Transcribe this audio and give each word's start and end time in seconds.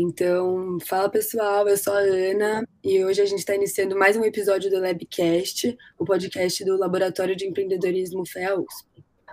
Então, 0.00 0.78
fala 0.86 1.08
pessoal, 1.08 1.66
eu 1.66 1.76
sou 1.76 1.92
a 1.92 1.98
Ana 1.98 2.64
e 2.84 3.04
hoje 3.04 3.20
a 3.20 3.24
gente 3.24 3.40
está 3.40 3.56
iniciando 3.56 3.98
mais 3.98 4.16
um 4.16 4.22
episódio 4.22 4.70
do 4.70 4.78
Labcast, 4.78 5.76
o 5.98 6.04
podcast 6.04 6.64
do 6.64 6.78
Laboratório 6.78 7.34
de 7.34 7.48
Empreendedorismo 7.48 8.24
FEA. 8.24 8.54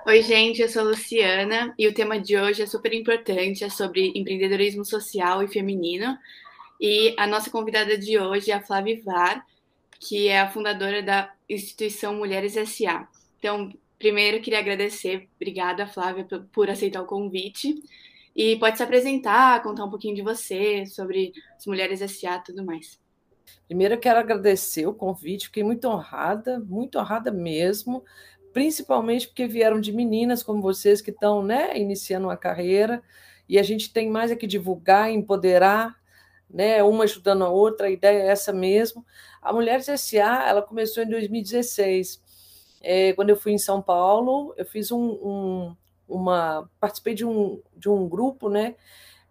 Oi, 0.08 0.24
gente, 0.24 0.64
eu 0.64 0.68
sou 0.68 0.82
a 0.82 0.86
Luciana 0.86 1.72
e 1.78 1.88
o 1.88 1.94
tema 1.94 2.20
de 2.20 2.36
hoje 2.36 2.64
é 2.64 2.66
super 2.66 2.92
importante, 2.94 3.64
é 3.64 3.70
sobre 3.70 4.12
empreendedorismo 4.16 4.84
social 4.84 5.44
e 5.44 5.48
feminino. 5.48 6.18
E 6.82 7.14
a 7.16 7.28
nossa 7.28 7.52
convidada 7.52 7.96
de 7.96 8.18
hoje 8.18 8.50
é 8.50 8.56
a 8.56 8.62
Flávia 8.62 9.00
Var, 9.06 9.46
que 10.00 10.30
é 10.30 10.40
a 10.40 10.50
fundadora 10.50 11.04
da 11.04 11.32
instituição 11.48 12.16
Mulheres 12.16 12.54
SA. 12.54 13.08
Então, 13.38 13.72
primeiro 14.00 14.42
queria 14.42 14.58
agradecer, 14.58 15.30
obrigada 15.36 15.86
Flávia 15.86 16.26
por 16.52 16.72
aceitar 16.72 17.04
o 17.04 17.06
convite. 17.06 17.76
E 18.36 18.58
pode 18.58 18.78
se 18.78 18.84
apresentar, 18.84 19.64
contar 19.64 19.86
um 19.86 19.90
pouquinho 19.90 20.16
de 20.16 20.22
você, 20.22 20.86
sobre 20.86 21.32
as 21.56 21.66
Mulheres 21.66 22.02
SA 22.02 22.36
e 22.36 22.44
tudo 22.44 22.66
mais. 22.66 23.00
Primeiro, 23.68 23.94
eu 23.94 24.00
quero 24.00 24.20
agradecer 24.20 24.86
o 24.86 24.94
convite, 24.94 25.46
fiquei 25.46 25.64
muito 25.64 25.88
honrada, 25.88 26.60
muito 26.60 27.00
honrada 27.00 27.32
mesmo, 27.32 28.04
principalmente 28.52 29.28
porque 29.28 29.48
vieram 29.48 29.80
de 29.80 29.92
meninas 29.92 30.44
como 30.44 30.62
vocês 30.62 31.02
que 31.02 31.12
estão 31.12 31.44
né, 31.44 31.78
iniciando 31.78 32.28
uma 32.28 32.38
carreira, 32.38 33.02
e 33.48 33.58
a 33.58 33.64
gente 33.64 33.92
tem 33.94 34.10
mais 34.10 34.32
é 34.32 34.36
que 34.36 34.48
divulgar, 34.48 35.12
empoderar, 35.12 35.96
né, 36.50 36.84
uma 36.84 37.04
ajudando 37.06 37.44
a 37.44 37.50
outra, 37.50 37.88
a 37.88 37.92
ideia 37.92 38.24
é 38.24 38.28
essa 38.28 38.52
mesmo. 38.52 39.06
A 39.42 39.54
Mulheres 39.54 39.88
SA, 39.88 40.46
ela 40.48 40.62
começou 40.62 41.04
em 41.04 41.10
2016, 41.10 42.22
é, 42.82 43.14
quando 43.14 43.30
eu 43.30 43.36
fui 43.36 43.52
em 43.52 43.58
São 43.58 43.82
Paulo, 43.82 44.54
eu 44.58 44.66
fiz 44.66 44.92
um, 44.92 45.00
um 45.00 45.76
uma 46.08 46.70
participei 46.80 47.14
de 47.14 47.26
um, 47.26 47.62
de 47.76 47.90
um 47.90 48.08
grupo, 48.08 48.50
né? 48.50 48.76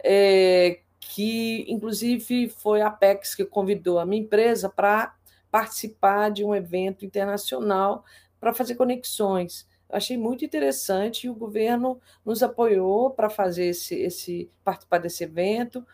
É, 0.03 0.81
que 1.01 1.65
inclusive 1.69 2.49
foi 2.49 2.81
a 2.81 2.89
Apex 2.89 3.35
que 3.35 3.45
convidou 3.45 3.99
a 3.99 4.07
minha 4.07 4.23
empresa 4.23 4.69
para 4.69 5.15
participar 5.51 6.31
de 6.31 6.45
um 6.45 6.55
evento 6.55 7.05
internacional 7.05 8.05
para 8.41 8.53
fazer 8.53 8.75
conexões. 8.75 9.67
Eu 9.89 9.97
achei 9.97 10.17
muito 10.17 10.45
interessante 10.45 11.27
e 11.27 11.31
o 11.31 11.35
governo 11.35 12.01
nos 12.25 12.43
apoiou 12.43 13.11
para 13.11 13.31
fazer 13.31 13.67
esse, 13.67 13.95
esse 13.95 14.51
participar 14.65 14.99
desse 14.99 15.23
evento. 15.25 15.87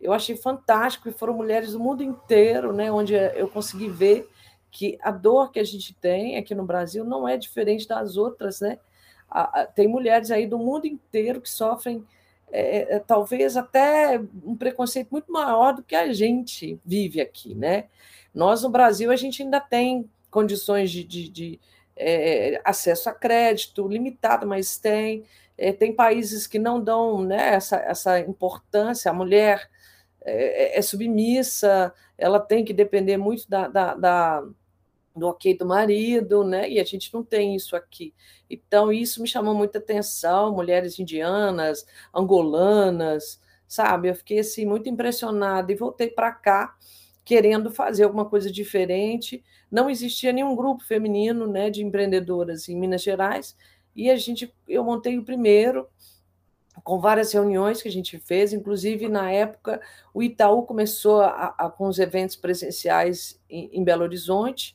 Eu 0.00 0.12
achei 0.12 0.36
fantástico 0.36 1.08
e 1.08 1.12
foram 1.12 1.34
mulheres 1.34 1.72
do 1.72 1.80
mundo 1.80 2.02
inteiro, 2.02 2.72
né, 2.72 2.92
onde 2.92 3.14
eu 3.14 3.48
consegui 3.48 3.88
ver 3.88 4.28
que 4.70 4.98
a 5.02 5.10
dor 5.10 5.50
que 5.50 5.58
a 5.58 5.64
gente 5.64 5.94
tem 5.94 6.36
aqui 6.36 6.54
no 6.54 6.64
Brasil 6.64 7.04
não 7.04 7.26
é 7.26 7.36
diferente 7.36 7.88
das 7.88 8.16
outras, 8.16 8.60
né? 8.60 8.78
Tem 9.74 9.86
mulheres 9.88 10.30
aí 10.30 10.46
do 10.46 10.58
mundo 10.58 10.86
inteiro 10.86 11.40
que 11.40 11.50
sofrem 11.50 12.04
é, 12.50 12.96
é, 12.96 12.98
talvez 12.98 13.56
até 13.56 14.20
um 14.44 14.56
preconceito 14.56 15.08
muito 15.10 15.30
maior 15.30 15.74
do 15.74 15.82
que 15.82 15.94
a 15.94 16.12
gente 16.12 16.80
vive 16.84 17.20
aqui, 17.20 17.54
né? 17.54 17.84
Nós 18.34 18.62
no 18.62 18.70
Brasil 18.70 19.10
a 19.10 19.16
gente 19.16 19.42
ainda 19.42 19.60
tem 19.60 20.08
condições 20.30 20.90
de, 20.90 21.04
de, 21.04 21.28
de 21.28 21.60
é, 21.96 22.60
acesso 22.64 23.08
a 23.08 23.12
crédito 23.12 23.86
limitado, 23.86 24.46
mas 24.46 24.78
tem 24.78 25.24
é, 25.58 25.72
tem 25.72 25.92
países 25.92 26.46
que 26.46 26.58
não 26.58 26.80
dão 26.80 27.22
né, 27.22 27.54
essa, 27.54 27.76
essa 27.78 28.20
importância. 28.20 29.10
A 29.10 29.14
mulher 29.14 29.68
é, 30.24 30.76
é, 30.76 30.78
é 30.78 30.82
submissa, 30.82 31.92
ela 32.16 32.38
tem 32.38 32.64
que 32.64 32.72
depender 32.72 33.16
muito 33.16 33.48
da, 33.50 33.66
da, 33.66 33.94
da 33.94 34.44
do 35.18 35.26
ok 35.28 35.56
do 35.56 35.66
marido, 35.66 36.44
né? 36.44 36.68
E 36.70 36.80
a 36.80 36.84
gente 36.84 37.12
não 37.12 37.22
tem 37.24 37.54
isso 37.54 37.74
aqui. 37.76 38.14
Então, 38.48 38.92
isso 38.92 39.20
me 39.20 39.28
chamou 39.28 39.54
muita 39.54 39.78
atenção, 39.78 40.54
mulheres 40.54 40.98
indianas, 40.98 41.86
angolanas, 42.14 43.40
sabe? 43.66 44.08
Eu 44.08 44.14
fiquei 44.14 44.38
assim 44.38 44.64
muito 44.64 44.88
impressionada 44.88 45.70
e 45.72 45.76
voltei 45.76 46.08
para 46.08 46.32
cá 46.32 46.76
querendo 47.28 47.70
fazer 47.70 48.04
alguma 48.04 48.24
coisa 48.24 48.50
diferente. 48.50 49.44
Não 49.70 49.90
existia 49.90 50.32
nenhum 50.32 50.56
grupo 50.56 50.82
feminino, 50.82 51.46
né, 51.46 51.68
de 51.68 51.84
empreendedoras 51.84 52.70
em 52.70 52.74
Minas 52.74 53.02
Gerais, 53.02 53.54
e 53.94 54.10
a 54.10 54.16
gente 54.16 54.50
eu 54.66 54.82
montei 54.82 55.18
o 55.18 55.24
primeiro 55.24 55.86
com 56.82 56.98
várias 56.98 57.30
reuniões 57.32 57.82
que 57.82 57.88
a 57.88 57.92
gente 57.92 58.18
fez, 58.18 58.54
inclusive 58.54 59.08
na 59.10 59.30
época 59.30 59.78
o 60.14 60.22
Itaú 60.22 60.62
começou 60.62 61.20
a, 61.20 61.54
a, 61.58 61.68
com 61.68 61.86
os 61.86 61.98
eventos 61.98 62.34
presenciais 62.34 63.38
em, 63.50 63.68
em 63.74 63.84
Belo 63.84 64.04
Horizonte, 64.04 64.74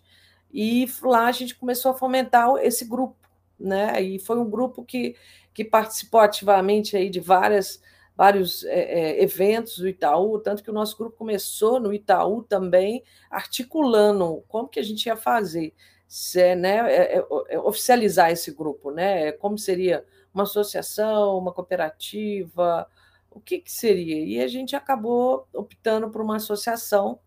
e 0.54 0.88
lá 1.02 1.26
a 1.26 1.32
gente 1.32 1.56
começou 1.56 1.92
a 1.92 1.96
fomentar 1.96 2.48
esse 2.62 2.86
grupo, 2.86 3.18
né? 3.60 4.00
E 4.02 4.20
foi 4.20 4.38
um 4.38 4.50
grupo 4.50 4.84
que, 4.84 5.16
que 5.54 5.66
participou 5.66 6.20
ativamente 6.20 6.96
aí 6.96 7.10
de 7.10 7.20
várias, 7.20 7.82
vários 8.16 8.64
é, 8.66 8.82
é, 8.82 9.24
eventos 9.24 9.80
do 9.80 9.88
Itaú, 9.88 10.38
tanto 10.40 10.64
que 10.64 10.70
o 10.70 10.74
nosso 10.74 10.96
grupo 10.96 11.18
começou 11.18 11.80
no 11.80 11.92
Itaú 11.92 12.44
também, 12.44 13.04
articulando 13.32 14.44
como 14.48 14.68
que 14.68 14.80
a 14.80 14.84
gente 14.84 15.08
ia 15.08 15.16
fazer, 15.16 15.74
se, 16.08 16.54
né, 16.56 16.78
é, 16.94 17.18
é, 17.18 17.26
é 17.50 17.60
oficializar 17.60 18.30
esse 18.30 18.52
grupo, 18.52 18.92
né? 18.92 19.32
Como 19.32 19.58
seria 19.58 20.06
uma 20.32 20.44
associação, 20.44 21.38
uma 21.38 21.52
cooperativa, 21.52 22.88
o 23.32 23.40
que, 23.40 23.58
que 23.58 23.72
seria? 23.72 24.24
E 24.24 24.40
a 24.40 24.48
gente 24.48 24.76
acabou 24.76 25.48
optando 25.52 26.12
por 26.12 26.22
uma 26.22 26.36
associação, 26.36 27.20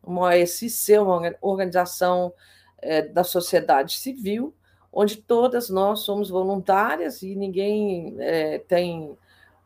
uma 0.00 0.28
OSC, 0.28 0.96
uma 0.98 1.36
organização 1.40 2.32
é, 2.80 3.02
da 3.02 3.24
sociedade 3.24 3.98
civil, 3.98 4.54
onde 4.92 5.16
todas 5.16 5.68
nós 5.68 6.00
somos 6.00 6.28
voluntárias 6.30 7.22
e 7.22 7.34
ninguém 7.34 8.16
é, 8.18 8.58
tem. 8.58 9.16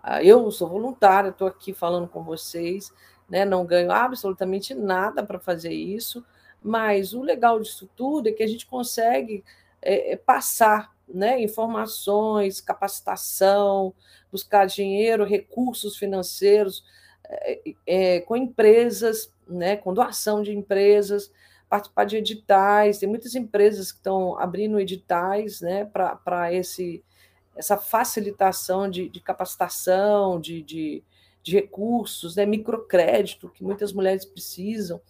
Ah, 0.02 0.22
eu 0.22 0.50
sou 0.50 0.68
voluntária, 0.68 1.28
estou 1.28 1.46
aqui 1.46 1.72
falando 1.72 2.08
com 2.08 2.24
vocês, 2.24 2.92
né, 3.28 3.44
não 3.44 3.64
ganho 3.64 3.92
absolutamente 3.92 4.74
nada 4.74 5.22
para 5.22 5.38
fazer 5.38 5.72
isso, 5.72 6.24
mas 6.62 7.14
o 7.14 7.22
legal 7.22 7.60
disso 7.60 7.88
tudo 7.96 8.28
é 8.28 8.32
que 8.32 8.42
a 8.42 8.46
gente 8.46 8.66
consegue 8.66 9.44
é, 9.80 10.12
é 10.12 10.16
passar 10.16 10.92
né, 11.08 11.40
informações, 11.40 12.60
capacitação, 12.60 13.94
buscar 14.30 14.66
dinheiro, 14.66 15.24
recursos 15.24 15.96
financeiros 15.96 16.84
é, 17.24 17.74
é, 17.86 18.20
com 18.20 18.36
empresas, 18.36 19.32
né, 19.46 19.76
com 19.76 19.94
doação 19.94 20.42
de 20.42 20.52
empresas, 20.52 21.30
participar 21.72 22.04
de 22.04 22.18
editais, 22.18 22.98
tem 22.98 23.08
muitas 23.08 23.34
empresas 23.34 23.90
que 23.90 23.96
estão 23.96 24.38
abrindo 24.38 24.78
editais 24.78 25.62
né, 25.62 25.86
para 25.86 26.52
essa 26.52 27.78
facilitação 27.78 28.90
de, 28.90 29.08
de 29.08 29.18
capacitação, 29.22 30.38
de, 30.38 30.62
de, 30.62 31.02
de, 31.42 31.54
recursos, 31.54 32.36
né, 32.36 32.44
microcrédito, 32.44 33.48
que 33.48 33.64
muitas 33.64 33.90
mulheres 33.90 34.22
precisam. 34.22 35.00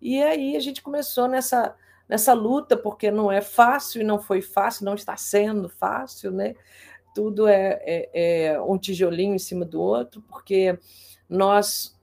E 0.00 0.22
aí 0.22 0.56
a 0.56 0.60
gente 0.60 0.80
começou 0.80 1.28
nessa, 1.28 1.76
nessa 2.08 2.32
luta, 2.32 2.74
porque 2.74 3.10
não 3.10 3.30
é 3.30 3.42
fácil 3.42 4.00
e 4.00 4.04
não 4.04 4.18
foi 4.18 4.40
fácil, 4.40 4.86
não 4.86 4.94
está 4.94 5.14
sendo 5.14 5.68
fácil, 5.68 6.30
né? 6.30 6.54
Tudo 7.14 7.46
é, 7.46 7.82
é, 7.82 8.46
é 8.46 8.60
um 8.62 8.78
tijolinho 8.78 9.34
em 9.34 9.38
cima 9.38 9.66
do 9.66 9.78
outro, 9.78 10.22
porque 10.22 10.78
nós, 11.28 11.94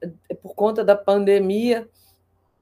por 0.44 0.54
conta 0.54 0.84
da 0.84 0.96
pandemia, 0.96 1.90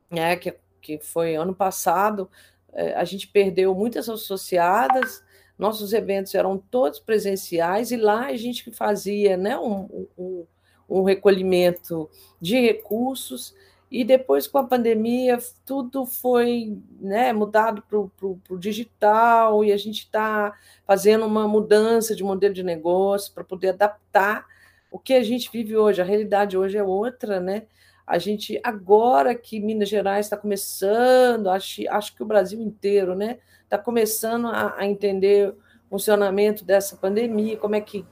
né, 0.09 0.37
que 0.37 0.62
que 0.83 0.99
foi 0.99 1.35
ano 1.35 1.55
passado, 1.55 2.29
eh, 2.73 2.93
a 2.93 3.05
gente 3.05 3.27
perdeu 3.27 3.73
muitas 3.73 4.09
associadas, 4.09 5.23
nossos 5.57 5.93
eventos 5.93 6.35
eram 6.35 6.57
todos 6.57 6.99
presenciais, 6.99 7.89
e 7.91 7.97
lá 7.97 8.25
a 8.25 8.35
gente 8.35 8.69
fazia 8.71 9.37
né, 9.37 9.57
um, 9.57 10.07
um, 10.17 10.45
um 10.89 11.03
recolhimento 11.03 12.09
de 12.41 12.59
recursos, 12.59 13.55
e 13.89 14.03
depois 14.03 14.47
com 14.47 14.57
a 14.57 14.63
pandemia 14.63 15.37
tudo 15.63 16.05
foi 16.05 16.77
né, 16.99 17.31
mudado 17.31 17.81
para 17.83 17.97
o 17.97 18.59
digital, 18.59 19.63
e 19.63 19.71
a 19.71 19.77
gente 19.77 19.99
está 19.99 20.53
fazendo 20.85 21.25
uma 21.25 21.47
mudança 21.47 22.13
de 22.13 22.23
modelo 22.23 22.53
de 22.53 22.63
negócio 22.63 23.33
para 23.33 23.43
poder 23.43 23.69
adaptar 23.69 24.45
o 24.91 24.99
que 24.99 25.13
a 25.13 25.23
gente 25.23 25.49
vive 25.51 25.77
hoje. 25.77 26.01
A 26.01 26.05
realidade 26.05 26.57
hoje 26.57 26.77
é 26.77 26.83
outra, 26.83 27.39
né? 27.39 27.63
A 28.05 28.17
gente, 28.17 28.59
agora 28.63 29.33
que 29.33 29.59
Minas 29.59 29.87
Gerais 29.87 30.25
está 30.25 30.35
começando, 30.35 31.49
acho, 31.49 31.81
acho 31.89 32.15
que 32.15 32.21
o 32.21 32.25
Brasil 32.25 32.61
inteiro, 32.61 33.15
né, 33.15 33.39
está 33.63 33.77
começando 33.77 34.47
a, 34.47 34.75
a, 34.77 34.85
entender 34.85 35.49
o 35.49 35.55
funcionamento 35.89 36.65
dessa 36.65 36.97
pandemia, 36.97 37.57
como 37.57 37.75
é 37.75 37.81
que 37.81 38.05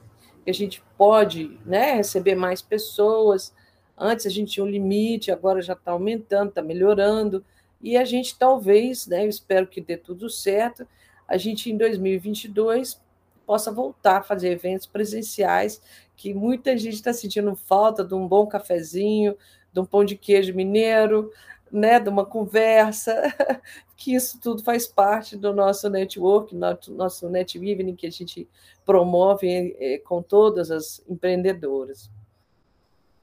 a 0.46 0.52
gente 0.52 0.82
pode 0.96 1.58
né, 1.64 1.94
receber 1.94 2.34
mais 2.34 2.62
pessoas. 2.62 3.54
Antes 3.96 4.26
a 4.26 4.30
gente 4.30 4.52
tinha 4.52 4.64
um 4.64 4.68
limite, 4.68 5.30
agora 5.30 5.60
já 5.60 5.74
está 5.74 5.92
aumentando, 5.92 6.48
está 6.48 6.62
melhorando, 6.62 7.44
e 7.80 7.96
a 7.96 8.04
gente 8.04 8.38
talvez, 8.38 9.06
né, 9.06 9.24
eu 9.24 9.28
espero 9.28 9.66
que 9.66 9.80
dê 9.80 9.96
tudo 9.96 10.30
certo, 10.30 10.86
a 11.28 11.36
gente 11.36 11.70
em 11.70 11.76
2022 11.76 13.00
possa 13.46 13.70
voltar 13.70 14.18
a 14.18 14.22
fazer 14.22 14.50
eventos 14.50 14.86
presenciais, 14.86 15.82
que 16.16 16.32
muita 16.32 16.76
gente 16.76 16.94
está 16.94 17.12
sentindo 17.12 17.54
falta 17.54 18.04
de 18.04 18.14
um 18.14 18.26
bom 18.26 18.46
cafezinho, 18.46 19.36
de 19.72 19.80
um 19.80 19.84
pão 19.84 20.04
de 20.04 20.16
queijo 20.16 20.54
mineiro, 20.54 21.30
né, 21.70 21.98
de 21.98 22.08
uma 22.08 22.26
conversa, 22.26 23.14
que 23.96 24.14
isso 24.14 24.38
tudo 24.40 24.62
faz 24.62 24.86
parte 24.86 25.36
do 25.36 25.54
nosso 25.54 25.88
network, 25.88 26.54
nosso, 26.54 26.92
nosso 26.92 27.28
net 27.30 27.56
evening 27.56 27.96
que 27.96 28.06
a 28.06 28.10
gente 28.10 28.46
promove 28.84 29.74
é, 29.78 29.98
com 29.98 30.22
todas 30.22 30.70
as 30.70 31.02
empreendedoras. 31.08 32.10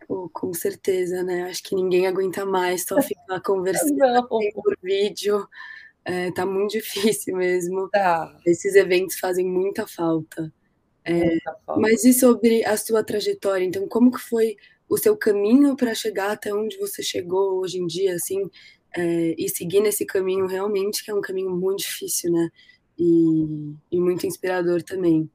Pô, 0.08 0.28
com 0.34 0.52
certeza, 0.54 1.22
né? 1.22 1.44
Acho 1.44 1.62
que 1.62 1.76
ninguém 1.76 2.08
aguenta 2.08 2.44
mais 2.44 2.84
só 2.84 3.00
ficar 3.00 3.40
conversando 3.42 4.26
por 4.28 4.78
vídeo. 4.82 5.48
É, 6.04 6.32
tá 6.32 6.48
muito 6.48 6.72
difícil 6.72 7.38
mesmo. 7.38 7.88
Tá. 7.90 8.36
Esses 8.44 8.74
eventos 8.74 9.20
fazem 9.20 9.46
muita 9.46 9.86
falta. 9.86 10.52
É, 11.04 11.14
muita 11.14 11.56
falta. 11.64 11.80
Mas 11.80 12.04
e 12.06 12.14
sobre 12.14 12.66
a 12.66 12.76
sua 12.76 13.04
trajetória? 13.04 13.64
Então, 13.64 13.88
como 13.88 14.10
que 14.10 14.20
foi 14.20 14.58
o 14.90 14.98
seu 14.98 15.16
caminho 15.16 15.76
para 15.76 15.94
chegar 15.94 16.32
até 16.32 16.54
onde 16.54 16.78
você 16.78 17.04
chegou 17.04 17.60
hoje 17.60 17.78
em 17.78 17.86
dia, 17.86 18.16
assim, 18.16 18.50
é, 18.98 19.36
e 19.38 19.48
seguir 19.48 19.82
nesse 19.82 20.06
caminho 20.06 20.48
realmente, 20.48 21.06
que 21.06 21.12
é 21.12 21.14
um 21.14 21.22
caminho 21.22 21.52
muito 21.52 21.80
difícil, 21.80 22.32
né? 22.32 22.50
E, 22.98 23.76
e 23.92 24.00
muito 24.00 24.26
inspirador 24.26 24.82
também. 24.82 25.30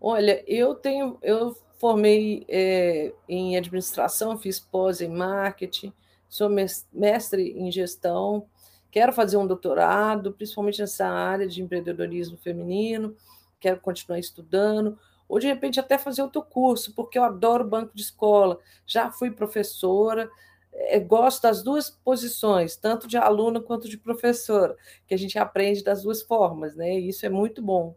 Olha, 0.00 0.44
eu 0.46 0.74
tenho, 0.74 1.18
eu 1.22 1.56
formei 1.78 2.44
é, 2.48 3.12
em 3.28 3.56
administração, 3.56 4.38
fiz 4.38 4.60
pós 4.60 5.00
em 5.00 5.08
marketing, 5.08 5.92
sou 6.28 6.50
mestre 6.92 7.52
em 7.52 7.72
gestão, 7.72 8.46
quero 8.90 9.12
fazer 9.12 9.38
um 9.38 9.46
doutorado, 9.46 10.32
principalmente 10.32 10.80
nessa 10.80 11.06
área 11.06 11.46
de 11.46 11.62
empreendedorismo 11.62 12.36
feminino, 12.36 13.16
quero 13.58 13.80
continuar 13.80 14.18
estudando, 14.18 14.98
ou 15.28 15.38
de 15.38 15.46
repente 15.46 15.80
até 15.80 15.98
fazer 15.98 16.22
outro 16.22 16.42
curso, 16.42 16.94
porque 16.94 17.18
eu 17.18 17.24
adoro 17.24 17.64
banco 17.64 17.94
de 17.94 18.02
escola, 18.02 18.58
já 18.86 19.10
fui 19.10 19.30
professora, 19.30 20.30
é, 20.72 21.00
gosto 21.00 21.42
das 21.42 21.62
duas 21.62 21.90
posições, 21.90 22.76
tanto 22.76 23.06
de 23.06 23.16
aluna 23.16 23.60
quanto 23.60 23.88
de 23.88 23.96
professora, 23.96 24.76
que 25.06 25.14
a 25.14 25.18
gente 25.18 25.38
aprende 25.38 25.82
das 25.82 26.02
duas 26.02 26.22
formas, 26.22 26.76
né? 26.76 26.98
E 26.98 27.08
isso 27.08 27.24
é 27.24 27.28
muito 27.28 27.62
bom. 27.62 27.96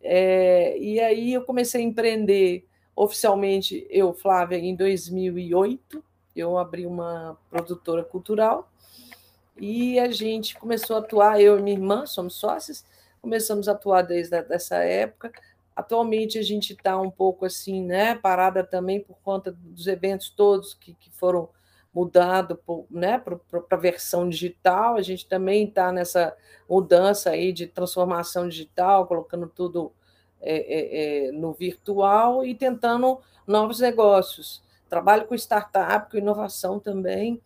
É, 0.00 0.78
e 0.78 1.00
aí 1.00 1.32
eu 1.34 1.44
comecei 1.44 1.80
a 1.80 1.84
empreender 1.84 2.66
oficialmente, 2.94 3.86
eu, 3.90 4.12
Flávia, 4.14 4.56
em 4.56 4.76
2008, 4.76 6.04
eu 6.36 6.58
abri 6.58 6.86
uma 6.86 7.36
produtora 7.50 8.04
cultural 8.04 8.70
e 9.56 9.98
a 9.98 10.10
gente 10.10 10.56
começou 10.58 10.96
a 10.96 10.98
atuar, 10.98 11.40
eu 11.40 11.58
e 11.58 11.62
minha 11.62 11.76
irmã, 11.76 12.06
somos 12.06 12.34
sócias, 12.34 12.84
começamos 13.20 13.68
a 13.68 13.72
atuar 13.72 14.02
desde 14.02 14.36
essa 14.50 14.76
época. 14.76 15.32
Atualmente 15.74 16.38
a 16.38 16.42
gente 16.42 16.72
está 16.72 17.00
um 17.00 17.10
pouco 17.10 17.44
assim, 17.44 17.82
né, 17.82 18.14
parada 18.14 18.62
também 18.62 19.00
por 19.00 19.16
conta 19.22 19.50
dos 19.50 19.86
eventos 19.86 20.30
todos 20.30 20.74
que, 20.74 20.94
que 20.94 21.10
foram 21.10 21.48
mudado 21.92 22.58
né, 22.90 23.18
para 23.18 23.38
a 23.70 23.76
versão 23.76 24.28
digital, 24.28 24.96
a 24.96 25.02
gente 25.02 25.26
também 25.28 25.64
está 25.64 25.92
nessa 25.92 26.36
mudança 26.68 27.30
aí 27.30 27.52
de 27.52 27.68
transformação 27.68 28.48
digital, 28.48 29.06
colocando 29.06 29.48
tudo 29.48 29.92
é, 30.40 30.56
é, 30.56 31.28
é, 31.28 31.32
no 31.32 31.52
virtual 31.52 32.44
e 32.44 32.54
tentando 32.54 33.20
novos 33.46 33.80
negócios. 33.80 34.62
Trabalho 34.88 35.26
com 35.26 35.34
startup, 35.34 36.10
com 36.10 36.18
inovação 36.18 36.78
também. 36.78 37.40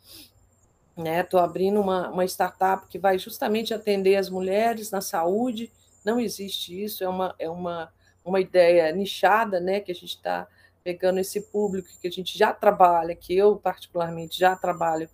Estou 0.97 1.41
né? 1.41 1.47
abrindo 1.47 1.81
uma, 1.81 2.09
uma 2.09 2.25
startup 2.25 2.87
que 2.89 2.99
vai 2.99 3.19
justamente 3.19 3.73
atender 3.73 4.17
as 4.17 4.29
mulheres 4.29 4.91
na 4.91 5.01
saúde. 5.01 5.71
Não 6.05 6.19
existe 6.19 6.83
isso, 6.83 7.05
é 7.05 7.09
uma, 7.09 7.35
é 7.39 7.49
uma, 7.49 7.93
uma 8.29 8.41
ideia 8.41 8.91
nichada 8.93 9.59
né, 9.61 9.81
que 9.81 9.91
a 9.91 9.95
gente 9.95 10.17
está 10.17 10.47
pegando 10.85 11.19
esse 11.19 11.41
público 11.41 11.89
que 12.01 12.09
a 12.09 12.11
gente 12.11 12.39
já 12.39 12.53
trabalha, 12.53 13.15
que 13.15 13.37
eu 13.37 13.57
particularmente 13.57 14.39
já 14.39 14.57
trabalho, 14.57 15.09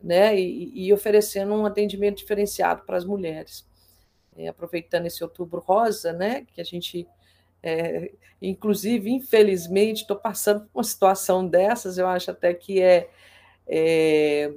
né, 0.00 0.38
e, 0.38 0.86
e 0.86 0.92
oferecendo 0.92 1.52
um 1.54 1.66
atendimento 1.66 2.18
diferenciado 2.18 2.82
para 2.82 2.96
as 2.96 3.04
mulheres. 3.04 3.66
É, 4.36 4.48
aproveitando 4.48 5.06
esse 5.06 5.24
outubro 5.24 5.60
rosa, 5.60 6.12
né, 6.12 6.46
que 6.52 6.60
a 6.60 6.64
gente, 6.64 7.08
é, 7.62 8.12
inclusive, 8.40 9.10
infelizmente, 9.10 10.02
estou 10.02 10.16
passando 10.16 10.60
por 10.60 10.78
uma 10.78 10.84
situação 10.84 11.46
dessas, 11.46 11.98
eu 11.98 12.06
acho 12.06 12.30
até 12.30 12.52
que 12.52 12.80
é, 12.80 13.08
é 13.66 14.52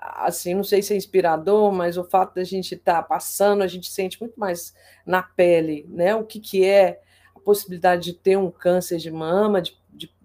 assim, 0.00 0.54
não 0.54 0.64
sei 0.64 0.80
se 0.80 0.94
é 0.94 0.96
inspirador, 0.96 1.70
mas 1.72 1.98
o 1.98 2.04
fato 2.04 2.36
da 2.36 2.44
gente 2.44 2.74
estar 2.74 3.02
tá 3.02 3.02
passando, 3.02 3.62
a 3.62 3.66
gente 3.66 3.90
sente 3.90 4.18
muito 4.18 4.38
mais 4.40 4.74
na 5.04 5.22
pele, 5.22 5.84
né, 5.90 6.14
o 6.14 6.24
que, 6.24 6.40
que 6.40 6.64
é 6.64 7.00
a 7.40 7.44
possibilidade 7.44 8.04
de 8.04 8.14
ter 8.14 8.36
um 8.36 8.50
câncer 8.50 8.98
de 8.98 9.10
mama, 9.10 9.60
de 9.62 9.78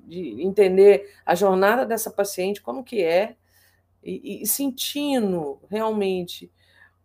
de 0.05 0.41
entender 0.41 1.11
a 1.25 1.35
jornada 1.35 1.85
dessa 1.85 2.11
paciente, 2.11 2.61
como 2.61 2.83
que 2.83 3.03
é, 3.03 3.35
e, 4.03 4.43
e 4.43 4.47
sentindo 4.47 5.59
realmente 5.69 6.51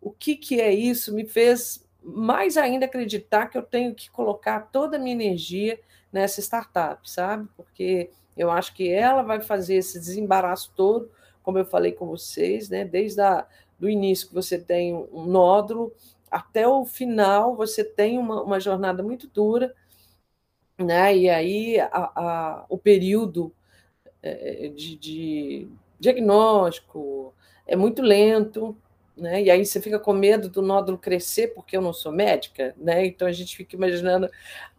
o 0.01 0.11
que, 0.11 0.37
que 0.37 0.61
é 0.61 0.73
isso, 0.73 1.15
me 1.15 1.27
fez 1.27 1.87
mais 2.03 2.57
ainda 2.57 2.87
acreditar 2.87 3.49
que 3.49 3.59
eu 3.59 3.63
tenho 3.63 3.95
que 3.95 4.11
colocar 4.11 4.71
toda 4.71 4.97
a 4.97 5.01
minha 5.01 5.15
energia 5.15 5.79
nessa 6.13 6.41
startup, 6.41 7.09
sabe? 7.09 7.49
Porque 7.57 8.11
eu 8.37 8.51
acho 8.51 8.75
que 8.75 8.91
ela 8.91 9.23
vai 9.23 9.41
fazer 9.41 9.77
esse 9.77 9.99
desembaraço 9.99 10.73
todo, 10.75 11.11
como 11.43 11.59
eu 11.59 11.65
falei 11.65 11.93
com 11.93 12.07
vocês, 12.07 12.69
né? 12.69 12.85
Desde 12.85 13.21
a, 13.21 13.47
do 13.79 13.89
início 13.89 14.29
que 14.29 14.35
você 14.35 14.59
tem 14.59 14.95
um 14.95 15.27
nódulo 15.27 15.93
até 16.31 16.67
o 16.67 16.85
final, 16.85 17.55
você 17.55 17.85
tem 17.85 18.19
uma, 18.19 18.43
uma 18.43 18.61
jornada 18.61 19.03
muito 19.03 19.27
dura, 19.27 19.75
né? 20.81 21.17
E 21.17 21.29
aí 21.29 21.81
a, 21.81 21.89
a, 21.93 22.65
o 22.69 22.79
período 22.79 23.53
é, 24.23 24.69
de, 24.75 24.97
de, 24.97 25.69
diagnóstico 25.99 27.35
é 27.67 27.77
muito 27.77 28.03
lento, 28.03 28.77
né? 29.17 29.43
E 29.43 29.51
aí 29.51 29.65
você 29.65 29.81
fica 29.81 29.99
com 29.99 30.13
medo 30.13 30.49
do 30.49 30.63
nódulo 30.63 30.99
crescer, 30.99 31.49
porque 31.49 31.77
eu 31.77 31.83
não 31.83 31.93
sou 31.93 32.13
médica, 32.13 32.75
né? 32.77 33.07
Então 33.07 33.29
a 33.29 33.33
gente 33.33 33.57
fica 33.57 33.77
imaginando, 33.77 34.29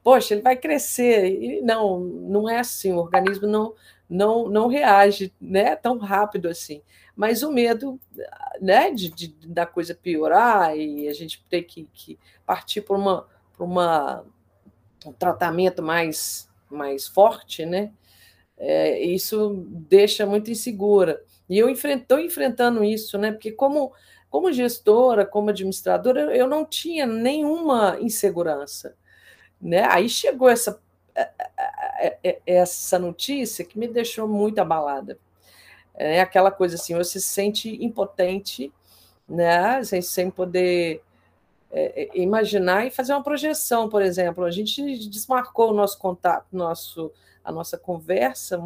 poxa, 0.03 0.33
ele 0.33 0.41
vai 0.41 0.55
crescer. 0.55 1.27
E 1.41 1.61
não, 1.61 1.99
não 1.99 2.49
é 2.49 2.59
assim, 2.59 2.91
o 2.93 2.97
organismo 2.97 3.47
não 3.47 3.73
não, 4.11 4.49
não 4.49 4.67
reage 4.67 5.33
né, 5.39 5.73
tão 5.73 5.97
rápido 5.97 6.49
assim. 6.49 6.81
Mas 7.15 7.43
o 7.43 7.51
medo 7.51 7.97
né, 8.59 8.91
de, 8.91 9.09
de 9.09 9.27
da 9.47 9.65
coisa 9.65 9.95
piorar 9.95 10.77
e 10.77 11.07
a 11.07 11.13
gente 11.13 11.41
ter 11.49 11.63
que, 11.63 11.87
que 11.93 12.19
partir 12.45 12.81
para 12.81 12.97
uma, 12.97 13.25
por 13.55 13.63
uma 13.63 14.25
um 15.05 15.13
tratamento 15.13 15.81
mais, 15.81 16.49
mais 16.69 17.07
forte, 17.07 17.65
né? 17.65 17.91
É, 18.57 18.99
isso 18.99 19.65
deixa 19.69 20.25
muito 20.25 20.51
insegura. 20.51 21.23
E 21.49 21.57
eu 21.57 21.69
estou 21.69 22.19
enfrentando 22.19 22.83
isso, 22.83 23.17
né? 23.17 23.31
Porque 23.31 23.51
como, 23.51 23.91
como 24.29 24.51
gestora, 24.53 25.25
como 25.25 25.49
administradora, 25.49 26.35
eu 26.35 26.47
não 26.47 26.63
tinha 26.63 27.05
nenhuma 27.05 27.97
insegurança. 27.99 28.95
Né? 29.59 29.83
Aí 29.89 30.07
chegou 30.07 30.47
essa, 30.49 30.81
é, 31.15 31.29
é, 31.99 32.17
é, 32.23 32.41
essa 32.45 32.97
notícia 32.97 33.65
que 33.65 33.77
me 33.77 33.87
deixou 33.87 34.27
muito 34.27 34.59
abalada. 34.59 35.19
É 35.93 36.21
aquela 36.21 36.51
coisa 36.51 36.75
assim, 36.75 36.95
você 36.95 37.19
se 37.19 37.27
sente 37.27 37.83
impotente, 37.83 38.71
né? 39.27 39.83
sem, 39.83 40.01
sem 40.01 40.31
poder 40.31 41.03
é, 41.71 42.03
é, 42.03 42.21
imaginar 42.21 42.85
e 42.85 42.91
fazer 42.91 43.13
uma 43.13 43.23
projeção, 43.23 43.87
por 43.87 44.01
exemplo. 44.01 44.43
A 44.43 44.51
gente 44.51 45.07
desmarcou 45.07 45.71
o 45.71 45.73
nosso 45.73 45.97
contato, 45.97 46.45
nosso, 46.51 47.11
a 47.43 47.51
nossa 47.51 47.77
conversa 47.77 48.61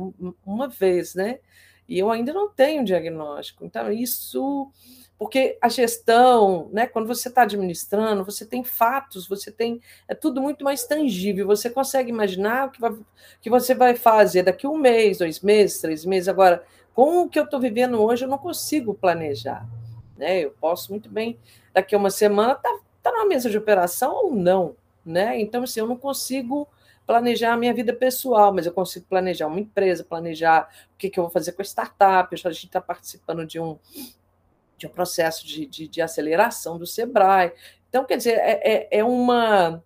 uma 0.45 0.67
vez, 0.67 1.13
né? 1.13 1.39
E 1.87 1.99
eu 1.99 2.09
ainda 2.09 2.33
não 2.33 2.49
tenho 2.49 2.83
diagnóstico. 2.83 3.63
Então, 3.63 3.91
isso. 3.91 4.71
Porque 5.17 5.57
a 5.61 5.69
gestão, 5.69 6.67
né, 6.73 6.87
quando 6.87 7.07
você 7.07 7.29
está 7.29 7.43
administrando, 7.43 8.25
você 8.25 8.45
tem 8.45 8.63
fatos, 8.63 9.27
você 9.27 9.51
tem. 9.51 9.79
É 10.07 10.15
tudo 10.15 10.41
muito 10.41 10.63
mais 10.65 10.85
tangível. 10.85 11.45
Você 11.47 11.69
consegue 11.69 12.09
imaginar 12.09 12.67
o 12.67 12.71
que, 12.71 12.81
vai, 12.81 12.93
que 13.39 13.49
você 13.49 13.75
vai 13.75 13.95
fazer 13.95 14.43
daqui 14.43 14.67
um 14.67 14.77
mês, 14.77 15.19
dois 15.19 15.39
meses, 15.41 15.79
três 15.79 16.03
meses. 16.03 16.27
Agora, 16.27 16.63
com 16.93 17.21
o 17.21 17.29
que 17.29 17.39
eu 17.39 17.43
estou 17.43 17.59
vivendo 17.59 18.01
hoje, 18.01 18.25
eu 18.25 18.29
não 18.29 18.37
consigo 18.37 18.93
planejar. 18.95 19.65
Né? 20.17 20.39
Eu 20.39 20.51
posso 20.51 20.91
muito 20.91 21.09
bem, 21.09 21.37
daqui 21.73 21.93
a 21.93 21.97
uma 21.97 22.09
semana, 22.09 22.55
tá 22.55 22.79
está 23.05 23.11
numa 23.11 23.27
mesa 23.27 23.49
de 23.49 23.57
operação 23.57 24.15
ou 24.15 24.35
não, 24.35 24.75
né? 25.05 25.39
Então, 25.39 25.63
assim, 25.63 25.79
eu 25.79 25.87
não 25.87 25.95
consigo 25.95 26.67
planejar 27.05 27.53
a 27.53 27.57
minha 27.57 27.73
vida 27.73 27.93
pessoal, 27.93 28.51
mas 28.51 28.65
eu 28.65 28.73
consigo 28.73 29.05
planejar 29.07 29.45
uma 29.45 29.59
empresa, 29.59 30.03
planejar 30.03 30.67
o 30.93 30.97
que, 30.97 31.09
que 31.09 31.19
eu 31.19 31.25
vou 31.25 31.31
fazer 31.31 31.51
com 31.51 31.61
a 31.61 31.65
startup. 31.65 32.33
A 32.33 32.51
gente 32.51 32.65
está 32.65 32.81
participando 32.81 33.45
de 33.45 33.59
um, 33.59 33.77
de 34.75 34.87
um 34.87 34.89
processo 34.89 35.45
de, 35.45 35.67
de, 35.67 35.87
de, 35.87 36.01
aceleração 36.01 36.79
do 36.79 36.87
Sebrae. 36.87 37.53
Então, 37.87 38.03
quer 38.05 38.17
dizer, 38.17 38.39
é, 38.39 38.61
é, 38.63 38.99
é, 38.99 39.03
uma, 39.03 39.83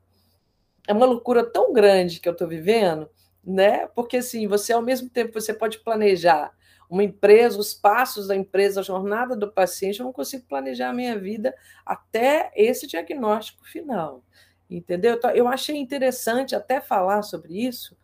é 0.87 0.93
uma 0.93 1.05
loucura 1.05 1.43
tão 1.43 1.73
grande 1.73 2.21
que 2.21 2.29
eu 2.29 2.33
estou 2.33 2.47
vivendo, 2.47 3.09
né? 3.43 3.85
Porque 3.87 4.17
assim, 4.17 4.47
você 4.47 4.71
ao 4.71 4.81
mesmo 4.81 5.09
tempo 5.09 5.33
você 5.33 5.53
pode 5.53 5.79
planejar 5.79 6.53
uma 6.89 7.03
empresa, 7.03 7.59
os 7.59 7.73
passos 7.73 8.27
da 8.27 8.35
empresa, 8.35 8.79
a 8.79 8.83
jornada 8.83 9.35
do 9.35 9.51
paciente, 9.51 9.99
eu 9.99 10.05
não 10.05 10.13
consigo 10.13 10.45
planejar 10.47 10.89
a 10.89 10.93
minha 10.93 11.17
vida 11.17 11.55
até 11.85 12.51
esse 12.55 12.87
diagnóstico 12.87 13.63
final. 13.63 14.23
Entendeu? 14.67 15.15
Então, 15.15 15.29
eu 15.31 15.47
achei 15.47 15.77
interessante 15.77 16.55
até 16.55 16.81
falar 16.81 17.21
sobre 17.21 17.65
isso, 17.65 17.95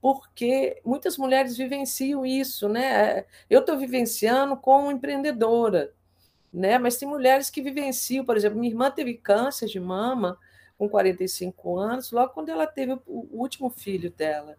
porque 0.00 0.80
muitas 0.84 1.16
mulheres 1.18 1.56
vivenciam 1.56 2.24
isso, 2.24 2.68
né? 2.68 3.24
Eu 3.48 3.60
estou 3.60 3.78
vivenciando 3.78 4.56
como 4.56 4.90
empreendedora, 4.90 5.92
né? 6.52 6.78
Mas 6.78 6.96
tem 6.96 7.08
mulheres 7.08 7.50
que 7.50 7.62
vivenciam, 7.62 8.24
por 8.24 8.36
exemplo, 8.36 8.58
minha 8.58 8.72
irmã 8.72 8.90
teve 8.90 9.14
câncer 9.14 9.66
de 9.66 9.78
mama 9.78 10.38
com 10.76 10.88
45 10.88 11.78
anos, 11.78 12.10
logo 12.10 12.32
quando 12.32 12.48
ela 12.48 12.66
teve 12.66 12.92
o 13.06 13.28
último 13.30 13.70
filho 13.70 14.10
dela. 14.10 14.58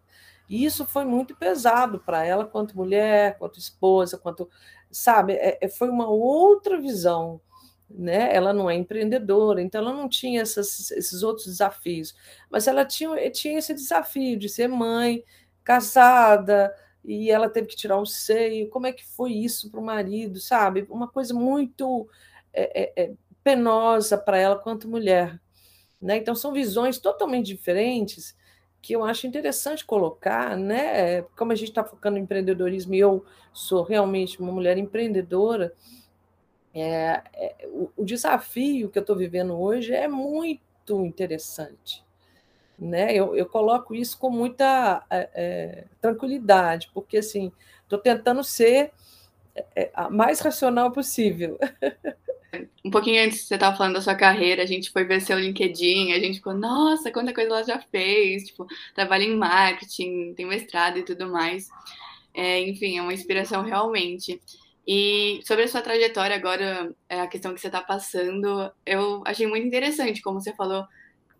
E 0.54 0.66
isso 0.66 0.86
foi 0.86 1.04
muito 1.04 1.36
pesado 1.36 2.00
para 2.00 2.24
ela, 2.24 2.46
quanto 2.46 2.78
mulher, 2.78 3.40
quanto 3.40 3.58
esposa, 3.58 4.20
quanto. 4.20 4.48
Sabe, 4.92 5.34
é, 5.34 5.58
é, 5.60 5.68
foi 5.68 5.90
uma 5.90 6.08
outra 6.08 6.80
visão. 6.80 7.42
Né? 7.90 8.32
Ela 8.36 8.54
não 8.54 8.70
é 8.70 8.76
empreendedora, 8.76 9.64
então 9.64 9.82
ela 9.82 9.92
não 9.92 10.08
tinha 10.08 10.42
essas, 10.44 10.92
esses 10.92 11.24
outros 11.24 11.48
desafios, 11.48 12.16
mas 12.52 12.68
ela 12.68 12.86
tinha, 12.86 13.32
tinha 13.32 13.58
esse 13.58 13.74
desafio 13.74 14.38
de 14.38 14.48
ser 14.48 14.68
mãe, 14.68 15.24
casada, 15.64 16.72
e 17.04 17.32
ela 17.32 17.50
teve 17.50 17.68
que 17.68 17.76
tirar 17.76 17.98
o 17.98 18.06
seio. 18.06 18.70
Como 18.70 18.86
é 18.86 18.94
que 18.94 19.04
foi 19.04 19.34
isso 19.34 19.72
para 19.72 19.80
o 19.80 19.84
marido, 19.84 20.40
sabe? 20.40 20.86
Uma 20.88 21.08
coisa 21.08 21.34
muito 21.34 22.08
é, 22.54 23.02
é, 23.02 23.06
é 23.06 23.14
penosa 23.44 24.20
para 24.20 24.38
ela 24.38 24.60
quanto 24.60 24.88
mulher. 24.88 25.42
Né? 26.00 26.18
Então, 26.18 26.36
são 26.36 26.54
visões 26.54 27.00
totalmente 27.00 27.48
diferentes 27.48 28.36
que 28.84 28.94
eu 28.94 29.06
acho 29.06 29.26
interessante 29.26 29.86
colocar, 29.86 30.58
né? 30.58 31.22
Como 31.38 31.54
a 31.54 31.56
gente 31.56 31.70
está 31.70 31.86
focando 31.86 32.18
no 32.18 32.24
empreendedorismo 32.24 32.94
e 32.94 33.00
eu 33.00 33.26
sou 33.54 33.82
realmente 33.82 34.42
uma 34.42 34.52
mulher 34.52 34.78
empreendedora, 34.78 35.74
é, 36.74 37.24
é, 37.34 37.56
o, 37.68 37.90
o, 37.96 38.04
desafio 38.04 38.90
que 38.90 39.00
eu 39.00 39.02
estou 39.02 39.16
vivendo 39.16 39.58
hoje 39.58 39.94
é 39.94 40.06
muito 40.06 41.06
interessante. 41.06 42.04
Né? 42.78 43.14
Eu, 43.14 43.38
eu 43.38 43.46
coloco 43.46 43.96
isso 43.96 44.20
com 44.20 44.30
muita 44.30 45.06
é, 45.10 45.30
é 45.34 45.84
tranquilidade, 46.02 46.92
porque 46.94 47.20
assim, 47.20 47.54
estou 47.84 47.98
tentando 47.98 48.44
ser 48.44 48.92
a 49.94 50.10
mais 50.10 50.40
racional 50.40 50.92
possível. 50.92 51.58
um 52.86 52.92
pouquinho 52.92 53.24
antes 53.24 53.48
você 53.48 53.56
estava 53.56 53.76
falando 53.76 53.96
da 53.96 54.02
sua 54.02 54.16
carreira, 54.16 54.64
a 54.64 54.66
gente 54.66 54.92
foi 54.92 55.04
ver 55.06 55.22
seu 55.22 55.40
LinkedIn, 55.40 56.12
a 56.14 56.20
gente 56.20 56.36
ficou, 56.36 56.54
nossa, 56.54 57.12
quanta 57.12 57.34
coisa 57.34 57.50
ela 57.50 57.64
já 57.64 57.80
fez, 57.80 58.44
tipo, 58.44 58.66
trabalha 58.94 59.24
em 59.24 59.36
marketing, 59.36 60.34
tem 60.36 60.46
mestrado 60.46 60.98
e 60.98 61.04
tudo 61.04 61.30
mais. 61.30 61.68
É, 62.34 62.60
enfim, 62.62 62.98
é 62.98 63.02
uma 63.02 63.14
inspiração 63.14 63.64
realmente. 63.64 64.42
E 64.88 65.40
sobre 65.44 65.64
a 65.64 65.68
sua 65.68 65.82
trajetória 65.82 66.36
agora, 66.36 66.94
é, 67.08 67.22
a 67.22 67.28
questão 67.28 67.54
que 67.54 67.62
você 67.62 67.68
está 67.68 67.82
passando, 67.82 68.72
eu 68.86 69.24
achei 69.26 69.48
muito 69.48 69.66
interessante, 69.66 70.22
como 70.22 70.42
você 70.42 70.54
falou, 70.54 70.86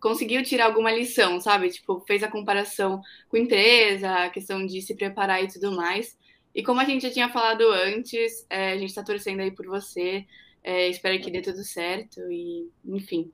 conseguiu 0.00 0.42
tirar 0.42 0.66
alguma 0.66 0.92
lição, 0.92 1.40
sabe? 1.40 1.70
Tipo, 1.70 2.00
fez 2.06 2.22
a 2.22 2.30
comparação 2.30 3.00
com 3.28 3.36
empresa, 3.36 4.24
a 4.24 4.30
questão 4.30 4.64
de 4.64 4.80
se 4.82 4.94
preparar 4.94 5.42
e 5.42 5.48
tudo 5.48 5.72
mais. 5.72 6.16
E 6.54 6.62
como 6.62 6.80
a 6.80 6.84
gente 6.84 7.02
já 7.02 7.10
tinha 7.10 7.28
falado 7.28 7.68
antes, 7.68 8.46
é, 8.48 8.72
a 8.72 8.76
gente 8.76 8.90
está 8.90 9.02
torcendo 9.02 9.40
aí 9.40 9.50
por 9.50 9.66
você, 9.66 10.24
é, 10.62 10.88
espero 10.88 11.20
que 11.20 11.30
dê 11.30 11.42
tudo 11.42 11.64
certo 11.64 12.20
e, 12.30 12.70
enfim. 12.84 13.32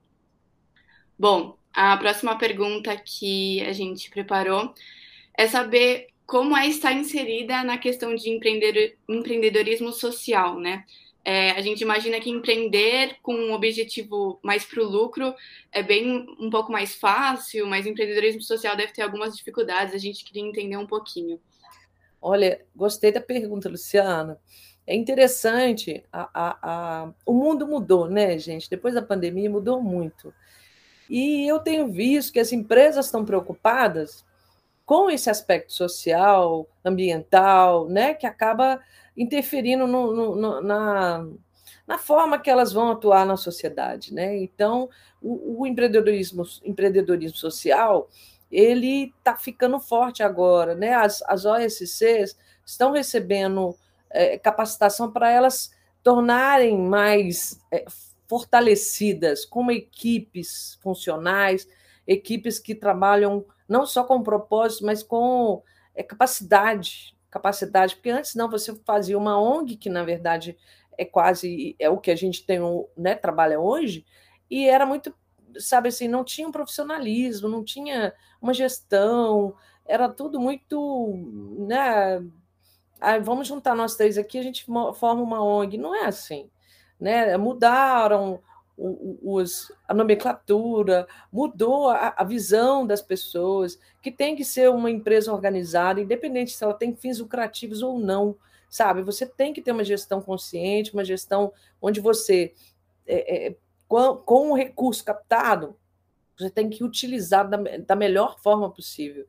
Bom, 1.17 1.57
a 1.73 1.95
próxima 1.97 2.37
pergunta 2.37 2.95
que 2.97 3.61
a 3.61 3.71
gente 3.71 4.09
preparou 4.09 4.73
é 5.37 5.47
saber 5.47 6.07
como 6.25 6.57
é 6.57 6.67
estar 6.67 6.93
inserida 6.93 7.63
na 7.63 7.77
questão 7.77 8.15
de 8.15 8.29
empreendedorismo 8.29 9.91
social, 9.91 10.59
né? 10.59 10.85
É, 11.23 11.51
a 11.51 11.61
gente 11.61 11.81
imagina 11.81 12.19
que 12.19 12.29
empreender 12.31 13.17
com 13.21 13.35
um 13.35 13.53
objetivo 13.53 14.39
mais 14.41 14.65
para 14.65 14.81
o 14.81 14.87
lucro 14.87 15.35
é 15.71 15.83
bem 15.83 16.25
um 16.39 16.49
pouco 16.49 16.71
mais 16.71 16.95
fácil, 16.95 17.67
mas 17.67 17.85
empreendedorismo 17.85 18.41
social 18.41 18.75
deve 18.75 18.91
ter 18.91 19.03
algumas 19.03 19.37
dificuldades. 19.37 19.93
A 19.93 19.99
gente 19.99 20.25
queria 20.25 20.41
entender 20.41 20.77
um 20.77 20.87
pouquinho. 20.87 21.39
Olha, 22.21 22.63
gostei 22.75 23.11
da 23.11 23.19
pergunta, 23.19 23.67
Luciana. 23.67 24.39
É 24.85 24.95
interessante, 24.95 26.03
a, 26.11 26.29
a, 26.33 26.57
a, 26.61 27.13
o 27.25 27.33
mundo 27.33 27.67
mudou, 27.67 28.07
né, 28.09 28.37
gente? 28.37 28.69
Depois 28.69 28.93
da 28.93 29.01
pandemia 29.01 29.49
mudou 29.49 29.81
muito. 29.81 30.33
E 31.09 31.47
eu 31.47 31.59
tenho 31.59 31.91
visto 31.91 32.33
que 32.33 32.39
as 32.39 32.51
empresas 32.51 33.05
estão 33.07 33.25
preocupadas 33.25 34.25
com 34.85 35.09
esse 35.09 35.29
aspecto 35.29 35.73
social, 35.73 36.67
ambiental, 36.83 37.87
né, 37.87 38.13
que 38.13 38.25
acaba 38.25 38.79
interferindo 39.15 39.87
no, 39.87 40.13
no, 40.13 40.35
no, 40.35 40.61
na, 40.61 41.27
na 41.87 41.97
forma 41.97 42.39
que 42.39 42.49
elas 42.49 42.73
vão 42.73 42.91
atuar 42.91 43.25
na 43.25 43.37
sociedade, 43.37 44.13
né? 44.13 44.37
Então, 44.37 44.89
o, 45.21 45.61
o 45.61 45.67
empreendedorismo, 45.67 46.43
empreendedorismo 46.63 47.37
social, 47.37 48.09
ele 48.51 49.13
está 49.17 49.35
ficando 49.35 49.79
forte 49.79 50.21
agora, 50.21 50.75
né? 50.75 50.93
As, 50.93 51.21
as 51.23 51.45
OSCs 51.45 52.37
estão 52.65 52.91
recebendo 52.91 53.75
é, 54.09 54.37
capacitação 54.37 55.11
para 55.11 55.29
elas 55.29 55.71
tornarem 56.03 56.77
mais 56.77 57.59
é, 57.71 57.85
fortalecidas 58.27 59.45
como 59.45 59.71
equipes 59.71 60.77
funcionais, 60.81 61.67
equipes 62.07 62.59
que 62.59 62.75
trabalham 62.75 63.45
não 63.67 63.85
só 63.85 64.03
com 64.03 64.21
propósito, 64.21 64.85
mas 64.85 65.01
com 65.01 65.63
é, 65.95 66.03
capacidade, 66.03 67.15
capacidade, 67.29 67.95
porque 67.95 68.09
antes 68.09 68.35
não 68.35 68.49
você 68.49 68.75
fazia 68.85 69.17
uma 69.17 69.39
ONG 69.39 69.77
que 69.77 69.89
na 69.89 70.03
verdade 70.03 70.57
é 70.97 71.05
quase 71.05 71.75
é 71.79 71.89
o 71.89 71.97
que 71.97 72.11
a 72.11 72.15
gente 72.15 72.45
tem, 72.45 72.59
né, 72.97 73.15
trabalha 73.15 73.59
hoje, 73.59 74.05
e 74.49 74.67
era 74.67 74.85
muito, 74.85 75.13
sabe 75.57 75.89
assim, 75.89 76.07
não 76.07 76.23
tinha 76.23 76.47
um 76.47 76.51
profissionalismo, 76.51 77.49
não 77.49 77.63
tinha 77.63 78.13
uma 78.41 78.53
gestão, 78.53 79.55
era 79.85 80.09
tudo 80.09 80.39
muito, 80.39 81.13
né, 81.67 82.21
ah, 83.01 83.17
vamos 83.17 83.47
juntar 83.47 83.75
nós 83.75 83.95
três 83.95 84.15
aqui, 84.17 84.37
a 84.37 84.43
gente 84.43 84.63
forma 84.63 85.23
uma 85.23 85.43
ONG. 85.43 85.75
Não 85.75 85.95
é 85.95 86.05
assim. 86.05 86.49
Né? 86.99 87.35
Mudaram 87.35 88.39
os, 88.77 89.71
a 89.87 89.93
nomenclatura, 89.93 91.07
mudou 91.31 91.89
a, 91.89 92.13
a, 92.17 92.23
visão 92.23 92.85
das 92.85 93.01
pessoas, 93.01 93.79
que 94.01 94.11
tem 94.11 94.35
que 94.35 94.45
ser 94.45 94.69
uma 94.69 94.89
empresa 94.89 95.33
organizada, 95.33 96.01
independente 96.01 96.51
se 96.51 96.63
ela 96.63 96.73
tem 96.73 96.95
fins 96.95 97.19
lucrativos 97.19 97.81
ou 97.81 97.99
não, 97.99 98.35
sabe? 98.69 99.03
Você 99.03 99.25
tem 99.25 99.53
que 99.53 99.61
ter 99.61 99.71
uma 99.71 99.83
gestão 99.83 100.21
consciente, 100.21 100.93
uma 100.93 101.03
gestão 101.03 101.51
onde 101.81 101.99
você, 101.99 102.53
é, 103.05 103.47
é, 103.47 103.55
com, 103.91 104.15
com 104.15 104.51
o 104.51 104.55
recurso 104.55 105.03
captado, 105.03 105.75
você 106.37 106.49
tem 106.49 106.69
que 106.69 106.81
utilizar 106.81 107.49
da, 107.49 107.57
da 107.57 107.93
melhor 107.93 108.39
forma 108.39 108.71
possível. 108.71 109.25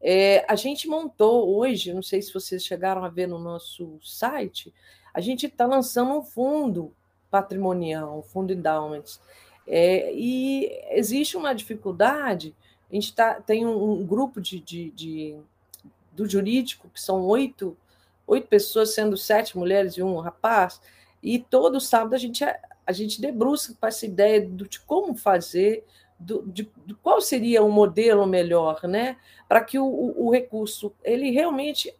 É, 0.00 0.42
a 0.48 0.56
gente 0.56 0.88
montou 0.88 1.54
hoje, 1.54 1.92
não 1.92 2.02
sei 2.02 2.22
se 2.22 2.32
vocês 2.32 2.64
chegaram 2.64 3.04
a 3.04 3.10
ver 3.10 3.26
no 3.26 3.38
nosso 3.38 3.98
site, 4.02 4.72
a 5.12 5.20
gente 5.20 5.44
está 5.44 5.66
lançando 5.66 6.12
um 6.12 6.22
fundo 6.22 6.94
patrimonial, 7.30 8.18
um 8.18 8.22
fundo 8.22 8.54
endowments. 8.54 9.20
É, 9.68 10.10
e 10.14 10.66
existe 10.92 11.36
uma 11.36 11.54
dificuldade, 11.54 12.54
a 12.90 12.94
gente 12.94 13.14
tá, 13.14 13.34
tem 13.34 13.66
um, 13.66 14.00
um 14.00 14.06
grupo 14.06 14.40
de, 14.40 14.60
de, 14.60 14.90
de, 14.92 15.38
do 16.12 16.26
jurídico, 16.26 16.88
que 16.88 17.02
são 17.02 17.22
oito, 17.26 17.76
oito 18.26 18.48
pessoas, 18.48 18.94
sendo 18.94 19.14
sete 19.14 19.58
mulheres 19.58 19.92
e 19.98 20.02
um 20.02 20.16
rapaz, 20.20 20.80
e 21.22 21.38
todo 21.38 21.78
sábado 21.82 22.14
a 22.14 22.18
gente, 22.18 22.42
a 22.86 22.92
gente 22.92 23.20
debruça 23.20 23.76
com 23.78 23.86
essa 23.86 24.06
ideia 24.06 24.40
de 24.40 24.80
como 24.80 25.14
fazer 25.16 25.84
do, 26.18 26.42
de, 26.46 26.70
de, 26.86 26.94
qual 26.94 27.20
seria 27.20 27.62
o 27.62 27.70
modelo 27.70 28.26
melhor, 28.26 28.80
né? 28.84 29.18
Para 29.48 29.62
que 29.62 29.78
o, 29.78 29.84
o, 29.84 30.26
o, 30.26 30.30
recurso 30.30 30.94
ele 31.04 31.30
realmente 31.30 31.94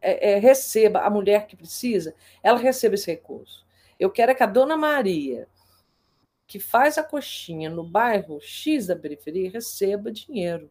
é, 0.00 0.32
é, 0.32 0.38
receba 0.38 1.00
a 1.00 1.10
mulher 1.10 1.46
que 1.46 1.56
precisa, 1.56 2.14
ela 2.42 2.58
receba 2.58 2.94
esse 2.94 3.10
recurso. 3.10 3.66
Eu 3.98 4.10
quero 4.10 4.32
é 4.32 4.34
que 4.34 4.42
a 4.42 4.46
dona 4.46 4.76
Maria, 4.76 5.48
que 6.46 6.58
faz 6.58 6.96
a 6.96 7.02
coxinha 7.02 7.68
no 7.68 7.84
bairro 7.84 8.40
X 8.40 8.86
da 8.86 8.96
periferia, 8.96 9.50
receba 9.50 10.10
dinheiro, 10.10 10.70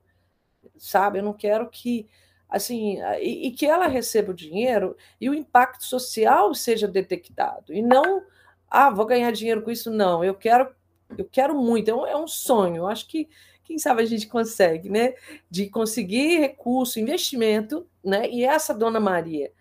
sabe? 0.77 1.19
Eu 1.19 1.23
não 1.23 1.33
quero 1.33 1.69
que 1.69 2.07
assim 2.49 2.97
e, 3.21 3.47
e 3.47 3.51
que 3.51 3.65
ela 3.65 3.87
receba 3.87 4.31
o 4.31 4.35
dinheiro 4.35 4.95
e 5.19 5.29
o 5.29 5.33
impacto 5.33 5.83
social 5.83 6.53
seja 6.53 6.87
detectado 6.87 7.73
e 7.73 7.81
não 7.81 8.23
ah, 8.69 8.89
vou 8.89 9.05
ganhar 9.05 9.31
dinheiro 9.31 9.61
com 9.61 9.71
isso, 9.71 9.91
não. 9.91 10.23
Eu 10.23 10.35
quero 10.35 10.75
eu 11.15 11.25
quero 11.25 11.55
muito, 11.55 11.89
é 11.89 11.95
um, 11.95 12.07
é 12.07 12.17
um 12.17 12.27
sonho. 12.27 12.77
Eu 12.77 12.87
acho 12.87 13.07
que, 13.07 13.29
quem 13.63 13.77
sabe, 13.77 14.01
a 14.01 14.05
gente 14.05 14.27
consegue, 14.27 14.89
né? 14.89 15.13
De 15.49 15.69
conseguir 15.69 16.39
recurso, 16.39 16.99
investimento, 16.99 17.87
né? 18.03 18.29
E 18.29 18.43
essa 18.43 18.73
dona 18.73 18.99
Maria 18.99 19.51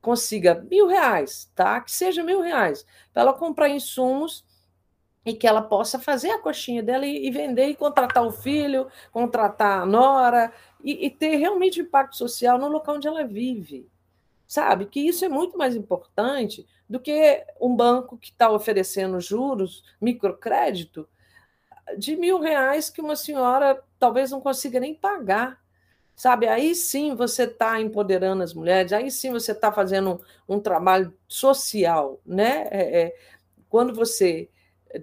consiga 0.00 0.54
mil 0.70 0.86
reais, 0.86 1.50
tá? 1.54 1.80
Que 1.80 1.90
seja 1.90 2.22
mil 2.22 2.40
reais, 2.40 2.86
para 3.12 3.22
ela 3.22 3.32
comprar 3.32 3.68
insumos 3.68 4.44
e 5.24 5.34
que 5.34 5.46
ela 5.46 5.60
possa 5.60 5.98
fazer 5.98 6.30
a 6.30 6.38
coxinha 6.38 6.82
dela 6.82 7.04
e, 7.04 7.26
e 7.26 7.30
vender 7.30 7.66
e 7.66 7.76
contratar 7.76 8.24
o 8.24 8.30
filho, 8.30 8.88
contratar 9.12 9.82
a 9.82 9.86
nora 9.86 10.52
e, 10.82 11.06
e 11.06 11.10
ter 11.10 11.36
realmente 11.36 11.80
impacto 11.80 12.16
social 12.16 12.58
no 12.58 12.68
local 12.68 12.96
onde 12.96 13.08
ela 13.08 13.24
vive. 13.24 13.88
Sabe? 14.46 14.86
Que 14.86 15.00
isso 15.00 15.24
é 15.24 15.28
muito 15.28 15.58
mais 15.58 15.76
importante 15.76 16.66
do 16.88 16.98
que 16.98 17.44
um 17.60 17.74
banco 17.74 18.16
que 18.16 18.30
está 18.30 18.50
oferecendo 18.50 19.20
juros, 19.20 19.84
microcrédito, 20.00 21.08
de 21.96 22.16
mil 22.16 22.40
reais 22.40 22.90
que 22.90 23.00
uma 23.00 23.16
senhora 23.16 23.82
talvez 23.98 24.30
não 24.30 24.40
consiga 24.40 24.80
nem 24.80 24.94
pagar. 24.94 25.60
Sabe, 26.14 26.48
aí 26.48 26.74
sim 26.74 27.14
você 27.14 27.44
está 27.44 27.80
empoderando 27.80 28.42
as 28.42 28.52
mulheres, 28.52 28.92
aí 28.92 29.08
sim 29.08 29.30
você 29.30 29.52
está 29.52 29.70
fazendo 29.70 30.20
um, 30.48 30.58
trabalho 30.58 31.16
social, 31.28 32.20
né? 32.26 32.66
É, 32.72 33.02
é, 33.02 33.16
quando 33.68 33.94
você 33.94 34.50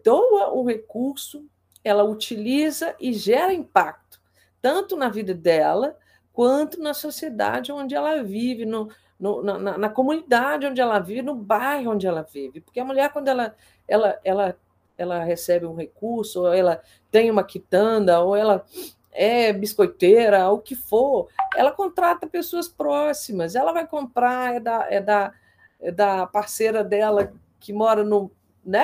doa 0.04 0.50
o 0.50 0.66
recurso, 0.66 1.46
ela 1.86 2.04
utiliza 2.04 2.96
e 3.00 3.14
gera 3.14 3.54
impacto, 3.54 4.20
tanto 4.62 4.98
na 4.98 5.08
vida 5.08 5.34
dela, 5.34 5.98
quanto 6.34 6.82
na 6.82 6.94
sociedade 6.94 7.72
onde 7.72 7.96
ela 7.96 8.22
vive, 8.22 8.66
no, 8.66 8.90
no, 9.20 9.42
na, 9.42 9.78
na, 9.78 9.90
comunidade 9.90 10.66
onde 10.66 10.82
ela 10.82 11.00
vive, 11.00 11.22
no 11.22 11.36
bairro 11.36 11.92
onde 11.92 12.06
ela 12.06 12.22
vive. 12.22 12.62
Porque 12.62 12.80
a 12.80 12.86
mulher, 12.86 13.12
quando 13.12 13.28
ela, 13.28 13.56
ela, 13.88 14.20
ela, 14.24 14.58
ela 14.98 15.24
recebe 15.24 15.66
um 15.66 15.76
recurso, 15.76 16.42
ou 16.42 16.54
ela 16.54 16.82
tem 17.10 17.32
uma 17.32 17.44
quitanda, 17.44 18.20
ou 18.20 18.36
ela 18.36 18.66
é 19.12 19.54
biscoiteira, 19.54 20.50
o 20.50 20.60
que 20.60 20.76
for, 20.76 21.30
ela 21.56 21.72
contrata 21.72 22.28
pessoas 22.28 22.68
próximas, 22.68 23.56
ela 23.56 23.72
vai 23.72 23.88
comprar, 23.88 24.56
é 24.56 24.60
da, 24.60 24.88
é 24.90 25.00
da, 25.00 25.34
é 25.80 25.92
da 25.92 26.28
parceira 26.28 26.84
dela 26.84 27.32
que 27.60 27.72
mora 27.72 28.04
no. 28.04 28.32
Né, 28.64 28.84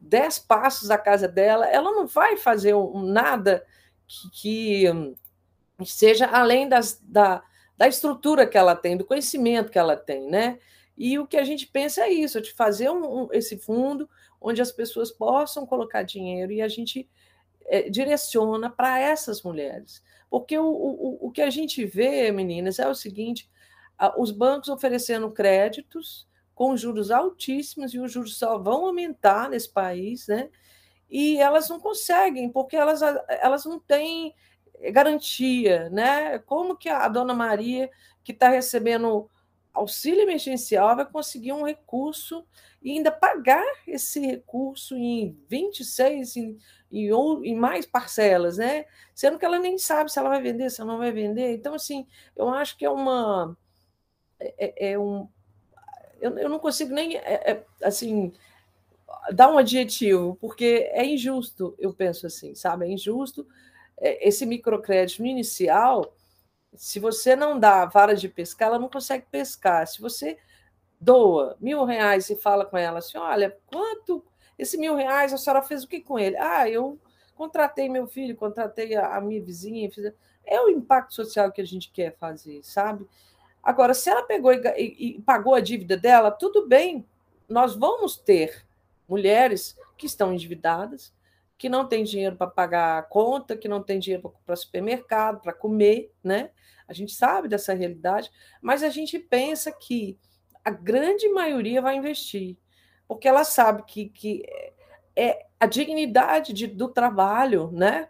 dez 0.00 0.38
passos 0.38 0.88
da 0.88 0.96
casa 0.96 1.28
dela, 1.28 1.66
ela 1.66 1.90
não 1.92 2.06
vai 2.06 2.36
fazer 2.36 2.74
um, 2.74 3.02
nada 3.02 3.64
que, 4.32 4.84
que 5.78 5.86
seja 5.86 6.26
além 6.26 6.68
das, 6.68 6.98
da, 7.02 7.42
da 7.80 7.88
estrutura 7.88 8.46
que 8.46 8.58
ela 8.58 8.76
tem, 8.76 8.94
do 8.94 9.06
conhecimento 9.06 9.70
que 9.70 9.78
ela 9.78 9.96
tem, 9.96 10.28
né? 10.28 10.58
E 10.98 11.18
o 11.18 11.26
que 11.26 11.38
a 11.38 11.44
gente 11.44 11.66
pensa 11.66 12.02
é 12.02 12.10
isso, 12.10 12.38
de 12.38 12.52
fazer 12.52 12.90
um, 12.90 13.22
um, 13.22 13.28
esse 13.32 13.56
fundo 13.56 14.06
onde 14.38 14.60
as 14.60 14.70
pessoas 14.70 15.10
possam 15.10 15.64
colocar 15.64 16.02
dinheiro 16.02 16.52
e 16.52 16.60
a 16.60 16.68
gente 16.68 17.08
é, 17.64 17.88
direciona 17.88 18.68
para 18.68 18.98
essas 18.98 19.42
mulheres. 19.42 20.04
Porque 20.28 20.58
o, 20.58 20.66
o, 20.66 21.28
o 21.28 21.30
que 21.30 21.40
a 21.40 21.48
gente 21.48 21.82
vê, 21.86 22.30
meninas, 22.30 22.78
é 22.78 22.86
o 22.86 22.94
seguinte: 22.94 23.48
os 24.18 24.30
bancos 24.30 24.68
oferecendo 24.68 25.30
créditos 25.30 26.28
com 26.54 26.76
juros 26.76 27.10
altíssimos 27.10 27.94
e 27.94 27.98
os 27.98 28.12
juros 28.12 28.36
só 28.36 28.58
vão 28.58 28.84
aumentar 28.84 29.48
nesse 29.48 29.70
país, 29.70 30.26
né? 30.28 30.50
E 31.08 31.38
elas 31.38 31.66
não 31.70 31.80
conseguem, 31.80 32.50
porque 32.50 32.76
elas, 32.76 33.00
elas 33.26 33.64
não 33.64 33.80
têm 33.80 34.34
garantia, 34.92 35.90
né? 35.90 36.38
Como 36.40 36.76
que 36.76 36.88
a 36.88 37.06
dona 37.08 37.34
Maria, 37.34 37.90
que 38.24 38.32
está 38.32 38.48
recebendo 38.48 39.28
auxílio 39.72 40.22
emergencial, 40.22 40.96
vai 40.96 41.06
conseguir 41.06 41.52
um 41.52 41.64
recurso 41.64 42.44
e 42.82 42.92
ainda 42.92 43.10
pagar 43.10 43.64
esse 43.86 44.20
recurso 44.20 44.96
em 44.96 45.38
26, 45.48 46.36
em, 46.36 46.58
em, 46.90 47.10
em 47.44 47.54
mais 47.54 47.84
parcelas, 47.84 48.56
né? 48.56 48.86
Sendo 49.14 49.38
que 49.38 49.44
ela 49.44 49.58
nem 49.58 49.76
sabe 49.76 50.10
se 50.10 50.18
ela 50.18 50.30
vai 50.30 50.40
vender, 50.40 50.70
se 50.70 50.80
ela 50.80 50.92
não 50.92 50.98
vai 50.98 51.12
vender. 51.12 51.52
Então, 51.54 51.74
assim, 51.74 52.06
eu 52.34 52.48
acho 52.48 52.76
que 52.76 52.84
é 52.84 52.90
uma. 52.90 53.56
É, 54.38 54.54
é, 54.58 54.92
é 54.92 54.98
um. 54.98 55.28
Eu, 56.20 56.36
eu 56.38 56.48
não 56.48 56.58
consigo 56.58 56.92
nem, 56.92 57.16
é, 57.16 57.52
é, 57.52 57.64
assim, 57.82 58.32
dar 59.32 59.50
um 59.50 59.58
adjetivo, 59.58 60.36
porque 60.40 60.90
é 60.92 61.04
injusto, 61.04 61.74
eu 61.78 61.92
penso 61.94 62.26
assim, 62.26 62.54
sabe? 62.54 62.86
É 62.86 62.90
injusto 62.90 63.46
é, 63.46 63.50
esse 64.00 64.46
microcrédito 64.46 65.24
inicial, 65.24 66.14
se 66.74 66.98
você 66.98 67.36
não 67.36 67.58
dá 67.58 67.84
vara 67.84 68.14
de 68.14 68.28
pescar, 68.28 68.68
ela 68.68 68.78
não 68.78 68.88
consegue 68.88 69.26
pescar. 69.30 69.86
Se 69.86 70.00
você 70.00 70.38
doa 71.00 71.56
mil 71.60 71.84
reais 71.84 72.28
e 72.30 72.36
fala 72.36 72.64
com 72.64 72.76
ela 72.76 72.98
assim: 72.98 73.18
olha, 73.18 73.56
quanto 73.66 74.24
esse 74.58 74.76
mil 74.78 74.94
reais 74.94 75.32
a 75.32 75.38
senhora 75.38 75.62
fez 75.62 75.84
o 75.84 75.88
que 75.88 76.00
com 76.00 76.18
ele? 76.18 76.36
Ah, 76.36 76.68
eu 76.68 76.98
contratei 77.34 77.88
meu 77.88 78.06
filho, 78.06 78.36
contratei 78.36 78.94
a, 78.94 79.16
a 79.16 79.20
minha 79.20 79.42
vizinha. 79.42 79.90
Fiz... 79.90 80.12
É 80.44 80.60
o 80.60 80.68
impacto 80.68 81.14
social 81.14 81.50
que 81.52 81.60
a 81.60 81.66
gente 81.66 81.90
quer 81.90 82.16
fazer, 82.16 82.62
sabe? 82.62 83.06
Agora, 83.62 83.92
se 83.94 84.08
ela 84.08 84.22
pegou 84.22 84.52
e, 84.52 84.60
e, 84.76 85.16
e 85.16 85.22
pagou 85.22 85.54
a 85.54 85.60
dívida 85.60 85.96
dela, 85.96 86.30
tudo 86.30 86.66
bem, 86.66 87.06
nós 87.48 87.74
vamos 87.74 88.16
ter 88.16 88.66
mulheres 89.08 89.76
que 89.98 90.06
estão 90.06 90.32
endividadas, 90.32 91.12
que 91.60 91.68
não 91.68 91.86
tem 91.86 92.04
dinheiro 92.04 92.36
para 92.36 92.46
pagar 92.46 92.98
a 92.98 93.02
conta, 93.02 93.54
que 93.54 93.68
não 93.68 93.82
tem 93.82 93.98
dinheiro 93.98 94.34
para 94.46 94.56
supermercado, 94.56 95.42
para 95.42 95.52
comer, 95.52 96.10
né? 96.24 96.52
A 96.88 96.94
gente 96.94 97.12
sabe 97.12 97.48
dessa 97.48 97.74
realidade, 97.74 98.30
mas 98.62 98.82
a 98.82 98.88
gente 98.88 99.18
pensa 99.18 99.70
que 99.70 100.18
a 100.64 100.70
grande 100.70 101.28
maioria 101.28 101.82
vai 101.82 101.96
investir, 101.96 102.56
porque 103.06 103.28
ela 103.28 103.44
sabe 103.44 103.82
que, 103.82 104.08
que 104.08 104.42
é 105.14 105.44
a 105.60 105.66
dignidade 105.66 106.54
de, 106.54 106.66
do 106.66 106.88
trabalho, 106.88 107.70
né? 107.72 108.08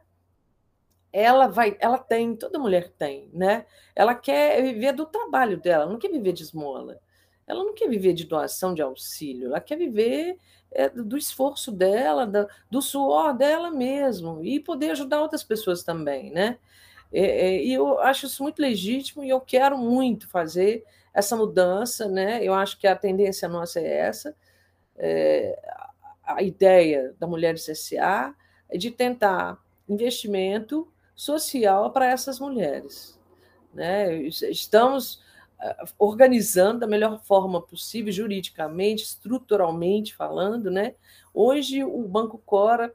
Ela 1.12 1.48
vai, 1.48 1.76
ela 1.80 1.98
tem, 1.98 2.36
toda 2.36 2.56
mulher 2.56 2.92
tem, 2.96 3.28
né? 3.32 3.66
Ela 3.96 4.14
quer 4.14 4.62
viver 4.62 4.92
do 4.92 5.06
trabalho 5.06 5.60
dela, 5.60 5.86
não 5.86 5.98
quer 5.98 6.12
viver 6.12 6.32
de 6.32 6.44
esmola. 6.44 7.00
Ela 7.50 7.64
não 7.64 7.74
quer 7.74 7.88
viver 7.88 8.12
de 8.12 8.24
doação 8.24 8.74
de 8.74 8.82
auxílio, 8.82 9.48
ela 9.48 9.60
quer 9.60 9.76
viver 9.76 10.38
é, 10.70 10.88
do 10.88 11.16
esforço 11.16 11.72
dela, 11.72 12.26
da, 12.26 12.48
do 12.70 12.80
suor 12.80 13.36
dela 13.36 13.70
mesmo, 13.70 14.44
e 14.44 14.60
poder 14.60 14.92
ajudar 14.92 15.20
outras 15.20 15.42
pessoas 15.42 15.82
também, 15.82 16.30
né? 16.30 16.58
É, 17.12 17.22
é, 17.22 17.64
e 17.64 17.72
eu 17.72 17.98
acho 18.00 18.26
isso 18.26 18.42
muito 18.42 18.60
legítimo 18.62 19.24
e 19.24 19.28
eu 19.28 19.40
quero 19.40 19.76
muito 19.76 20.28
fazer 20.28 20.84
essa 21.12 21.36
mudança, 21.36 22.08
né? 22.08 22.42
Eu 22.42 22.54
acho 22.54 22.78
que 22.78 22.86
a 22.86 22.94
tendência 22.94 23.48
nossa 23.48 23.80
é 23.80 23.98
essa. 23.98 24.34
É, 24.96 25.58
a 26.22 26.42
ideia 26.42 27.14
da 27.18 27.26
Mulheres 27.26 27.66
SA 27.74 28.34
é 28.68 28.78
de 28.78 28.90
tentar 28.90 29.58
investimento 29.88 30.86
social 31.14 31.90
para 31.90 32.06
essas 32.06 32.38
mulheres. 32.38 33.18
Né? 33.74 34.22
Estamos 34.22 35.22
organizando 35.98 36.80
da 36.80 36.86
melhor 36.86 37.20
forma 37.22 37.60
possível, 37.60 38.12
juridicamente, 38.12 39.02
estruturalmente 39.02 40.14
falando, 40.14 40.70
né? 40.70 40.94
Hoje 41.34 41.84
o 41.84 42.02
Banco 42.08 42.38
Cora 42.38 42.92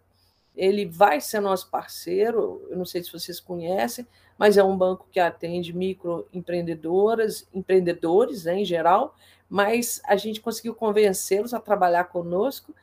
ele 0.56 0.86
vai 0.86 1.20
ser 1.20 1.42
nosso 1.42 1.70
parceiro, 1.70 2.66
eu 2.70 2.78
não 2.78 2.86
sei 2.86 3.04
se 3.04 3.12
vocês 3.12 3.40
conhecem, 3.40 4.08
mas 4.38 4.58
é 4.58 4.64
um 4.64 4.78
banco 4.78 5.08
que 5.12 5.20
atende 5.20 5.74
microempreendedoras, 5.74 7.48
empreendedores 7.54 8.46
né, 8.46 8.60
em 8.60 8.66
geral, 8.66 9.16
mas 9.50 10.02
a 10.06 10.16
gente 10.16 10.42
conseguiu 10.42 10.74
convencê-los 10.74 11.54
a 11.54 11.60
trabalhar 11.60 12.06
conosco, 12.06 12.74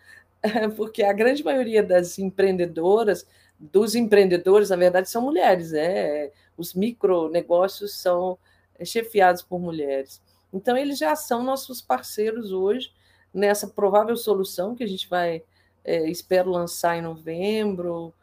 porque 0.77 1.03
a 1.03 1.13
grande 1.13 1.43
maioria 1.43 1.83
das 1.83 2.19
empreendedoras, 2.19 3.27
dos 3.59 3.95
empreendedores, 3.95 4.71
na 4.71 4.77
verdade, 4.77 5.09
são 5.09 5.23
mulheres, 5.23 5.71
né? 5.73 6.31
Os 6.57 6.75
micronegócios 6.75 7.95
são 7.95 8.37
chefiados 8.85 9.43
por 9.43 9.61
mulheres. 9.61 10.21
Então, 10.53 10.77
eles 10.77 10.99
já 10.99 11.15
são 11.17 11.43
nossos 11.43 11.81
parceiros 11.81 12.53
hoje 12.53 12.93
nessa 13.33 13.67
provável 13.67 14.17
solução 14.17 14.75
que 14.75 14.85
a 14.85 14.87
gente 14.87 15.09
vai, 15.09 15.43
é, 15.85 16.09
espero, 16.11 16.51
lançar 16.51 16.97
em 16.97 17.03
novembro, 17.03 18.15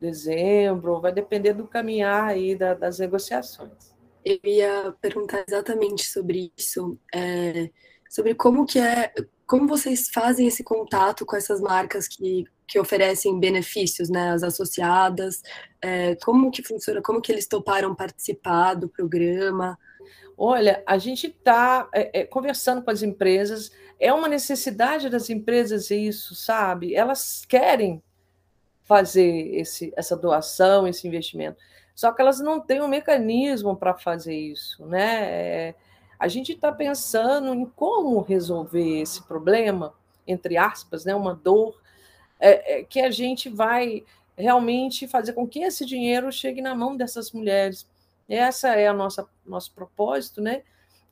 dezembro, 0.00 1.00
vai 1.00 1.12
depender 1.12 1.52
do 1.52 1.66
caminhar 1.66 2.24
aí 2.24 2.56
da, 2.56 2.74
das 2.74 2.98
negociações. 2.98 3.94
Eu 4.24 4.38
ia 4.44 4.94
perguntar 5.00 5.44
exatamente 5.46 6.04
sobre 6.04 6.50
isso, 6.56 6.98
é, 7.14 7.70
sobre 8.08 8.34
como 8.34 8.64
que 8.64 8.78
é, 8.78 9.12
como 9.46 9.68
vocês 9.68 10.08
fazem 10.08 10.46
esse 10.46 10.64
contato 10.64 11.26
com 11.26 11.36
essas 11.36 11.60
marcas 11.60 12.08
que, 12.08 12.44
que 12.66 12.78
oferecem 12.78 13.38
benefícios, 13.38 14.08
né, 14.08 14.30
as 14.30 14.42
associadas, 14.42 15.42
é, 15.82 16.14
como 16.16 16.50
que 16.50 16.62
funciona, 16.62 17.02
como 17.02 17.20
que 17.20 17.30
eles 17.30 17.46
toparam 17.46 17.94
participar 17.94 18.74
do 18.74 18.88
programa, 18.88 19.78
Olha, 20.36 20.82
a 20.86 20.98
gente 20.98 21.28
está 21.28 21.88
é, 21.92 22.20
é, 22.20 22.24
conversando 22.24 22.82
com 22.82 22.90
as 22.90 23.02
empresas, 23.02 23.70
é 24.00 24.12
uma 24.12 24.28
necessidade 24.28 25.08
das 25.08 25.30
empresas 25.30 25.90
isso, 25.90 26.34
sabe? 26.34 26.94
Elas 26.94 27.44
querem 27.46 28.02
fazer 28.82 29.54
esse, 29.54 29.92
essa 29.96 30.16
doação, 30.16 30.86
esse 30.86 31.06
investimento, 31.06 31.58
só 31.94 32.12
que 32.12 32.20
elas 32.20 32.40
não 32.40 32.60
têm 32.60 32.82
um 32.82 32.88
mecanismo 32.88 33.76
para 33.76 33.94
fazer 33.94 34.34
isso, 34.34 34.84
né? 34.86 35.24
É, 35.30 35.74
a 36.18 36.28
gente 36.28 36.52
está 36.52 36.72
pensando 36.72 37.54
em 37.54 37.64
como 37.64 38.20
resolver 38.20 39.00
esse 39.00 39.22
problema, 39.22 39.94
entre 40.26 40.56
aspas, 40.56 41.04
né? 41.04 41.14
Uma 41.14 41.34
dor 41.34 41.80
é, 42.40 42.80
é, 42.80 42.84
que 42.84 43.00
a 43.00 43.10
gente 43.10 43.48
vai 43.48 44.04
realmente 44.36 45.06
fazer 45.06 45.32
com 45.32 45.46
que 45.46 45.60
esse 45.60 45.86
dinheiro 45.86 46.32
chegue 46.32 46.60
na 46.60 46.74
mão 46.74 46.96
dessas 46.96 47.30
mulheres 47.30 47.88
essa 48.28 48.74
é 48.74 48.88
a 48.88 48.92
nossa 48.92 49.28
nosso 49.44 49.72
propósito, 49.72 50.40
né? 50.40 50.62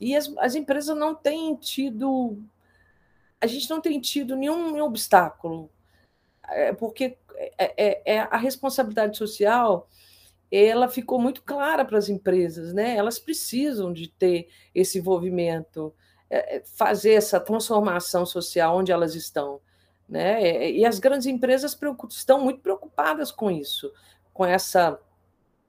E 0.01 0.17
as, 0.17 0.33
as 0.39 0.55
empresas 0.55 0.97
não 0.97 1.15
têm 1.15 1.55
tido, 1.57 2.39
a 3.41 3.47
gente 3.47 3.69
não 3.71 3.81
tem 3.81 4.01
tido 4.01 4.35
nenhum, 4.35 4.73
nenhum 4.73 4.87
obstáculo, 4.87 5.71
é, 6.49 6.73
porque 6.73 7.17
é, 7.37 7.75
é, 7.77 8.15
é, 8.15 8.19
a 8.19 8.37
responsabilidade 8.37 9.17
social 9.17 9.89
ela 10.51 10.87
ficou 10.87 11.19
muito 11.19 11.43
clara 11.43 11.83
para 11.83 11.97
as 11.97 12.11
empresas, 12.11 12.75
né? 12.75 12.95
Elas 12.95 13.19
precisam 13.19 13.91
de 13.91 14.09
ter 14.09 14.49
esse 14.75 14.99
envolvimento, 14.99 15.95
é, 16.29 16.57
é, 16.57 16.63
fazer 16.65 17.13
essa 17.13 17.41
transformação 17.41 18.27
social 18.27 18.77
onde 18.77 18.93
elas 18.93 19.15
estão, 19.15 19.61
né? 20.07 20.71
E 20.71 20.85
as 20.85 20.99
grandes 20.99 21.27
empresas 21.27 21.79
estão 22.11 22.45
muito 22.45 22.61
preocupadas 22.61 23.31
com 23.31 23.51
isso, 23.51 23.91
com 24.35 24.45
essa 24.45 25.01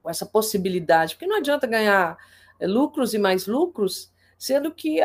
com 0.03 0.09
essa 0.09 0.25
possibilidade, 0.25 1.15
porque 1.15 1.25
não 1.25 1.37
adianta 1.37 1.65
ganhar 1.65 2.17
eh, 2.59 2.67
lucros 2.67 3.13
e 3.13 3.17
mais 3.17 3.47
lucros, 3.47 4.11
sendo 4.37 4.71
que 4.71 4.99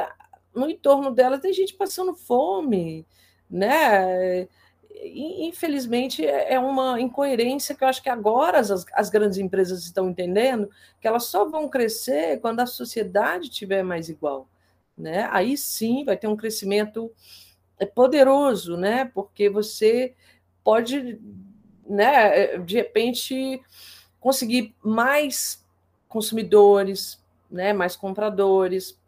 no 0.54 0.68
entorno 0.68 1.12
dela 1.12 1.38
tem 1.38 1.52
gente 1.52 1.74
passando 1.74 2.14
fome, 2.14 3.06
né? 3.48 4.48
infelizmente, 5.04 6.26
é, 6.26 6.54
é 6.54 6.58
uma 6.58 7.00
incoerência 7.00 7.74
que 7.74 7.84
eu 7.84 7.88
acho 7.88 8.02
que 8.02 8.08
agora 8.08 8.58
as, 8.58 8.84
as 8.92 9.10
grandes 9.10 9.38
empresas 9.38 9.84
estão 9.84 10.10
entendendo 10.10 10.68
que 11.00 11.06
elas 11.06 11.24
só 11.24 11.48
vão 11.48 11.68
crescer 11.68 12.40
quando 12.40 12.60
a 12.60 12.66
sociedade 12.66 13.48
tiver 13.48 13.82
mais 13.82 14.08
igual. 14.08 14.48
Né? 14.96 15.28
Aí 15.30 15.56
sim 15.56 16.04
vai 16.04 16.16
ter 16.16 16.26
um 16.26 16.36
crescimento 16.36 17.12
é, 17.78 17.86
poderoso, 17.86 18.76
né? 18.76 19.04
porque 19.14 19.48
você 19.48 20.14
pode, 20.64 21.20
né, 21.88 22.58
de 22.58 22.76
repente, 22.76 23.62
conseguir 24.28 24.74
mais 24.84 25.66
consumidores, 26.06 27.18
né, 27.50 27.72
mais 27.72 27.96
compradores, 27.96 29.00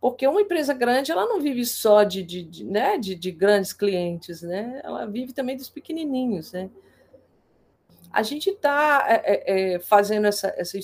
porque 0.00 0.24
uma 0.28 0.40
empresa 0.40 0.72
grande 0.72 1.10
ela 1.10 1.26
não 1.26 1.40
vive 1.40 1.66
só 1.66 2.04
de, 2.04 2.22
de, 2.22 2.44
de 2.44 2.64
né, 2.64 2.96
de, 2.96 3.16
de, 3.16 3.32
grandes 3.32 3.72
clientes, 3.72 4.42
né? 4.42 4.80
ela 4.84 5.06
vive 5.06 5.32
também 5.32 5.56
dos 5.56 5.68
pequenininhos. 5.68 6.52
Né? 6.52 6.70
A 8.12 8.22
gente 8.22 8.50
está 8.50 9.04
é, 9.08 9.14
é, 9.24 9.74
é, 9.74 9.78
fazendo 9.80 10.28
essa, 10.28 10.54
essa 10.56 10.78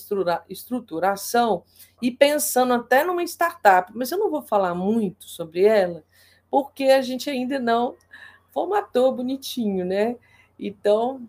estruturação 0.49 1.63
e 2.03 2.11
pensando 2.11 2.75
até 2.75 3.05
numa 3.05 3.23
startup, 3.23 3.93
mas 3.95 4.11
eu 4.11 4.19
não 4.19 4.33
vou 4.33 4.43
falar 4.43 4.75
muito 4.75 5.27
sobre 5.27 5.63
ela, 5.63 6.03
porque 6.51 6.87
a 6.87 7.03
gente 7.03 7.31
ainda 7.31 7.61
não 7.61 7.95
formatou 8.51 9.13
bonitinho, 9.13 9.85
né? 9.85 10.17
Então, 10.59 11.23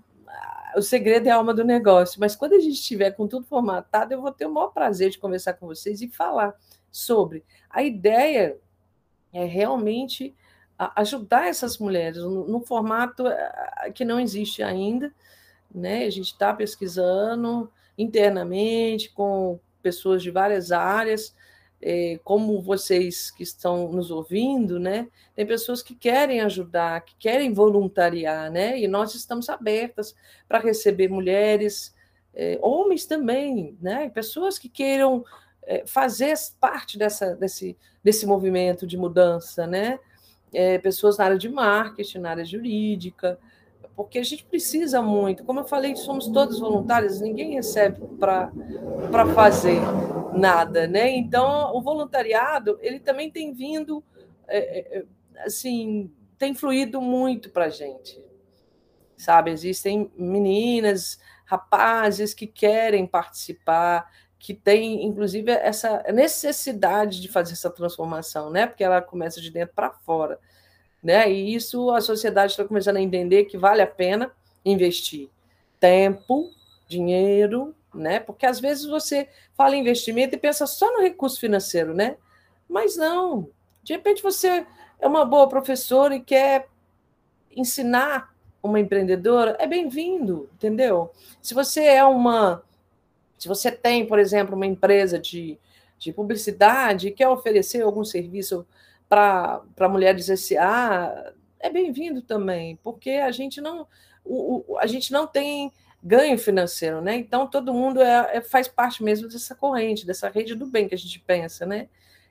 o 0.76 0.82
segredo 0.82 1.28
é 1.28 1.32
a 1.32 1.36
alma 1.36 1.54
do 1.54 1.64
negócio. 1.64 2.20
Mas 2.20 2.36
quando 2.36 2.54
a 2.54 2.60
gente 2.60 2.76
estiver 2.76 3.12
com 3.12 3.28
tudo 3.28 3.46
formatado, 3.46 4.14
eu 4.14 4.22
vou 4.22 4.32
ter 4.32 4.46
o 4.46 4.54
maior 4.54 4.70
prazer 4.70 5.10
de 5.10 5.18
conversar 5.18 5.54
com 5.54 5.68
vocês 5.68 6.02
e 6.02 6.08
falar 6.08 6.56
sobre. 6.92 7.44
A 7.70 7.84
ideia 7.84 8.58
é 9.34 9.46
realmente 9.46 10.36
ajudar 10.96 11.48
essas 11.48 11.78
mulheres 11.80 12.22
no 12.22 12.62
formato 12.62 13.28
eh, 13.28 13.92
que 13.94 14.06
não 14.06 14.20
existe 14.20 14.62
ainda, 14.62 15.12
né? 15.74 16.06
A 16.06 16.10
gente 16.10 16.32
está 16.32 16.54
pesquisando 16.54 17.72
internamente 17.98 19.10
com 19.12 19.60
pessoas 19.82 20.22
de 20.22 20.30
várias 20.30 20.72
áreas, 20.72 21.36
é, 21.82 22.20
como 22.24 22.62
vocês 22.62 23.30
que 23.32 23.44
estão 23.44 23.92
nos 23.92 24.10
ouvindo, 24.10 24.80
né? 24.80 25.08
Tem 25.36 25.46
pessoas 25.46 25.82
que 25.82 25.94
querem 25.94 26.42
ajudar, 26.42 27.02
que 27.02 27.16
querem 27.18 27.54
voluntariar, 27.54 28.52
né? 28.52 28.80
E 28.80 28.88
nós 28.88 29.14
estamos 29.16 29.50
abertas 29.50 30.16
para 30.48 30.60
receber 30.60 31.08
mulheres, 31.08 31.94
é, 32.34 32.58
homens 32.62 33.06
também, 33.06 33.78
né? 33.82 34.10
Pessoas 34.10 34.58
que 34.58 34.70
queiram 34.70 35.24
é, 35.64 35.84
fazer 35.86 36.34
parte 36.60 36.98
dessa, 36.98 37.36
desse, 37.36 37.78
desse 38.04 38.26
movimento 38.26 38.88
de 38.88 38.98
mudança, 38.98 39.68
né? 39.68 40.00
É, 40.54 40.78
pessoas 40.80 41.18
na 41.18 41.26
área 41.26 41.38
de 41.38 41.50
marketing, 41.50 42.20
na 42.20 42.30
área 42.32 42.46
jurídica, 42.46 43.38
porque 43.98 44.20
a 44.20 44.24
gente 44.24 44.46
precisa 44.46 45.02
muito. 45.02 45.44
Como 45.44 45.62
eu 45.62 45.66
falei, 45.66 45.96
somos 45.96 46.28
todos 46.28 46.60
voluntários, 46.60 47.20
ninguém 47.20 47.56
recebe 47.56 48.00
para 48.20 49.26
fazer 49.34 49.80
nada, 50.34 50.86
né? 50.86 51.10
Então, 51.10 51.76
o 51.76 51.82
voluntariado 51.82 52.78
ele 52.80 53.00
também 53.00 53.32
tem 53.32 53.52
vindo, 53.56 54.04
é, 54.48 55.00
é, 55.00 55.06
assim, 55.40 56.14
tem 56.38 56.54
fluído 56.54 57.02
muito 57.02 57.50
para 57.50 57.66
a 57.66 57.70
gente, 57.70 58.24
sabe? 59.18 59.50
Existem 59.50 60.12
meninas, 60.16 61.20
rapazes 61.44 62.36
que 62.36 62.46
querem 62.46 63.08
participar, 63.08 64.12
que 64.38 64.54
têm, 64.54 65.08
inclusive, 65.08 65.52
essa 65.52 66.04
necessidade 66.14 67.20
de 67.20 67.30
fazer 67.30 67.54
essa 67.54 67.72
transformação, 67.72 68.52
né? 68.52 68.68
Porque 68.68 68.84
ela 68.84 69.02
começa 69.02 69.42
de 69.42 69.50
dentro 69.50 69.74
para 69.74 69.90
fora, 69.92 70.40
né? 71.02 71.32
E 71.32 71.54
isso 71.54 71.90
a 71.92 72.02
sociedade 72.02 72.52
está 72.52 72.64
começando 72.64 72.98
a 72.98 73.02
entender 73.02 73.46
que 73.46 73.58
vale 73.58 73.82
a 73.82 73.88
pena 73.88 74.32
investir 74.66 75.30
tempo, 75.80 76.52
dinheiro, 76.88 77.76
né? 77.94 78.20
Porque 78.20 78.46
às 78.46 78.60
vezes 78.60 78.86
você 78.86 79.28
fala 79.56 79.76
em 79.76 79.82
investimento 79.82 80.36
e 80.36 80.40
pensa 80.40 80.66
só 80.66 80.92
no 80.92 81.02
recurso 81.02 81.40
financeiro, 81.40 81.94
né? 81.94 82.18
Mas 82.68 82.96
não. 82.96 83.50
De 83.84 83.94
repente 83.94 84.22
você 84.22 84.66
é 85.00 85.08
uma 85.08 85.26
boa 85.26 85.48
professora 85.48 86.16
e 86.16 86.22
quer 86.22 86.68
ensinar 87.56 88.34
uma 88.62 88.80
empreendedora, 88.80 89.56
é 89.60 89.68
bem-vindo, 89.68 90.50
entendeu? 90.56 91.12
Se 91.42 91.54
você 91.54 91.84
é 91.84 92.04
uma. 92.04 92.64
Se 93.38 93.48
você 93.48 93.72
tem, 93.72 94.06
por 94.06 94.20
exemplo, 94.20 94.56
uma 94.56 94.66
empresa 94.66 95.20
de, 95.20 95.58
de 95.98 96.12
publicidade 96.12 97.08
e 97.08 97.12
quer 97.12 97.30
oferecer 97.30 97.82
algum 97.82 98.04
serviço 98.04 98.66
para 99.10 99.90
mulheres 99.90 100.28
SA, 100.40 101.34
é 101.60 101.70
bem-vindo 101.70 102.22
também, 102.22 102.78
porque 102.84 103.12
a 103.12 103.32
gente 103.32 103.62
não. 103.62 103.88
O, 104.24 104.74
o, 104.74 104.78
a 104.78 104.86
gente 104.86 105.12
não 105.12 105.26
tem 105.26 105.72
ganho 106.04 106.38
financeiro, 106.38 107.02
né? 107.02 107.16
Então 107.16 107.48
todo 107.48 107.74
mundo 107.74 108.02
é, 108.02 108.38
é, 108.38 108.42
faz 108.42 108.68
parte 108.68 109.04
mesmo 109.04 109.28
dessa 109.28 109.56
corrente, 109.56 110.06
dessa 110.06 110.30
rede 110.30 110.56
do 110.56 110.66
bem 110.66 110.88
que 110.88 110.96
a 110.96 110.98
gente 110.98 111.20
pensa, 111.20 111.66
né? 111.66 111.88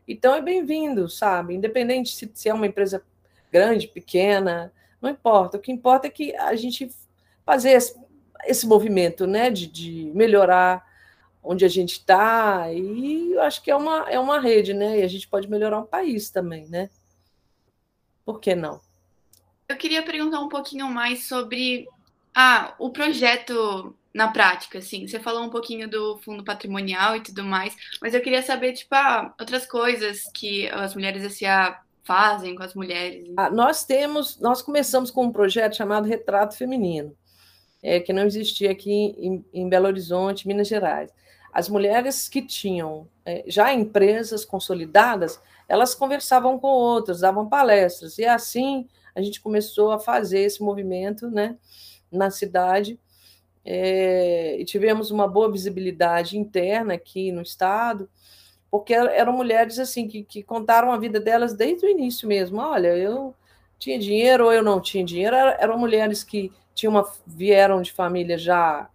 Então 0.06 0.34
é 0.34 0.40
bem-vindo, 0.40 1.08
sabe? 1.08 1.54
Independente 1.54 2.14
se, 2.14 2.30
se, 2.32 2.48
é 2.48 2.54
uma 2.54 2.66
empresa 2.66 3.02
grande, 3.50 3.88
pequena, 3.88 4.72
não 5.00 5.10
importa. 5.10 5.56
O 5.56 5.60
que 5.60 5.72
importa 5.72 6.06
é 6.06 6.10
que 6.10 6.34
a 6.36 6.54
gente 6.54 6.90
fazer 7.44 7.70
esse, 7.70 7.98
esse 8.44 8.66
movimento, 8.66 9.26
né? 9.26 9.50
De, 9.50 9.66
de 9.66 10.12
melhorar 10.14 10.84
onde 11.46 11.64
a 11.64 11.68
gente 11.68 11.92
está 11.92 12.72
e 12.72 13.32
eu 13.32 13.42
acho 13.42 13.62
que 13.62 13.70
é 13.70 13.76
uma, 13.76 14.10
é 14.10 14.18
uma 14.18 14.40
rede, 14.40 14.74
né? 14.74 14.98
E 14.98 15.02
a 15.02 15.08
gente 15.08 15.28
pode 15.28 15.48
melhorar 15.48 15.78
um 15.78 15.86
país 15.86 16.28
também, 16.28 16.66
né? 16.68 16.90
Por 18.24 18.40
que 18.40 18.54
não? 18.54 18.80
Eu 19.68 19.76
queria 19.76 20.02
perguntar 20.02 20.40
um 20.40 20.48
pouquinho 20.48 20.88
mais 20.88 21.26
sobre 21.26 21.86
ah, 22.34 22.74
o 22.78 22.90
projeto 22.90 23.94
na 24.12 24.28
prática, 24.28 24.78
assim, 24.78 25.06
você 25.06 25.20
falou 25.20 25.42
um 25.42 25.50
pouquinho 25.50 25.88
do 25.88 26.18
fundo 26.18 26.42
patrimonial 26.42 27.16
e 27.16 27.22
tudo 27.22 27.44
mais, 27.44 27.76
mas 28.00 28.14
eu 28.14 28.22
queria 28.22 28.42
saber, 28.42 28.72
tipo, 28.72 28.94
ah, 28.94 29.34
outras 29.38 29.66
coisas 29.66 30.24
que 30.34 30.66
as 30.70 30.94
mulheres 30.94 31.36
SA 31.36 31.82
fazem 32.02 32.54
com 32.54 32.62
as 32.62 32.74
mulheres. 32.74 33.28
Ah, 33.36 33.50
nós 33.50 33.84
temos, 33.84 34.40
nós 34.40 34.62
começamos 34.62 35.10
com 35.10 35.24
um 35.24 35.32
projeto 35.32 35.76
chamado 35.76 36.08
Retrato 36.08 36.56
Feminino, 36.56 37.14
é, 37.82 38.00
que 38.00 38.12
não 38.12 38.24
existia 38.24 38.70
aqui 38.70 39.14
em, 39.18 39.44
em 39.52 39.68
Belo 39.68 39.86
Horizonte, 39.86 40.48
Minas 40.48 40.68
Gerais. 40.68 41.12
As 41.56 41.70
mulheres 41.70 42.28
que 42.28 42.42
tinham 42.42 43.08
é, 43.24 43.42
já 43.46 43.72
empresas 43.72 44.44
consolidadas, 44.44 45.40
elas 45.66 45.94
conversavam 45.94 46.58
com 46.58 46.68
outras, 46.68 47.20
davam 47.20 47.48
palestras, 47.48 48.18
e 48.18 48.26
assim 48.26 48.86
a 49.14 49.22
gente 49.22 49.40
começou 49.40 49.90
a 49.90 49.98
fazer 49.98 50.40
esse 50.40 50.62
movimento, 50.62 51.30
né? 51.30 51.56
na 52.12 52.30
cidade. 52.30 53.00
É, 53.64 54.60
e 54.60 54.66
tivemos 54.66 55.10
uma 55.10 55.26
boa 55.26 55.50
visibilidade 55.50 56.36
interna 56.38 56.92
aqui 56.92 57.32
no 57.32 57.40
estado, 57.40 58.06
porque 58.70 58.92
eram 58.92 59.32
mulheres 59.32 59.78
assim 59.78 60.06
que, 60.06 60.24
que 60.24 60.42
contaram 60.42 60.92
a 60.92 60.98
vida 60.98 61.18
delas 61.18 61.54
desde 61.54 61.86
o 61.86 61.88
início 61.88 62.28
mesmo. 62.28 62.60
Olha, 62.60 62.94
eu 62.96 63.34
tinha 63.78 63.98
dinheiro 63.98 64.44
ou 64.44 64.52
eu 64.52 64.62
não 64.62 64.78
tinha 64.78 65.02
dinheiro. 65.02 65.34
Eram 65.34 65.78
mulheres 65.78 66.22
que 66.22 66.52
tinham 66.74 66.92
uma, 66.92 67.10
vieram 67.26 67.80
de 67.80 67.92
família 67.92 68.36
já 68.36 68.90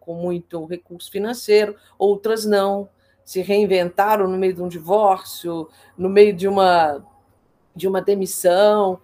com, 0.00 0.14
muito 0.14 0.64
recurso 0.64 1.10
financeiro, 1.10 1.76
outras 1.98 2.44
não, 2.44 2.88
se 3.24 3.40
reinventaram 3.40 4.28
no 4.28 4.38
meio 4.38 4.54
de 4.54 4.62
um 4.62 4.68
divórcio, 4.68 5.68
no 5.96 6.08
meio 6.08 6.32
de 6.34 6.46
uma 6.46 7.04
de 7.74 7.88
uma 7.88 8.02
demissão, 8.02 9.00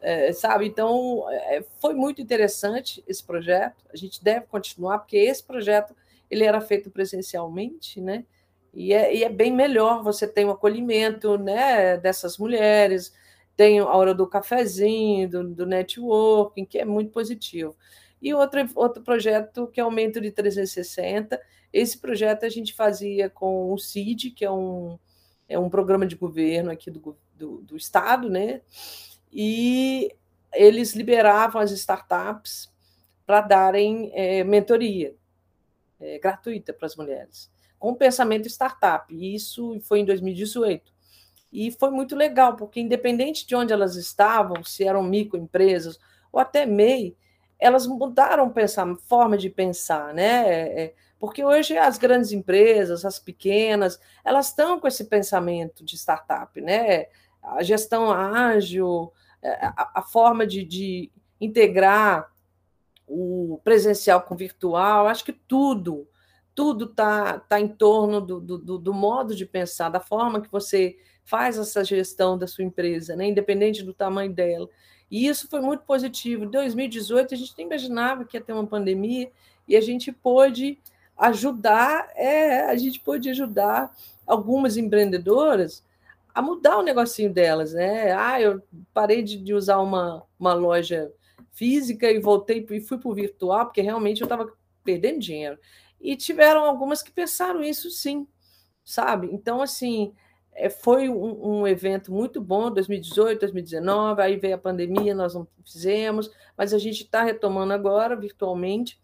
é, 0.00 0.32
sabe? 0.32 0.66
Então, 0.66 1.26
é, 1.30 1.62
foi 1.80 1.92
muito 1.92 2.22
interessante 2.22 3.04
esse 3.06 3.22
projeto. 3.22 3.84
A 3.92 3.96
gente 3.96 4.24
deve 4.24 4.46
continuar, 4.46 5.00
porque 5.00 5.18
esse 5.18 5.42
projeto 5.42 5.94
ele 6.30 6.44
era 6.44 6.60
feito 6.60 6.90
presencialmente, 6.90 8.00
né? 8.00 8.24
E 8.72 8.92
é, 8.92 9.14
e 9.14 9.24
é 9.24 9.28
bem 9.28 9.52
melhor 9.52 10.02
você 10.02 10.26
ter 10.26 10.44
um 10.44 10.50
acolhimento 10.50 11.38
né, 11.38 11.96
dessas 11.96 12.36
mulheres, 12.38 13.12
tem 13.56 13.78
a 13.78 13.86
hora 13.86 14.14
do 14.14 14.26
cafezinho, 14.26 15.28
do, 15.28 15.48
do 15.48 15.66
networking, 15.66 16.64
que 16.66 16.78
é 16.78 16.84
muito 16.84 17.10
positivo. 17.10 17.74
E 18.20 18.32
outro, 18.34 18.60
outro 18.74 19.02
projeto 19.02 19.66
que 19.68 19.80
é 19.80 19.84
o 19.84 19.90
Mentor 19.90 20.22
de 20.22 20.30
360. 20.30 21.40
Esse 21.72 21.98
projeto 21.98 22.44
a 22.44 22.48
gente 22.48 22.72
fazia 22.72 23.28
com 23.28 23.72
o 23.72 23.78
CID, 23.78 24.30
que 24.30 24.44
é 24.44 24.50
um, 24.50 24.98
é 25.48 25.58
um 25.58 25.68
programa 25.68 26.06
de 26.06 26.16
governo 26.16 26.70
aqui 26.70 26.90
do, 26.90 27.16
do, 27.34 27.58
do 27.58 27.76
Estado, 27.76 28.30
né? 28.30 28.62
e 29.38 30.10
eles 30.54 30.94
liberavam 30.94 31.60
as 31.60 31.70
startups 31.70 32.72
para 33.26 33.42
darem 33.42 34.10
é, 34.14 34.42
mentoria 34.42 35.14
é, 36.00 36.18
gratuita 36.18 36.72
para 36.72 36.86
as 36.86 36.96
mulheres, 36.96 37.50
com 37.78 37.94
pensamento 37.94 38.48
startup. 38.48 39.14
E 39.14 39.34
isso 39.34 39.78
foi 39.80 40.00
em 40.00 40.06
2018. 40.06 40.90
E 41.52 41.70
foi 41.70 41.90
muito 41.90 42.16
legal, 42.16 42.56
porque 42.56 42.80
independente 42.80 43.46
de 43.46 43.54
onde 43.54 43.74
elas 43.74 43.96
estavam, 43.96 44.64
se 44.64 44.84
eram 44.84 45.02
microempresas 45.02 45.98
ou 46.32 46.40
até 46.40 46.64
MEI, 46.64 47.14
elas 47.58 47.86
mudaram 47.86 48.50
pensar, 48.50 48.86
forma 49.06 49.36
de 49.36 49.48
pensar, 49.48 50.12
né? 50.12 50.48
É, 50.48 50.84
é, 50.84 50.94
porque 51.18 51.44
hoje 51.44 51.76
as 51.76 51.98
grandes 51.98 52.32
empresas, 52.32 53.04
as 53.04 53.18
pequenas, 53.18 53.98
elas 54.24 54.48
estão 54.48 54.78
com 54.78 54.86
esse 54.86 55.04
pensamento 55.04 55.84
de 55.84 55.96
startup, 55.96 56.60
né? 56.60 57.06
A 57.42 57.62
gestão 57.62 58.10
ágil, 58.10 59.12
é, 59.42 59.72
a, 59.76 60.02
forma 60.02 60.46
de, 60.46 60.64
de, 60.64 61.10
integrar 61.40 62.30
o 63.06 63.60
presencial 63.62 64.20
com 64.22 64.34
o 64.34 64.36
virtual, 64.36 65.06
acho 65.06 65.24
que 65.24 65.32
tudo, 65.32 66.08
tudo 66.54 66.86
está 66.86 67.38
tá 67.38 67.60
em 67.60 67.68
torno 67.68 68.20
do, 68.20 68.40
do, 68.40 68.78
do, 68.78 68.92
modo 68.92 69.34
de 69.34 69.46
pensar, 69.46 69.88
da 69.88 70.00
forma 70.00 70.40
que 70.40 70.50
você 70.50 70.96
faz 71.24 71.58
essa 71.58 71.84
gestão 71.84 72.36
da 72.36 72.46
sua 72.46 72.64
empresa, 72.64 73.14
né? 73.14 73.28
independente 73.28 73.82
do 73.82 73.94
tamanho 73.94 74.32
dela. 74.32 74.68
E 75.10 75.26
isso 75.26 75.48
foi 75.48 75.60
muito 75.60 75.84
positivo. 75.84 76.44
Em 76.44 76.50
2018, 76.50 77.34
a 77.34 77.36
gente 77.36 77.54
nem 77.56 77.66
imaginava 77.66 78.24
que 78.24 78.36
ia 78.36 78.40
ter 78.40 78.52
uma 78.52 78.66
pandemia 78.66 79.30
e 79.66 79.76
a 79.76 79.80
gente 79.80 80.10
pôde 80.12 80.78
ajudar, 81.16 82.10
é, 82.14 82.62
a 82.62 82.76
gente 82.76 83.00
pôde 83.00 83.30
ajudar 83.30 83.94
algumas 84.26 84.76
empreendedoras 84.76 85.84
a 86.34 86.42
mudar 86.42 86.78
o 86.78 86.82
negocinho 86.82 87.32
delas, 87.32 87.72
né? 87.72 88.12
Ah, 88.12 88.40
eu 88.40 88.62
parei 88.92 89.22
de, 89.22 89.38
de 89.38 89.54
usar 89.54 89.78
uma, 89.78 90.22
uma 90.38 90.52
loja 90.52 91.10
física 91.52 92.10
e 92.10 92.20
voltei 92.20 92.66
e 92.70 92.80
fui 92.80 92.98
para 92.98 93.08
o 93.08 93.14
virtual, 93.14 93.64
porque 93.64 93.80
realmente 93.80 94.20
eu 94.20 94.26
estava 94.26 94.52
perdendo 94.84 95.18
dinheiro. 95.18 95.58
E 95.98 96.14
tiveram 96.14 96.64
algumas 96.64 97.02
que 97.02 97.10
pensaram 97.10 97.62
isso 97.62 97.90
sim, 97.90 98.28
sabe? 98.84 99.30
Então, 99.32 99.62
assim, 99.62 100.12
foi 100.70 101.08
um, 101.08 101.60
um, 101.60 101.66
evento 101.66 102.12
muito 102.12 102.40
bom, 102.40 102.70
2018, 102.70 103.40
2019, 103.40 104.22
aí 104.22 104.36
veio 104.36 104.54
a 104.54 104.58
pandemia, 104.58 105.14
nós 105.14 105.34
não 105.34 105.46
fizemos, 105.64 106.30
mas 106.56 106.72
a 106.72 106.78
gente 106.78 107.02
está 107.02 107.22
retomando 107.22 107.72
agora 107.72 108.16
virtualmente, 108.16 108.98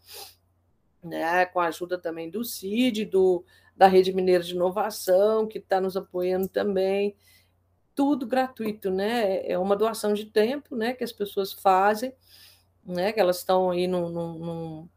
né, 1.03 1.45
com 1.45 1.59
a 1.59 1.67
ajuda 1.67 1.97
também 1.97 2.29
do 2.29 2.43
CID, 2.43 3.05
do, 3.05 3.45
da 3.75 3.87
Rede 3.87 4.13
Mineira 4.13 4.43
de 4.43 4.53
Inovação, 4.53 5.47
que 5.47 5.59
está 5.59 5.79
nos 5.79 5.95
apoiando 5.95 6.47
também. 6.47 7.15
Tudo 7.93 8.25
gratuito, 8.25 8.89
né? 8.89 9.45
É 9.45 9.57
uma 9.57 9.75
doação 9.75 10.13
de 10.13 10.25
tempo 10.25 10.75
né, 10.75 10.93
que 10.93 11.03
as 11.03 11.11
pessoas 11.11 11.53
fazem, 11.53 12.13
né, 12.83 13.11
que 13.11 13.19
elas 13.19 13.39
estão 13.39 13.69
aí 13.69 13.87
num, 13.87 14.09
num, 14.09 14.89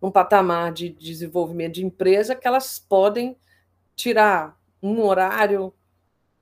num 0.00 0.10
patamar 0.10 0.72
de 0.72 0.90
desenvolvimento 0.90 1.74
de 1.74 1.84
empresa 1.84 2.36
que 2.36 2.46
elas 2.46 2.78
podem 2.78 3.36
tirar 3.96 4.56
um 4.82 5.02
horário 5.02 5.72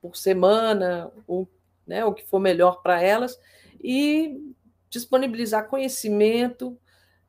por 0.03 0.17
semana, 0.17 1.09
ou, 1.25 1.47
né, 1.87 2.03
o 2.03 2.13
que 2.13 2.27
for 2.27 2.37
melhor 2.39 2.81
para 2.81 3.01
elas, 3.01 3.39
e 3.81 4.53
disponibilizar 4.89 5.69
conhecimento 5.69 6.77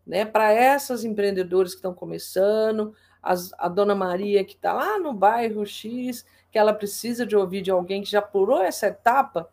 né, 0.04 0.24
para 0.24 0.52
essas 0.52 1.04
empreendedoras 1.04 1.70
que 1.70 1.78
estão 1.78 1.94
começando, 1.94 2.92
as, 3.22 3.52
a 3.58 3.68
dona 3.68 3.94
Maria 3.94 4.44
que 4.44 4.54
está 4.54 4.72
lá 4.72 4.98
no 4.98 5.14
bairro 5.14 5.64
X, 5.64 6.26
que 6.50 6.58
ela 6.58 6.74
precisa 6.74 7.24
de 7.24 7.36
ouvir 7.36 7.62
de 7.62 7.70
alguém 7.70 8.02
que 8.02 8.10
já 8.10 8.20
pulou 8.20 8.60
essa 8.60 8.88
etapa 8.88 9.48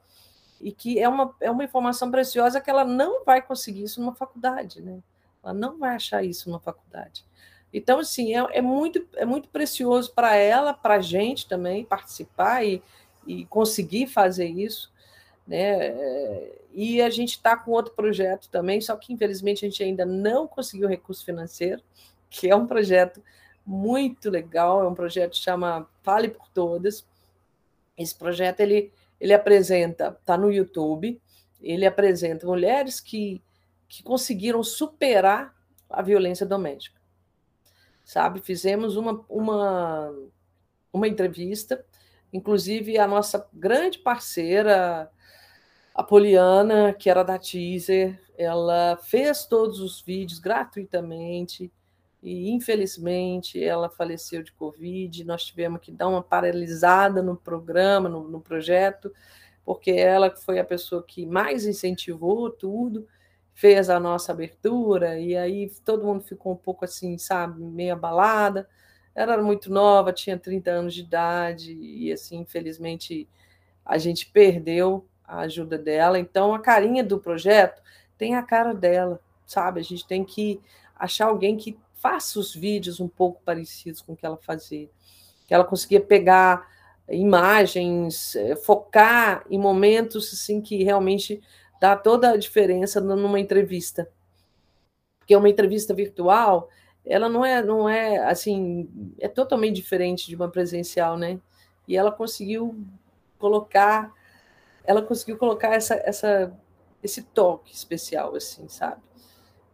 e 0.60 0.71
que 0.71 0.99
é 0.99 1.07
uma, 1.07 1.34
é 1.39 1.51
uma 1.51 1.63
informação 1.63 2.10
preciosa 2.10 2.60
que 2.60 2.71
ela 2.71 2.84
não 2.84 3.23
vai 3.23 3.39
conseguir 3.39 3.84
isso 3.84 4.01
numa 4.01 4.15
faculdade, 4.15 4.81
né? 4.81 4.99
Ela 5.43 5.53
não 5.53 5.77
vai 5.77 5.95
achar 5.95 6.23
isso 6.23 6.49
numa 6.49 6.60
faculdade. 6.60 7.23
Então, 7.71 7.99
assim, 7.99 8.36
é, 8.36 8.57
é 8.57 8.62
muito, 8.62 9.07
é 9.15 9.25
muito 9.25 9.47
precioso 9.47 10.12
para 10.13 10.36
ela, 10.36 10.73
para 10.73 10.95
a 10.95 11.01
gente 11.01 11.47
também 11.47 11.86
participar 11.86 12.63
e, 12.65 12.84
e 13.25 13.45
conseguir 13.45 14.07
fazer 14.07 14.47
isso. 14.47 14.91
Né? 15.47 15.93
E 16.73 17.01
a 17.01 17.10
gente 17.10 17.31
está 17.31 17.55
com 17.55 17.71
outro 17.71 17.93
projeto 17.93 18.49
também, 18.49 18.79
só 18.79 18.95
que 18.95 19.13
infelizmente 19.13 19.65
a 19.65 19.69
gente 19.69 19.84
ainda 19.84 20.05
não 20.05 20.47
conseguiu 20.47 20.88
recurso 20.88 21.25
financeiro, 21.25 21.81
que 22.29 22.49
é 22.49 22.55
um 22.55 22.65
projeto 22.65 23.21
muito 23.65 24.29
legal, 24.29 24.84
é 24.84 24.88
um 24.88 24.95
projeto 24.95 25.31
que 25.31 25.38
chama 25.38 25.88
Fale 26.01 26.29
por 26.29 26.47
Todas. 26.49 27.05
Esse 27.97 28.15
projeto 28.15 28.62
ele, 28.62 28.91
ele 29.19 29.34
apresenta, 29.34 30.17
está 30.19 30.38
no 30.38 30.51
YouTube, 30.51 31.21
ele 31.62 31.86
apresenta 31.86 32.47
mulheres 32.47 32.99
que, 32.99 33.41
que 33.88 34.01
conseguiram 34.01 34.63
superar 34.63 35.55
a 35.89 36.01
violência 36.01 36.45
doméstica. 36.45 36.99
Sabe, 38.03 38.41
fizemos 38.41 38.95
uma, 38.95 39.23
uma, 39.29 40.13
uma 40.91 41.07
entrevista, 41.07 41.86
inclusive 42.32 42.98
a 42.98 43.08
nossa 43.08 43.48
grande 43.54 44.00
parceira, 44.00 45.12
a 45.94 46.04
Poliana, 46.04 46.94
que 46.94 47.10
era 47.10 47.24
da 47.24 47.38
Teaser, 47.38 48.20
ela 48.38 48.98
fez 48.98 49.46
todos 49.46 49.80
os 49.80 50.02
vídeos 50.02 50.39
gratuitamente 50.39 51.72
e 52.24 52.52
infelizmente 52.52 53.62
ela 53.62 53.89
faleceu 53.89 54.44
de 54.44 54.52
Covid. 54.54 55.24
Nós 55.26 55.44
tivemos 55.44 55.82
que 55.82 55.91
dar 55.91 56.08
uma 56.08 56.24
paralisada 56.24 57.22
no 57.22 57.36
programa, 57.36 58.08
no, 58.08 58.28
no 58.28 58.39
projeto, 58.39 59.12
porque 59.65 59.91
ela 59.91 60.30
foi 60.36 60.60
a 60.60 60.65
pessoa 60.65 61.04
que 61.04 61.26
mais 61.26 61.65
incentivou 61.65 62.50
tudo, 62.50 63.08
fez 63.54 63.89
a 63.89 64.00
nossa 64.00 64.32
abertura, 64.32 65.20
e 65.20 65.36
aí 65.36 65.70
todo 65.84 66.06
mundo 66.06 66.24
ficou 66.24 66.54
um 66.54 66.58
pouco 66.58 66.86
assim, 66.86 67.17
sabe, 67.17 67.62
meio 67.62 67.94
abalada. 67.94 68.67
Ela 69.13 69.34
era 69.34 69.43
muito 69.43 69.71
nova, 69.71 70.13
tinha 70.13 70.38
30 70.38 70.71
anos 70.71 70.93
de 70.93 71.02
idade, 71.02 71.74
e 71.74 72.12
assim, 72.12 72.39
infelizmente, 72.39 73.28
a 73.86 73.97
gente 73.97 74.28
perdeu 74.28 75.06
a 75.24 75.39
ajuda 75.39 75.78
dela. 75.78 76.19
Então, 76.19 76.54
a 76.54 76.60
carinha 76.60 77.04
do 77.04 77.19
projeto 77.19 77.82
tem 78.17 78.36
a 78.36 78.43
cara 78.43 78.74
dela, 78.74 79.19
sabe? 79.45 79.80
A 79.80 79.84
gente 79.84 80.08
tem 80.08 80.24
que 80.24 80.62
achar 80.95 81.28
alguém 81.28 81.58
que 81.58 81.78
faça 81.95 82.39
os 82.39 82.54
vídeos 82.56 83.00
um 83.00 83.08
pouco 83.08 83.41
parecidos 83.43 84.02
com 84.02 84.13
o 84.13 84.15
que 84.15 84.26
ela 84.26 84.38
fazia. 84.38 84.89
Que 85.47 85.54
ela 85.54 85.63
conseguia 85.63 86.02
pegar 86.02 86.67
imagens, 87.10 88.36
eh, 88.36 88.56
focar 88.56 89.45
em 89.50 89.60
momentos 89.60 90.34
assim 90.34 90.62
que 90.62 90.84
realmente 90.84 91.41
dá 91.80 91.95
toda 91.95 92.32
a 92.32 92.38
diferença 92.38 93.02
numa 93.02 93.39
entrevista. 93.39 94.10
Porque 95.19 95.36
uma 95.36 95.50
entrevista 95.50 95.93
virtual, 95.93 96.69
ela 97.05 97.27
não 97.27 97.43
é, 97.43 97.63
não 97.63 97.89
é 97.89 98.17
assim, 98.19 98.89
é 99.19 99.27
totalmente 99.27 99.75
diferente 99.75 100.27
de 100.27 100.35
uma 100.35 100.49
presencial, 100.49 101.17
né? 101.17 101.39
E 101.87 101.97
ela 101.97 102.11
conseguiu 102.11 102.77
colocar, 103.39 104.13
ela 104.83 105.01
conseguiu 105.01 105.37
colocar 105.37 105.73
essa, 105.73 105.95
essa, 105.95 106.55
esse 107.03 107.23
toque 107.23 107.73
especial, 107.73 108.35
assim, 108.35 108.67
sabe? 108.67 109.01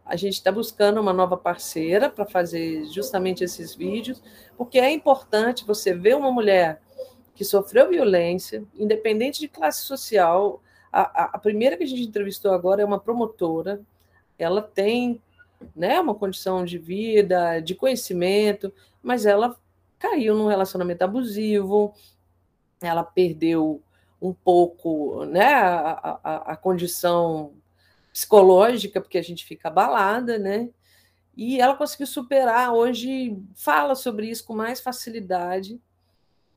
A 0.04 0.16
gente 0.16 0.34
está 0.34 0.50
buscando 0.50 1.00
uma 1.00 1.12
nova 1.12 1.36
parceira 1.36 2.08
para 2.08 2.24
fazer 2.24 2.86
justamente 2.86 3.44
esses 3.44 3.74
vídeos, 3.74 4.22
porque 4.56 4.78
é 4.78 4.90
importante 4.90 5.66
você 5.66 5.92
ver 5.92 6.16
uma 6.16 6.32
mulher 6.32 6.80
que 7.34 7.44
sofreu 7.44 7.90
violência, 7.90 8.64
independente 8.74 9.38
de 9.38 9.48
classe 9.48 9.82
social. 9.82 10.62
A, 10.90 11.02
a, 11.02 11.24
a 11.34 11.38
primeira 11.38 11.76
que 11.76 11.84
a 11.84 11.86
gente 11.86 12.02
entrevistou 12.02 12.52
agora 12.52 12.80
é 12.80 12.84
uma 12.86 12.98
promotora, 12.98 13.82
ela 14.38 14.62
tem 14.62 15.20
né, 15.74 16.00
uma 16.00 16.14
condição 16.14 16.64
de 16.64 16.78
vida, 16.78 17.60
de 17.60 17.74
conhecimento, 17.74 18.72
mas 19.02 19.26
ela 19.26 19.56
caiu 19.98 20.34
num 20.34 20.46
relacionamento 20.46 21.02
abusivo, 21.02 21.94
ela 22.80 23.02
perdeu 23.02 23.82
um 24.20 24.32
pouco 24.32 25.24
né, 25.24 25.52
a, 25.54 26.20
a, 26.22 26.52
a 26.52 26.56
condição 26.56 27.52
psicológica, 28.12 29.00
porque 29.00 29.18
a 29.18 29.22
gente 29.22 29.44
fica 29.44 29.68
abalada, 29.68 30.38
né? 30.38 30.70
E 31.36 31.60
ela 31.60 31.76
conseguiu 31.76 32.06
superar. 32.06 32.72
Hoje 32.72 33.40
fala 33.54 33.94
sobre 33.94 34.28
isso 34.28 34.44
com 34.44 34.56
mais 34.56 34.80
facilidade. 34.80 35.80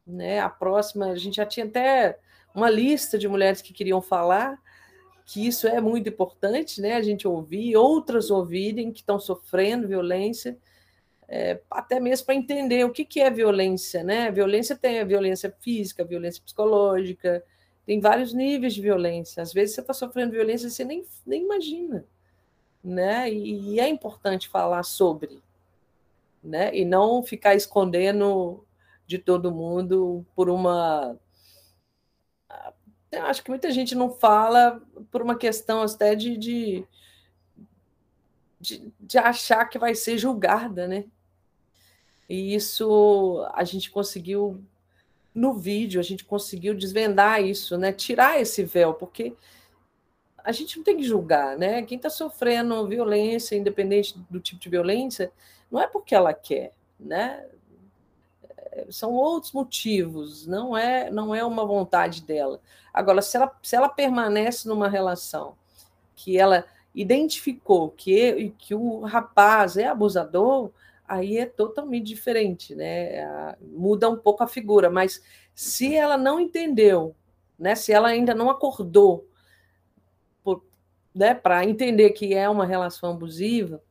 Né? 0.07 0.39
A 0.39 0.49
próxima, 0.49 1.11
a 1.11 1.15
gente 1.15 1.35
já 1.35 1.45
tinha 1.45 1.67
até 1.67 2.17
uma 2.53 2.67
lista 2.67 3.15
de 3.17 3.27
mulheres 3.27 3.61
que 3.61 3.73
queriam 3.73 4.01
falar, 4.01 4.59
que 5.31 5.47
isso 5.47 5.65
é 5.65 5.79
muito 5.79 6.09
importante, 6.09 6.81
né? 6.81 6.95
A 6.95 7.01
gente 7.01 7.25
ouvir, 7.25 7.77
outras 7.77 8.29
ouvirem 8.29 8.91
que 8.91 8.99
estão 8.99 9.17
sofrendo 9.17 9.87
violência, 9.87 10.57
é, 11.25 11.61
até 11.71 12.01
mesmo 12.01 12.25
para 12.25 12.35
entender 12.35 12.83
o 12.83 12.91
que, 12.91 13.05
que 13.05 13.21
é 13.21 13.29
violência, 13.29 14.03
né? 14.03 14.29
Violência 14.29 14.75
tem 14.75 14.99
a 14.99 15.05
violência 15.05 15.55
física, 15.61 16.03
a 16.03 16.05
violência 16.05 16.43
psicológica, 16.43 17.41
tem 17.85 18.01
vários 18.01 18.33
níveis 18.33 18.73
de 18.73 18.81
violência. 18.81 19.41
Às 19.41 19.53
vezes 19.53 19.73
você 19.73 19.79
está 19.79 19.93
sofrendo 19.93 20.33
violência 20.33 20.67
e 20.67 20.69
você 20.69 20.83
nem, 20.83 21.05
nem 21.25 21.43
imagina. 21.43 22.03
Né? 22.83 23.31
E, 23.31 23.75
e, 23.75 23.79
é 23.79 23.87
importante 23.87 24.49
falar 24.49 24.83
sobre, 24.83 25.41
né? 26.43 26.75
E 26.75 26.83
não 26.83 27.23
ficar 27.23 27.55
escondendo 27.55 28.65
de 29.07 29.17
todo 29.17 29.49
mundo 29.49 30.25
por 30.35 30.49
uma. 30.49 31.17
Eu 33.11 33.25
acho 33.25 33.43
que 33.43 33.49
muita 33.49 33.71
gente 33.71 33.93
não 33.93 34.09
fala 34.09 34.81
por 35.11 35.21
uma 35.21 35.35
questão 35.35 35.81
até 35.81 36.15
de, 36.15 36.37
de, 36.37 36.85
de, 38.59 38.93
de 38.99 39.17
achar 39.17 39.65
que 39.65 39.77
vai 39.77 39.93
ser 39.93 40.17
julgada, 40.17 40.87
né? 40.87 41.05
E 42.29 42.55
isso 42.55 43.45
a 43.53 43.63
gente 43.65 43.91
conseguiu 43.91 44.63
no 45.33 45.53
vídeo 45.53 45.99
a 45.99 46.03
gente 46.03 46.25
conseguiu 46.25 46.75
desvendar 46.75 47.41
isso, 47.43 47.77
né? 47.77 47.91
Tirar 47.91 48.39
esse 48.39 48.63
véu, 48.63 48.93
porque 48.93 49.33
a 50.37 50.51
gente 50.51 50.77
não 50.77 50.83
tem 50.83 50.97
que 50.97 51.03
julgar, 51.03 51.57
né? 51.57 51.83
Quem 51.83 51.97
está 51.97 52.09
sofrendo 52.09 52.87
violência, 52.87 53.55
independente 53.55 54.17
do 54.29 54.39
tipo 54.39 54.59
de 54.59 54.69
violência, 54.69 55.31
não 55.69 55.79
é 55.79 55.87
porque 55.87 56.15
ela 56.15 56.33
quer, 56.33 56.73
né? 56.99 57.45
São 58.89 59.11
outros 59.13 59.51
motivos, 59.51 60.47
não 60.47 60.77
é 60.77 61.09
não 61.11 61.33
é 61.35 61.43
uma 61.43 61.65
vontade 61.65 62.23
dela. 62.23 62.59
Agora, 62.93 63.21
se 63.21 63.37
ela, 63.37 63.51
se 63.61 63.75
ela 63.75 63.89
permanece 63.89 64.67
numa 64.67 64.87
relação 64.87 65.55
que 66.15 66.37
ela 66.37 66.65
identificou 66.93 67.89
que, 67.89 68.53
que 68.57 68.75
o 68.75 69.01
rapaz 69.01 69.77
é 69.77 69.87
abusador, 69.87 70.71
aí 71.07 71.37
é 71.37 71.45
totalmente 71.45 72.07
diferente, 72.07 72.75
né? 72.75 73.55
Muda 73.61 74.09
um 74.09 74.17
pouco 74.17 74.43
a 74.43 74.47
figura, 74.47 74.89
mas 74.89 75.21
se 75.53 75.95
ela 75.95 76.17
não 76.17 76.39
entendeu, 76.39 77.15
né? 77.57 77.75
Se 77.75 77.91
ela 77.91 78.09
ainda 78.09 78.33
não 78.33 78.49
acordou 78.49 79.27
né, 81.13 81.33
para 81.33 81.65
entender 81.65 82.11
que 82.11 82.33
é 82.33 82.49
uma 82.49 82.65
relação 82.65 83.11
abusiva, 83.11 83.81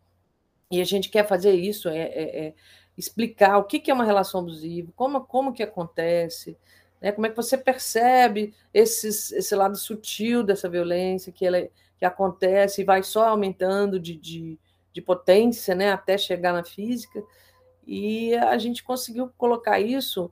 e 0.71 0.81
a 0.81 0.85
gente 0.85 1.09
quer 1.09 1.27
fazer 1.27 1.53
isso, 1.53 1.89
é, 1.89 1.99
é, 1.99 2.47
é 2.47 2.55
explicar 3.01 3.57
o 3.57 3.65
que, 3.65 3.91
é 3.91 3.95
uma 3.95 4.05
relação 4.05 4.41
abusiva, 4.41 4.93
como, 4.95 5.23
como 5.23 5.53
que 5.53 5.63
acontece, 5.63 6.57
né, 7.01 7.11
como 7.11 7.27
é 7.27 7.31
que 7.31 7.37
você 7.37 7.57
percebe 7.57 8.55
esses, 8.75 9.33
esse 9.33 9.55
lado 9.55 9.77
sutil 9.77 10.43
dessa 10.43 10.69
violência 10.69 11.33
que, 11.33 11.47
ela, 11.47 11.67
que 11.99 12.05
acontece 12.05 12.83
e 12.83 12.85
vai 12.85 13.03
só 13.03 13.29
aumentando 13.29 13.99
de, 13.99 14.15
de, 14.15 14.59
de 14.93 15.01
potência 15.01 15.75
né, 15.75 15.91
até 15.91 16.19
chegar 16.19 16.53
na 16.53 16.63
física. 16.63 17.23
E 17.87 18.35
a 18.35 18.59
gente 18.59 18.85
conseguiu 18.85 19.33
colocar 19.39 19.81
isso 19.81 20.31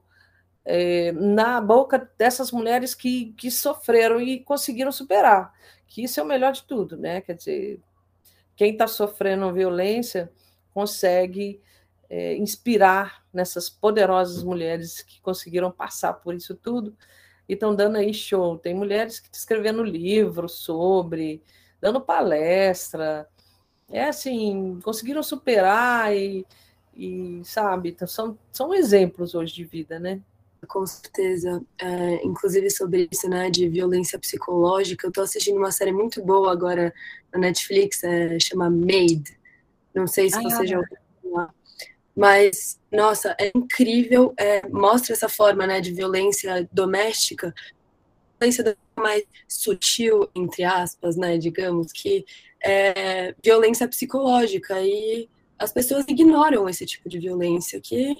é, 0.63 1.11
na 1.13 1.61
boca 1.63 2.11
dessas 2.19 2.53
mulheres 2.53 2.95
que, 2.95 3.33
que 3.33 3.51
sofreram 3.51 4.21
e 4.21 4.41
conseguiram 4.41 4.93
superar, 4.93 5.55
que 5.87 6.05
isso 6.05 6.21
é 6.21 6.23
o 6.23 6.27
melhor 6.27 6.53
de 6.53 6.65
tudo, 6.65 6.99
né? 6.99 7.23
Quer 7.23 7.35
dizer, 7.35 7.81
quem 8.55 8.73
está 8.73 8.87
sofrendo 8.87 9.51
violência 9.53 10.31
consegue 10.75 11.61
é, 12.11 12.37
inspirar 12.37 13.25
nessas 13.33 13.69
poderosas 13.69 14.43
mulheres 14.43 15.03
que 15.03 15.21
conseguiram 15.21 15.71
passar 15.71 16.15
por 16.15 16.35
isso 16.35 16.55
tudo 16.55 16.97
e 17.49 17.55
estão 17.55 17.75
dando 17.75 17.97
aí 17.97 18.13
show. 18.13 18.59
Tem 18.59 18.75
mulheres 18.75 19.21
que 19.21 19.27
estão 19.27 19.39
escrevendo 19.39 19.83
livro 19.83 20.49
sobre, 20.49 21.43
dando 21.81 22.01
palestra, 22.01 23.29
é 23.91 24.05
assim, 24.05 24.79
conseguiram 24.83 25.23
superar 25.23 26.15
e, 26.15 26.47
e 26.95 27.41
sabe, 27.45 27.91
então 27.91 28.07
são, 28.07 28.39
são 28.53 28.75
exemplos 28.75 29.35
hoje 29.35 29.55
de 29.55 29.65
vida, 29.65 29.99
né? 29.99 30.21
Com 30.67 30.85
certeza. 30.87 31.63
É, 31.79 32.27
inclusive 32.27 32.69
sobre 32.71 33.09
isso, 33.11 33.29
né, 33.29 33.49
de 33.49 33.69
violência 33.69 34.19
psicológica, 34.19 35.07
eu 35.07 35.13
tô 35.13 35.23
assistindo 35.23 35.57
uma 35.57 35.71
série 35.71 35.93
muito 35.93 36.23
boa 36.23 36.51
agora 36.53 36.93
na 37.33 37.39
Netflix, 37.39 38.03
é, 38.03 38.39
chama 38.41 38.69
Made. 38.69 39.39
Não 39.95 40.07
sei 40.07 40.29
se 40.29 40.39
ah, 40.39 40.43
você 40.43 40.67
já 40.67 40.79
ouviu 40.79 40.97
falar. 41.23 41.55
Mas, 42.19 42.81
nossa, 42.91 43.37
é 43.39 43.53
incrível, 43.55 44.35
é, 44.37 44.67
mostra 44.69 45.13
essa 45.13 45.29
forma, 45.29 45.67
né, 45.67 45.81
de 45.81 45.93
violência 45.93 46.69
doméstica, 46.73 47.55
violência 48.41 48.77
mais 48.97 49.23
sutil, 49.47 50.29
entre 50.35 50.65
aspas, 50.65 51.17
né, 51.17 51.39
digamos, 51.39 51.93
que 51.93 52.25
é 52.61 53.35
violência 53.43 53.87
psicológica, 53.87 54.83
e 54.83 55.29
as 55.57 55.73
pessoas 55.73 56.05
ignoram 56.09 56.69
esse 56.69 56.85
tipo 56.85 57.09
de 57.09 57.21
violência, 57.21 57.81
que 57.81 58.17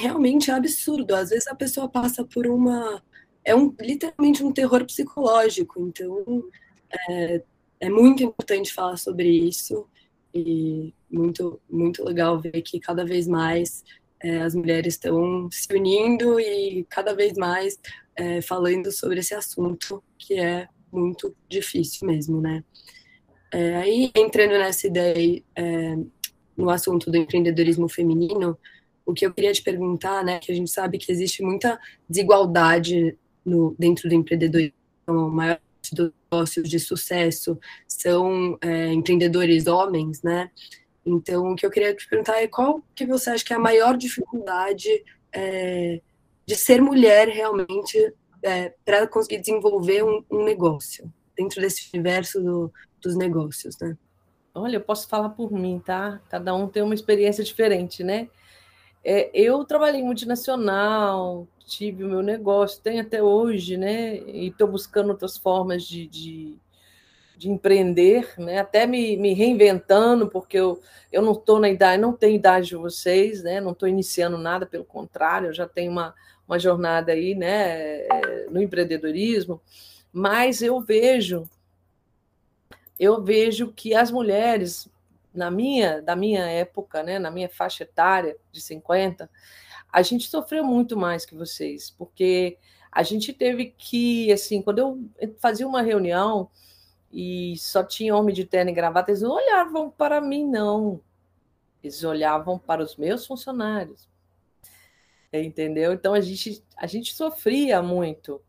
realmente 0.00 0.50
é 0.50 0.54
absurdo. 0.54 1.14
Às 1.14 1.30
vezes 1.30 1.46
a 1.46 1.54
pessoa 1.54 1.88
passa 1.88 2.24
por 2.24 2.46
uma. 2.46 3.02
É 3.44 3.54
um, 3.54 3.74
literalmente 3.80 4.42
um 4.42 4.52
terror 4.52 4.84
psicológico. 4.84 5.80
Então, 5.80 6.44
é, 7.08 7.42
é 7.80 7.88
muito 7.88 8.22
importante 8.22 8.72
falar 8.72 8.96
sobre 8.96 9.28
isso. 9.28 9.86
E 10.34 10.94
muito, 11.10 11.60
muito 11.68 12.04
legal 12.04 12.38
ver 12.40 12.62
que 12.62 12.78
cada 12.78 13.04
vez 13.04 13.26
mais 13.26 13.84
é, 14.22 14.42
as 14.42 14.54
mulheres 14.54 14.94
estão 14.94 15.48
se 15.50 15.72
unindo 15.74 16.38
e 16.38 16.86
cada 16.88 17.14
vez 17.14 17.34
mais 17.34 17.78
é, 18.14 18.40
falando 18.42 18.92
sobre 18.92 19.20
esse 19.20 19.34
assunto 19.34 20.02
que 20.18 20.34
é 20.34 20.68
muito 20.92 21.34
difícil 21.48 22.06
mesmo, 22.06 22.40
né? 22.40 22.62
É, 23.52 23.76
aí, 23.76 24.10
entrando 24.14 24.52
nessa 24.52 24.86
ideia, 24.86 25.42
é, 25.56 25.96
no 26.56 26.70
assunto 26.70 27.10
do 27.10 27.16
empreendedorismo 27.16 27.88
feminino, 27.88 28.56
o 29.04 29.12
que 29.12 29.26
eu 29.26 29.32
queria 29.32 29.52
te 29.52 29.62
perguntar, 29.62 30.24
né, 30.24 30.38
que 30.38 30.52
a 30.52 30.54
gente 30.54 30.70
sabe 30.70 30.98
que 30.98 31.10
existe 31.10 31.42
muita 31.42 31.80
desigualdade 32.08 33.18
no, 33.44 33.74
dentro 33.78 34.08
do 34.08 34.14
empreendedorismo, 34.14 34.74
a 35.06 35.12
maior 35.12 35.60
dos 35.92 36.12
negócios 36.30 36.68
de 36.68 36.78
sucesso 36.78 37.58
são 37.88 38.56
é, 38.60 38.92
empreendedores 38.92 39.66
homens, 39.66 40.22
né? 40.22 40.50
Então, 41.04 41.52
o 41.52 41.56
que 41.56 41.64
eu 41.64 41.70
queria 41.70 41.94
te 41.94 42.08
perguntar 42.08 42.42
é 42.42 42.46
qual 42.46 42.82
que 42.94 43.06
você 43.06 43.30
acha 43.30 43.44
que 43.44 43.52
é 43.52 43.56
a 43.56 43.60
maior 43.60 43.96
dificuldade 43.96 44.88
é, 45.32 46.00
de 46.46 46.56
ser 46.56 46.80
mulher 46.82 47.28
realmente 47.28 48.12
é, 48.42 48.74
para 48.84 49.06
conseguir 49.06 49.38
desenvolver 49.38 50.04
um, 50.04 50.24
um, 50.30 50.44
negócio 50.44 51.12
dentro 51.36 51.60
desse 51.60 51.88
universo 51.94 52.40
do, 52.40 52.72
dos 53.00 53.16
negócios, 53.16 53.78
né? 53.78 53.96
Olha, 54.54 54.76
eu 54.76 54.80
posso 54.80 55.08
falar 55.08 55.30
por 55.30 55.52
mim, 55.52 55.80
tá? 55.84 56.20
Cada 56.28 56.54
um 56.54 56.68
tem 56.68 56.82
uma 56.82 56.94
experiência 56.94 57.44
diferente, 57.44 58.02
né? 58.02 58.28
É, 59.02 59.30
eu 59.32 59.64
trabalhei 59.64 60.00
em 60.00 60.04
multinacional, 60.04 61.46
tive 61.66 62.04
o 62.04 62.08
meu 62.08 62.20
negócio, 62.20 62.82
tenho 62.82 63.00
até 63.00 63.22
hoje, 63.22 63.76
né? 63.76 64.18
E 64.18 64.48
estou 64.48 64.68
buscando 64.68 65.10
outras 65.10 65.38
formas 65.38 65.84
de, 65.84 66.06
de, 66.06 66.58
de, 67.40 67.50
empreender, 67.50 68.34
né? 68.38 68.58
Até 68.58 68.86
me, 68.86 69.16
me 69.16 69.32
reinventando, 69.32 70.28
porque 70.28 70.58
eu, 70.58 70.80
eu 71.10 71.22
não 71.22 71.32
estou 71.32 71.58
na 71.58 71.70
idade, 71.70 72.02
não 72.02 72.12
tenho 72.12 72.36
idade 72.36 72.66
de 72.68 72.76
vocês, 72.76 73.42
né? 73.42 73.60
Não 73.60 73.72
estou 73.72 73.88
iniciando 73.88 74.36
nada, 74.36 74.66
pelo 74.66 74.84
contrário, 74.84 75.48
eu 75.48 75.54
já 75.54 75.66
tenho 75.66 75.90
uma, 75.90 76.14
uma 76.46 76.58
jornada 76.58 77.12
aí, 77.12 77.34
né? 77.34 78.06
No 78.50 78.60
empreendedorismo, 78.60 79.60
mas 80.12 80.60
eu 80.60 80.80
vejo, 80.80 81.48
eu 82.98 83.22
vejo 83.22 83.72
que 83.72 83.94
as 83.94 84.10
mulheres 84.10 84.90
na 85.32 85.50
minha, 85.50 86.02
da 86.02 86.14
minha 86.14 86.44
época, 86.44 87.02
né, 87.02 87.18
na 87.18 87.30
minha 87.30 87.48
faixa 87.48 87.84
etária 87.84 88.36
de 88.52 88.60
50, 88.60 89.30
a 89.92 90.02
gente 90.02 90.28
sofreu 90.28 90.64
muito 90.64 90.96
mais 90.96 91.24
que 91.24 91.34
vocês, 91.34 91.90
porque 91.90 92.58
a 92.92 93.02
gente 93.02 93.32
teve 93.32 93.72
que, 93.78 94.32
assim, 94.32 94.60
quando 94.60 94.78
eu 94.78 95.34
fazia 95.38 95.66
uma 95.66 95.82
reunião 95.82 96.50
e 97.12 97.56
só 97.58 97.82
tinha 97.82 98.14
homem 98.14 98.34
de 98.34 98.44
terno 98.44 98.70
e 98.70 98.74
gravata, 98.74 99.10
eles 99.10 99.22
não 99.22 99.32
olhavam 99.32 99.90
para 99.90 100.20
mim, 100.20 100.46
não. 100.46 101.00
Eles 101.82 102.04
olhavam 102.04 102.58
para 102.58 102.82
os 102.82 102.96
meus 102.96 103.26
funcionários. 103.26 104.08
Entendeu? 105.32 105.92
Então 105.92 106.14
a 106.14 106.20
gente, 106.20 106.64
a 106.76 106.86
gente 106.86 107.14
sofria 107.14 107.82
muito, 107.82 108.40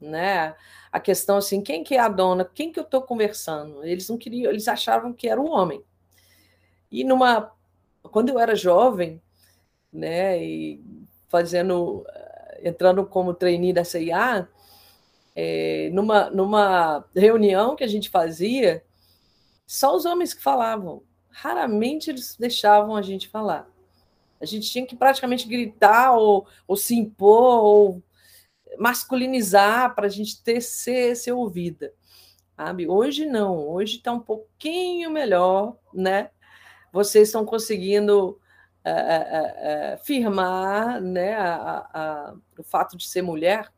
né? 0.00 0.54
A 0.90 1.00
questão 1.00 1.36
assim, 1.36 1.60
quem 1.60 1.84
que 1.84 1.94
é 1.94 2.00
a 2.00 2.08
dona? 2.08 2.44
Quem 2.44 2.72
que 2.72 2.78
eu 2.78 2.84
estou 2.84 3.02
conversando? 3.02 3.84
Eles 3.84 4.08
não 4.08 4.16
queriam, 4.16 4.50
eles 4.50 4.68
achavam 4.68 5.12
que 5.12 5.28
era 5.28 5.40
o 5.40 5.48
homem. 5.48 5.82
E 6.90 7.04
numa 7.04 7.52
quando 8.02 8.30
eu 8.30 8.38
era 8.38 8.54
jovem, 8.54 9.20
né, 9.92 10.42
e 10.42 10.82
fazendo 11.28 12.04
entrando 12.62 13.04
como 13.06 13.34
trainee 13.34 13.72
da 13.72 13.84
CIA, 13.84 14.48
é, 15.40 15.88
numa 15.92 16.28
numa 16.30 17.04
reunião 17.14 17.76
que 17.76 17.84
a 17.84 17.86
gente 17.86 18.10
fazia, 18.10 18.84
só 19.64 19.94
os 19.94 20.04
homens 20.04 20.34
que 20.34 20.42
falavam. 20.42 21.04
Raramente 21.30 22.10
eles 22.10 22.36
deixavam 22.36 22.96
a 22.96 23.02
gente 23.02 23.28
falar. 23.28 23.70
A 24.40 24.44
gente 24.44 24.68
tinha 24.68 24.84
que 24.84 24.96
praticamente 24.96 25.46
gritar 25.46 26.16
ou, 26.16 26.44
ou 26.66 26.76
se 26.76 26.96
impor 26.96 27.62
ou 27.62 28.02
masculinizar 28.76 29.94
para 29.94 30.06
a 30.06 30.10
gente 30.10 30.42
ter 30.42 30.60
ser, 30.60 31.14
ser 31.14 31.32
ouvida. 31.32 31.92
Sabe? 32.56 32.88
Hoje 32.88 33.24
não, 33.24 33.68
hoje 33.68 33.98
está 33.98 34.12
um 34.12 34.18
pouquinho 34.18 35.08
melhor, 35.08 35.76
né? 35.94 36.30
vocês 36.92 37.28
estão 37.28 37.44
conseguindo 37.44 38.40
é, 38.84 38.90
é, 39.92 39.96
firmar 39.98 41.00
né, 41.00 41.34
a, 41.34 41.86
a, 41.94 42.34
o 42.58 42.62
fato 42.64 42.96
de 42.96 43.06
ser 43.06 43.22
mulher 43.22 43.70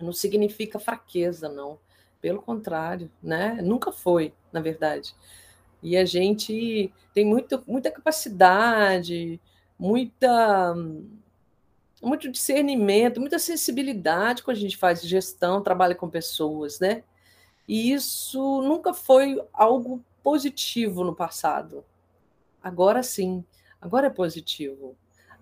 não 0.00 0.12
significa 0.12 0.78
fraqueza, 0.78 1.48
não. 1.48 1.78
Pelo 2.20 2.42
contrário, 2.42 3.10
né? 3.22 3.60
Nunca 3.62 3.92
foi, 3.92 4.32
na 4.52 4.60
verdade. 4.60 5.14
E 5.82 5.96
a 5.96 6.04
gente 6.04 6.92
tem 7.14 7.24
muito, 7.24 7.62
muita 7.66 7.90
capacidade, 7.90 9.40
muita, 9.78 10.74
muito 12.02 12.30
discernimento, 12.30 13.20
muita 13.20 13.38
sensibilidade 13.38 14.42
quando 14.42 14.56
a 14.56 14.60
gente 14.60 14.76
faz 14.76 15.02
gestão, 15.02 15.62
trabalha 15.62 15.94
com 15.94 16.08
pessoas, 16.08 16.80
né? 16.80 17.04
E 17.68 17.92
isso 17.92 18.62
nunca 18.62 18.94
foi 18.94 19.40
algo 19.52 20.02
positivo 20.22 21.04
no 21.04 21.14
passado. 21.14 21.84
Agora 22.62 23.02
sim, 23.02 23.44
agora 23.80 24.08
é 24.08 24.10
positivo. 24.10 24.96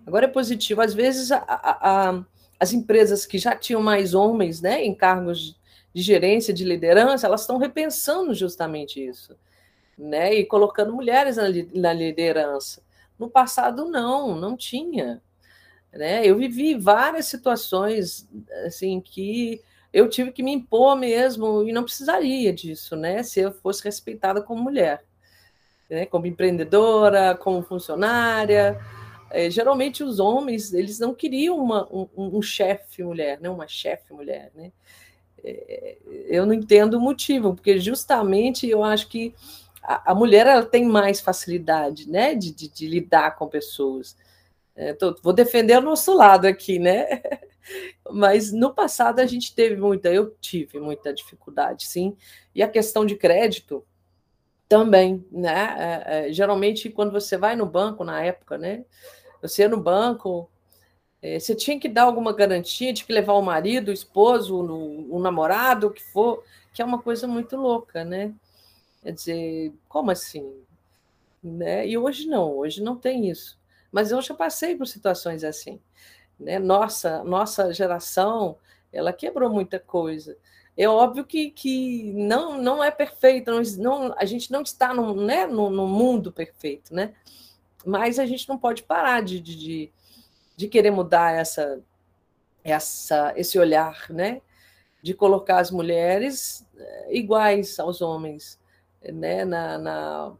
Agora 0.05 0.25
é 0.25 0.29
positivo. 0.29 0.81
Às 0.81 0.93
vezes, 0.93 1.31
a, 1.31 1.37
a, 1.37 2.09
a, 2.09 2.25
as 2.59 2.73
empresas 2.73 3.25
que 3.25 3.37
já 3.37 3.55
tinham 3.55 3.81
mais 3.81 4.13
homens 4.13 4.61
né, 4.61 4.83
em 4.83 4.93
cargos 4.93 5.59
de 5.93 6.01
gerência, 6.01 6.53
de 6.53 6.63
liderança, 6.63 7.27
elas 7.27 7.41
estão 7.41 7.57
repensando 7.57 8.33
justamente 8.33 9.05
isso. 9.05 9.35
Né, 9.97 10.33
e 10.33 10.45
colocando 10.45 10.93
mulheres 10.93 11.37
na, 11.37 11.45
na 11.73 11.93
liderança. 11.93 12.81
No 13.17 13.29
passado, 13.29 13.85
não, 13.85 14.35
não 14.35 14.57
tinha. 14.57 15.21
Né? 15.93 16.25
Eu 16.25 16.35
vivi 16.35 16.75
várias 16.75 17.27
situações 17.27 18.27
assim 18.65 18.99
que 18.99 19.61
eu 19.93 20.09
tive 20.09 20.33
que 20.33 20.43
me 20.43 20.51
impor 20.51 20.97
mesmo 20.97 21.63
e 21.63 21.71
não 21.71 21.85
precisaria 21.85 22.51
disso, 22.51 22.97
né? 22.97 23.23
Se 23.23 23.39
eu 23.39 23.53
fosse 23.53 23.81
respeitada 23.81 24.41
como 24.41 24.61
mulher, 24.61 25.05
né? 25.89 26.05
Como 26.05 26.27
empreendedora, 26.27 27.33
como 27.33 27.61
funcionária. 27.63 28.77
É, 29.29 29.49
geralmente 29.49 30.03
os 30.03 30.19
homens 30.19 30.73
eles 30.73 30.99
não 30.99 31.13
queriam 31.13 31.57
uma, 31.57 31.87
um, 31.91 32.07
um 32.15 32.41
chefe 32.41 33.03
mulher, 33.03 33.39
né? 33.39 33.49
Uma 33.49 33.67
chefe 33.67 34.13
mulher, 34.13 34.51
né? 34.55 34.71
É, 35.43 35.97
eu 36.27 36.45
não 36.45 36.53
entendo 36.53 36.95
o 36.95 37.01
motivo, 37.01 37.53
porque 37.53 37.79
justamente 37.79 38.67
eu 38.67 38.83
acho 38.83 39.07
que 39.07 39.33
a, 39.81 40.11
a 40.11 40.15
mulher 40.15 40.47
ela 40.47 40.65
tem 40.65 40.85
mais 40.85 41.19
facilidade, 41.19 42.09
né? 42.09 42.35
De, 42.35 42.51
de, 42.51 42.69
de 42.69 42.87
lidar 42.87 43.35
com 43.35 43.47
pessoas. 43.47 44.15
É, 44.75 44.93
tô, 44.93 45.15
vou 45.21 45.33
defender 45.33 45.77
o 45.77 45.81
nosso 45.81 46.13
lado 46.13 46.45
aqui, 46.45 46.79
né? 46.79 47.21
Mas 48.11 48.51
no 48.51 48.73
passado 48.73 49.19
a 49.19 49.25
gente 49.25 49.55
teve 49.55 49.75
muita, 49.77 50.09
eu 50.13 50.35
tive 50.39 50.79
muita 50.79 51.13
dificuldade, 51.13 51.85
sim. 51.85 52.15
E 52.53 52.61
a 52.61 52.67
questão 52.67 53.05
de 53.05 53.15
crédito 53.15 53.85
também, 54.67 55.25
né? 55.31 56.03
É, 56.07 56.29
é, 56.29 56.33
geralmente, 56.33 56.89
quando 56.89 57.11
você 57.11 57.37
vai 57.37 57.55
no 57.55 57.65
banco, 57.65 58.03
na 58.03 58.21
época, 58.23 58.57
né? 58.57 58.85
Você 59.41 59.63
ia 59.63 59.69
no 59.69 59.79
banco, 59.79 60.49
é, 61.21 61.39
você 61.39 61.55
tinha 61.55 61.79
que 61.79 61.89
dar 61.89 62.03
alguma 62.03 62.33
garantia, 62.33 62.93
tinha 62.93 63.05
que 63.05 63.13
levar 63.13 63.33
o 63.33 63.41
marido, 63.41 63.89
o 63.89 63.93
esposo, 63.93 64.55
o, 64.55 65.15
o 65.15 65.19
namorado, 65.19 65.87
o 65.87 65.91
que 65.91 66.03
for, 66.03 66.43
que 66.73 66.81
é 66.81 66.85
uma 66.85 67.01
coisa 67.01 67.27
muito 67.27 67.55
louca, 67.57 68.03
né? 68.03 68.33
Quer 69.03 69.11
dizer, 69.13 69.73
como 69.87 70.11
assim? 70.11 70.51
Né? 71.43 71.87
E 71.87 71.97
hoje 71.97 72.27
não, 72.27 72.57
hoje 72.57 72.81
não 72.81 72.95
tem 72.95 73.29
isso. 73.29 73.57
Mas 73.91 74.11
eu 74.11 74.21
já 74.21 74.33
passei 74.33 74.75
por 74.75 74.87
situações 74.87 75.43
assim. 75.43 75.79
Né? 76.39 76.59
Nossa, 76.59 77.23
nossa 77.23 77.73
geração, 77.73 78.57
ela 78.91 79.13
quebrou 79.13 79.49
muita 79.49 79.79
coisa. 79.79 80.37
É 80.77 80.87
óbvio 80.87 81.23
que, 81.23 81.51
que 81.51 82.11
não, 82.13 82.61
não 82.61 82.83
é 82.83 82.91
perfeito, 82.91 83.51
não, 83.77 84.13
a 84.17 84.25
gente 84.25 84.51
não 84.51 84.61
está 84.61 84.93
no, 84.93 85.15
né, 85.15 85.47
mundo 85.47 86.31
perfeito, 86.31 86.93
né? 86.93 87.13
mas 87.85 88.17
a 88.17 88.25
gente 88.25 88.49
não 88.49 88.57
pode 88.57 88.83
parar 88.83 89.21
de, 89.21 89.39
de, 89.39 89.91
de 90.57 90.67
querer 90.67 90.91
mudar 90.91 91.33
essa, 91.33 91.79
essa, 92.63 93.33
esse 93.37 93.59
olhar, 93.59 94.07
né? 94.09 94.41
de 95.01 95.13
colocar 95.13 95.59
as 95.59 95.69
mulheres 95.69 96.65
eh, 96.75 97.17
iguais 97.17 97.79
aos 97.79 98.01
homens 98.01 98.59
né? 99.13 99.45
na, 99.45 99.77
na 99.77 100.33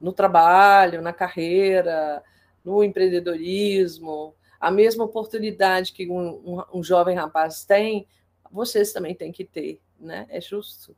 no 0.00 0.12
trabalho, 0.12 1.00
na 1.00 1.12
carreira, 1.12 2.22
no 2.64 2.82
empreendedorismo, 2.84 4.34
a 4.60 4.70
mesma 4.70 5.04
oportunidade 5.04 5.92
que 5.92 6.08
um, 6.10 6.28
um, 6.44 6.78
um, 6.78 6.82
jovem 6.82 7.16
rapaz 7.16 7.64
tem, 7.64 8.06
vocês 8.50 8.92
também 8.92 9.14
têm 9.14 9.32
que 9.32 9.44
ter, 9.44 9.80
né? 9.98 10.26
É 10.28 10.40
justo, 10.40 10.96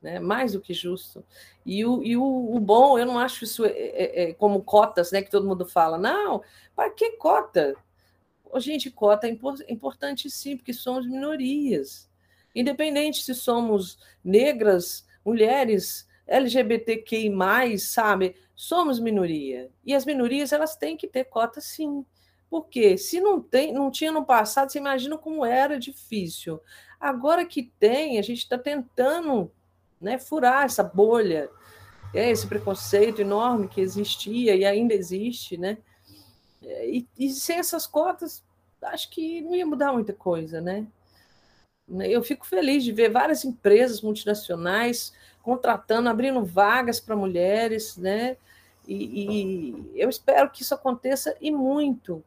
né? 0.00 0.18
Mais 0.18 0.52
do 0.52 0.60
que 0.60 0.74
justo. 0.74 1.24
E 1.64 1.84
o, 1.84 2.02
e 2.02 2.16
o, 2.16 2.54
o 2.54 2.60
bom, 2.60 2.98
eu 2.98 3.06
não 3.06 3.18
acho 3.18 3.44
isso 3.44 3.64
é, 3.64 3.70
é, 3.70 4.22
é, 4.22 4.34
como 4.34 4.62
cotas, 4.62 5.12
né? 5.12 5.22
Que 5.22 5.30
todo 5.30 5.46
mundo 5.46 5.66
fala, 5.66 5.98
não, 5.98 6.42
para 6.74 6.90
que 6.90 7.12
cota? 7.12 7.74
Gente, 8.58 8.90
cota 8.90 9.26
é 9.26 9.38
importante 9.68 10.30
sim, 10.30 10.56
porque 10.56 10.72
somos 10.72 11.06
minorias. 11.06 12.08
Independente 12.54 13.22
se 13.22 13.34
somos 13.34 13.98
negras, 14.24 15.06
mulheres, 15.24 16.08
LGBTQI, 16.26 17.78
sabe? 17.78 18.34
Somos 18.54 18.98
minoria. 18.98 19.70
E 19.84 19.94
as 19.94 20.06
minorias, 20.06 20.52
elas 20.52 20.74
têm 20.74 20.96
que 20.96 21.06
ter 21.06 21.24
cota 21.24 21.60
sim. 21.60 22.04
Porque 22.48 22.96
se 22.96 23.20
não 23.20 23.40
tem, 23.40 23.72
não 23.72 23.90
tinha 23.90 24.12
no 24.12 24.24
passado, 24.24 24.70
você 24.70 24.78
imagina 24.78 25.18
como 25.18 25.44
era 25.44 25.78
difícil. 25.78 26.60
Agora 26.98 27.44
que 27.44 27.70
tem, 27.78 28.18
a 28.18 28.22
gente 28.22 28.38
está 28.38 28.56
tentando 28.56 29.50
né, 30.00 30.18
furar 30.18 30.64
essa 30.64 30.82
bolha, 30.82 31.50
é, 32.14 32.30
esse 32.30 32.46
preconceito 32.46 33.20
enorme 33.20 33.68
que 33.68 33.80
existia 33.80 34.54
e 34.54 34.64
ainda 34.64 34.94
existe, 34.94 35.56
né? 35.56 35.78
E, 36.62 37.06
e 37.18 37.30
sem 37.30 37.58
essas 37.58 37.86
cotas, 37.86 38.42
acho 38.82 39.10
que 39.10 39.40
não 39.42 39.54
ia 39.54 39.66
mudar 39.66 39.92
muita 39.92 40.12
coisa, 40.12 40.60
né? 40.60 40.86
Eu 41.88 42.22
fico 42.22 42.46
feliz 42.46 42.82
de 42.82 42.92
ver 42.92 43.10
várias 43.10 43.44
empresas 43.44 44.00
multinacionais 44.00 45.12
contratando, 45.42 46.08
abrindo 46.08 46.44
vagas 46.44 46.98
para 46.98 47.14
mulheres, 47.14 47.96
né? 47.96 48.36
E, 48.86 48.94
e, 48.94 49.92
eu 49.94 50.08
espero 50.08 50.50
que 50.50 50.62
isso 50.62 50.74
aconteça 50.74 51.36
e 51.40 51.50
muito, 51.50 52.24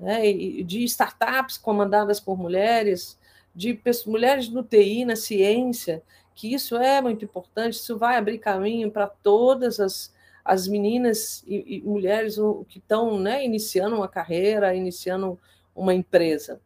né? 0.00 0.32
de 0.62 0.82
startups 0.84 1.58
comandadas 1.58 2.18
por 2.18 2.36
mulheres, 2.36 3.18
de 3.54 3.74
pessoas, 3.74 4.06
mulheres 4.06 4.48
no 4.48 4.62
TI, 4.62 5.04
na 5.04 5.14
ciência, 5.14 6.02
que 6.34 6.54
isso 6.54 6.76
é 6.76 7.02
muito 7.02 7.24
importante, 7.24 7.74
isso 7.74 7.98
vai 7.98 8.16
abrir 8.16 8.38
caminho 8.38 8.90
para 8.90 9.06
todas 9.06 9.78
as, 9.78 10.12
as 10.42 10.66
meninas 10.66 11.44
e, 11.46 11.76
e 11.76 11.80
mulheres 11.82 12.36
que 12.68 12.78
estão 12.78 13.18
né, 13.18 13.44
iniciando 13.44 13.96
uma 13.96 14.08
carreira, 14.08 14.74
iniciando 14.74 15.38
uma 15.76 15.92
empresa. 15.92 16.60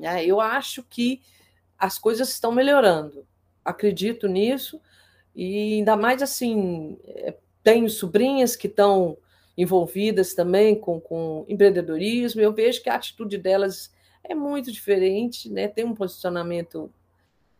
É, 0.00 0.24
eu 0.24 0.40
acho 0.40 0.84
que 0.84 1.20
as 1.78 1.98
coisas 1.98 2.30
estão 2.30 2.52
melhorando, 2.52 3.26
acredito 3.64 4.28
nisso, 4.28 4.80
e 5.34 5.78
ainda 5.78 5.96
mais 5.96 6.22
assim, 6.22 6.96
é, 7.04 7.34
tenho 7.62 7.90
sobrinhas 7.90 8.54
que 8.54 8.68
estão 8.68 9.16
envolvidas 9.56 10.34
também 10.34 10.78
com, 10.78 11.00
com 11.00 11.44
empreendedorismo, 11.48 12.40
eu 12.40 12.52
vejo 12.52 12.82
que 12.82 12.90
a 12.90 12.94
atitude 12.94 13.38
delas 13.38 13.94
é 14.22 14.34
muito 14.34 14.70
diferente, 14.70 15.50
né? 15.50 15.66
tem 15.68 15.84
um 15.84 15.94
posicionamento 15.94 16.92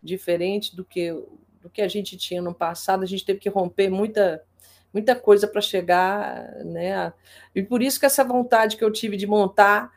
diferente 0.02 0.76
do 0.76 0.84
que, 0.84 1.12
do 1.60 1.70
que 1.70 1.80
a 1.80 1.88
gente 1.88 2.16
tinha 2.16 2.42
no 2.42 2.54
passado, 2.54 3.02
a 3.02 3.06
gente 3.06 3.24
teve 3.24 3.38
que 3.38 3.48
romper 3.48 3.88
muita, 3.88 4.44
muita 4.92 5.14
coisa 5.14 5.46
para 5.46 5.60
chegar, 5.60 6.54
né? 6.64 7.12
E 7.54 7.62
por 7.62 7.82
isso 7.82 7.98
que 7.98 8.06
essa 8.06 8.22
vontade 8.22 8.76
que 8.76 8.84
eu 8.84 8.92
tive 8.92 9.16
de 9.16 9.26
montar 9.26 9.90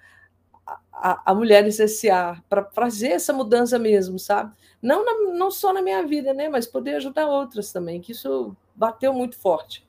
a, 0.91 1.31
a 1.31 1.35
Mulheres 1.35 1.79
S.A., 1.79 2.41
para 2.49 2.65
fazer 2.65 3.09
essa 3.09 3.31
mudança 3.31 3.79
mesmo, 3.79 4.19
sabe? 4.19 4.53
Não, 4.81 5.05
na, 5.05 5.37
não 5.37 5.49
só 5.49 5.73
na 5.73 5.81
minha 5.81 6.05
vida, 6.05 6.33
né? 6.33 6.49
Mas 6.49 6.67
poder 6.67 6.95
ajudar 6.95 7.27
outras 7.27 7.71
também, 7.71 8.01
que 8.01 8.11
isso 8.11 8.55
bateu 8.75 9.13
muito 9.13 9.37
forte. 9.37 9.87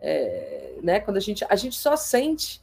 É, 0.00 0.74
né? 0.82 1.00
Quando 1.00 1.18
a 1.18 1.20
gente, 1.20 1.44
a 1.48 1.56
gente 1.56 1.76
só 1.76 1.96
sente 1.96 2.60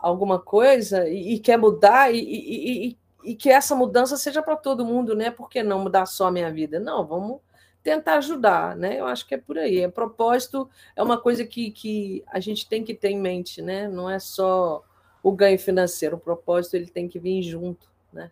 alguma 0.00 0.38
coisa 0.38 1.08
e, 1.08 1.34
e 1.34 1.38
quer 1.38 1.58
mudar 1.58 2.14
e, 2.14 2.18
e, 2.18 2.98
e, 3.24 3.34
que 3.34 3.50
essa 3.50 3.74
mudança 3.74 4.16
seja 4.16 4.42
para 4.42 4.56
todo 4.56 4.84
mundo, 4.84 5.14
né? 5.14 5.30
Por 5.30 5.48
que 5.48 5.62
não 5.62 5.80
mudar 5.80 6.06
só 6.06 6.28
a 6.28 6.30
minha 6.30 6.50
vida? 6.50 6.78
Não, 6.78 7.06
vamos 7.06 7.40
tentar 7.82 8.16
ajudar, 8.16 8.76
né? 8.76 8.98
Eu 8.98 9.06
acho 9.06 9.26
que 9.26 9.34
é 9.34 9.38
por 9.38 9.58
aí. 9.58 9.80
É 9.80 9.88
propósito 9.88 10.68
é 10.96 11.02
uma 11.02 11.18
coisa 11.18 11.44
que, 11.44 11.70
que 11.70 12.24
a 12.26 12.40
gente 12.40 12.66
tem 12.66 12.82
que 12.82 12.94
ter 12.94 13.10
em 13.10 13.20
mente, 13.20 13.60
né? 13.60 13.88
Não 13.88 14.08
é 14.08 14.18
só 14.18 14.82
o 15.22 15.32
ganho 15.32 15.58
financeiro, 15.58 16.16
o 16.16 16.20
propósito 16.20 16.74
ele 16.74 16.86
tem 16.86 17.08
que 17.08 17.18
vir 17.18 17.42
junto, 17.42 17.88
né? 18.12 18.30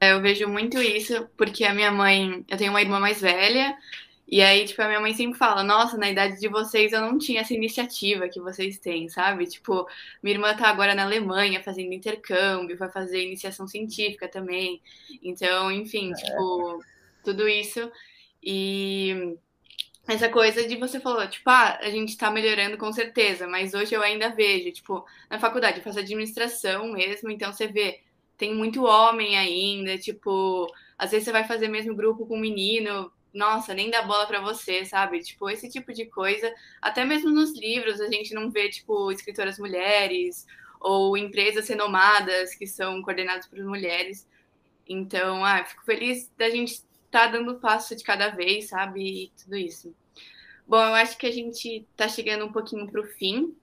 É, 0.00 0.12
eu 0.12 0.20
vejo 0.20 0.48
muito 0.48 0.80
isso 0.80 1.28
porque 1.36 1.64
a 1.64 1.74
minha 1.74 1.90
mãe, 1.90 2.44
eu 2.48 2.56
tenho 2.56 2.72
uma 2.72 2.80
irmã 2.80 2.98
mais 2.98 3.20
velha 3.20 3.76
e 4.30 4.40
aí, 4.40 4.64
tipo, 4.64 4.80
a 4.80 4.86
minha 4.86 5.00
mãe 5.00 5.12
sempre 5.12 5.36
fala: 5.36 5.64
Nossa, 5.64 5.98
na 5.98 6.08
idade 6.08 6.38
de 6.38 6.46
vocês 6.46 6.92
eu 6.92 7.00
não 7.00 7.18
tinha 7.18 7.40
essa 7.40 7.52
iniciativa 7.52 8.28
que 8.28 8.40
vocês 8.40 8.78
têm, 8.78 9.08
sabe? 9.08 9.44
Tipo, 9.46 9.88
minha 10.22 10.36
irmã 10.36 10.56
tá 10.56 10.68
agora 10.68 10.94
na 10.94 11.02
Alemanha 11.02 11.60
fazendo 11.60 11.92
intercâmbio, 11.92 12.78
vai 12.78 12.88
fazer 12.88 13.24
iniciação 13.24 13.66
científica 13.66 14.28
também. 14.28 14.80
Então, 15.20 15.72
enfim, 15.72 16.12
é. 16.12 16.14
tipo, 16.14 16.84
tudo 17.24 17.48
isso. 17.48 17.90
E 18.40 19.36
essa 20.06 20.28
coisa 20.28 20.66
de 20.66 20.76
você 20.76 21.00
falou, 21.00 21.26
tipo, 21.28 21.50
ah, 21.50 21.78
a 21.80 21.90
gente 21.90 22.16
tá 22.16 22.30
melhorando 22.30 22.78
com 22.78 22.92
certeza, 22.92 23.48
mas 23.48 23.74
hoje 23.74 23.94
eu 23.94 24.02
ainda 24.02 24.28
vejo, 24.30 24.70
tipo, 24.70 25.04
na 25.28 25.40
faculdade 25.40 25.78
eu 25.78 25.84
faço 25.84 25.98
administração 25.98 26.92
mesmo, 26.92 27.30
então 27.30 27.52
você 27.52 27.66
vê, 27.66 28.00
tem 28.36 28.54
muito 28.54 28.84
homem 28.84 29.36
ainda, 29.36 29.98
tipo, 29.98 30.72
às 30.96 31.10
vezes 31.10 31.24
você 31.24 31.32
vai 31.32 31.44
fazer 31.44 31.68
mesmo 31.68 31.94
grupo 31.94 32.26
com 32.26 32.36
um 32.36 32.40
menino, 32.40 33.10
nossa, 33.32 33.74
nem 33.74 33.90
dá 33.90 34.02
bola 34.02 34.26
para 34.26 34.40
você, 34.40 34.84
sabe? 34.84 35.20
Tipo, 35.20 35.48
esse 35.48 35.68
tipo 35.68 35.92
de 35.92 36.06
coisa. 36.06 36.52
Até 36.80 37.04
mesmo 37.04 37.30
nos 37.30 37.56
livros 37.56 38.00
a 38.00 38.08
gente 38.10 38.34
não 38.34 38.50
vê, 38.50 38.68
tipo, 38.68 39.10
escritoras 39.12 39.58
mulheres 39.58 40.46
ou 40.80 41.16
empresas 41.16 41.68
renomadas 41.68 42.54
que 42.54 42.66
são 42.66 43.02
coordenadas 43.02 43.46
por 43.46 43.58
mulheres. 43.60 44.26
Então, 44.88 45.44
ah, 45.44 45.64
fico 45.64 45.84
feliz 45.84 46.30
da 46.36 46.50
gente 46.50 46.72
estar 46.72 46.86
tá 47.10 47.26
dando 47.28 47.60
passo 47.60 47.94
de 47.94 48.02
cada 48.02 48.30
vez, 48.30 48.68
sabe? 48.68 49.24
E 49.24 49.32
tudo 49.42 49.56
isso. 49.56 49.94
Bom, 50.66 50.82
eu 50.82 50.94
acho 50.94 51.18
que 51.18 51.26
a 51.26 51.32
gente 51.32 51.86
está 51.90 52.08
chegando 52.08 52.44
um 52.44 52.52
pouquinho 52.52 52.90
para 52.90 53.00
o 53.00 53.06
fim. 53.06 53.54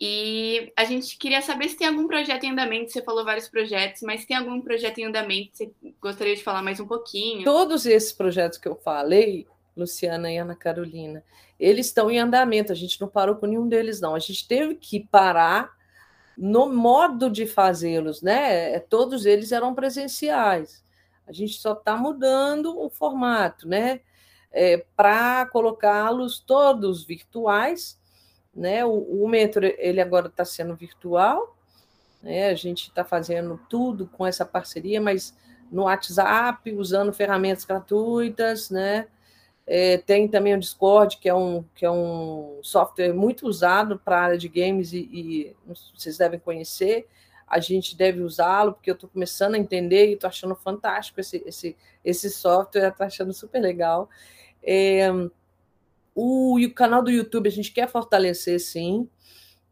E 0.00 0.72
a 0.76 0.84
gente 0.84 1.16
queria 1.16 1.40
saber 1.40 1.68
se 1.68 1.76
tem 1.76 1.86
algum 1.86 2.06
projeto 2.06 2.44
em 2.44 2.50
andamento. 2.50 2.90
Você 2.90 3.02
falou 3.02 3.24
vários 3.24 3.48
projetos, 3.48 4.02
mas 4.02 4.24
tem 4.24 4.36
algum 4.36 4.60
projeto 4.60 4.98
em 4.98 5.04
andamento 5.04 5.50
que 5.52 5.58
você 5.58 5.72
gostaria 6.00 6.34
de 6.34 6.42
falar 6.42 6.62
mais 6.62 6.80
um 6.80 6.86
pouquinho? 6.86 7.44
Todos 7.44 7.86
esses 7.86 8.12
projetos 8.12 8.58
que 8.58 8.66
eu 8.66 8.74
falei, 8.74 9.46
Luciana 9.76 10.30
e 10.32 10.38
Ana 10.38 10.56
Carolina, 10.56 11.24
eles 11.58 11.86
estão 11.86 12.10
em 12.10 12.18
andamento. 12.18 12.72
A 12.72 12.74
gente 12.74 13.00
não 13.00 13.08
parou 13.08 13.36
com 13.36 13.46
nenhum 13.46 13.68
deles, 13.68 14.00
não. 14.00 14.14
A 14.14 14.18
gente 14.18 14.46
teve 14.48 14.74
que 14.74 15.00
parar 15.00 15.70
no 16.36 16.72
modo 16.72 17.30
de 17.30 17.46
fazê-los, 17.46 18.22
né? 18.22 18.80
Todos 18.80 19.26
eles 19.26 19.52
eram 19.52 19.74
presenciais. 19.74 20.84
A 21.26 21.32
gente 21.32 21.54
só 21.54 21.72
está 21.72 21.96
mudando 21.96 22.78
o 22.78 22.90
formato, 22.90 23.68
né? 23.68 24.00
É, 24.50 24.84
para 24.96 25.46
colocá-los 25.46 26.38
todos 26.40 27.04
virtuais, 27.04 27.98
né? 28.54 28.84
O, 28.84 29.24
o 29.24 29.28
Mentor 29.28 29.64
ele 29.64 30.00
agora 30.00 30.26
está 30.26 30.44
sendo 30.44 30.74
virtual, 30.74 31.56
né? 32.22 32.48
A 32.48 32.54
gente 32.54 32.88
está 32.88 33.04
fazendo 33.04 33.60
tudo 33.68 34.06
com 34.06 34.26
essa 34.26 34.44
parceria, 34.44 35.00
mas 35.00 35.36
no 35.70 35.84
WhatsApp, 35.84 36.70
usando 36.72 37.12
ferramentas 37.12 37.64
gratuitas, 37.64 38.70
né? 38.70 39.06
É, 39.66 39.96
tem 39.98 40.28
também 40.28 40.54
o 40.54 40.60
Discord, 40.60 41.18
que 41.18 41.28
é 41.28 41.34
um, 41.34 41.64
que 41.74 41.86
é 41.86 41.90
um 41.90 42.58
software 42.62 43.14
muito 43.14 43.46
usado 43.46 43.98
para 43.98 44.18
a 44.18 44.22
área 44.22 44.38
de 44.38 44.48
games 44.48 44.92
e, 44.92 45.08
e, 45.12 45.56
vocês 45.94 46.18
devem 46.18 46.38
conhecer. 46.38 47.06
A 47.46 47.60
gente 47.60 47.96
deve 47.96 48.22
usá-lo, 48.22 48.72
porque 48.72 48.90
eu 48.90 48.94
estou 48.94 49.08
começando 49.08 49.54
a 49.54 49.58
entender 49.58 50.08
e 50.08 50.12
estou 50.14 50.28
achando 50.28 50.54
fantástico 50.56 51.20
esse, 51.20 51.42
esse, 51.46 51.76
esse 52.04 52.30
software, 52.30 52.88
estou 52.88 53.06
achando 53.06 53.32
super 53.32 53.60
legal. 53.60 54.10
É, 54.62 55.08
o, 56.14 56.58
o 56.58 56.74
canal 56.74 57.02
do 57.02 57.10
YouTube 57.10 57.48
a 57.48 57.52
gente 57.52 57.72
quer 57.72 57.88
fortalecer, 57.88 58.60
sim. 58.60 59.08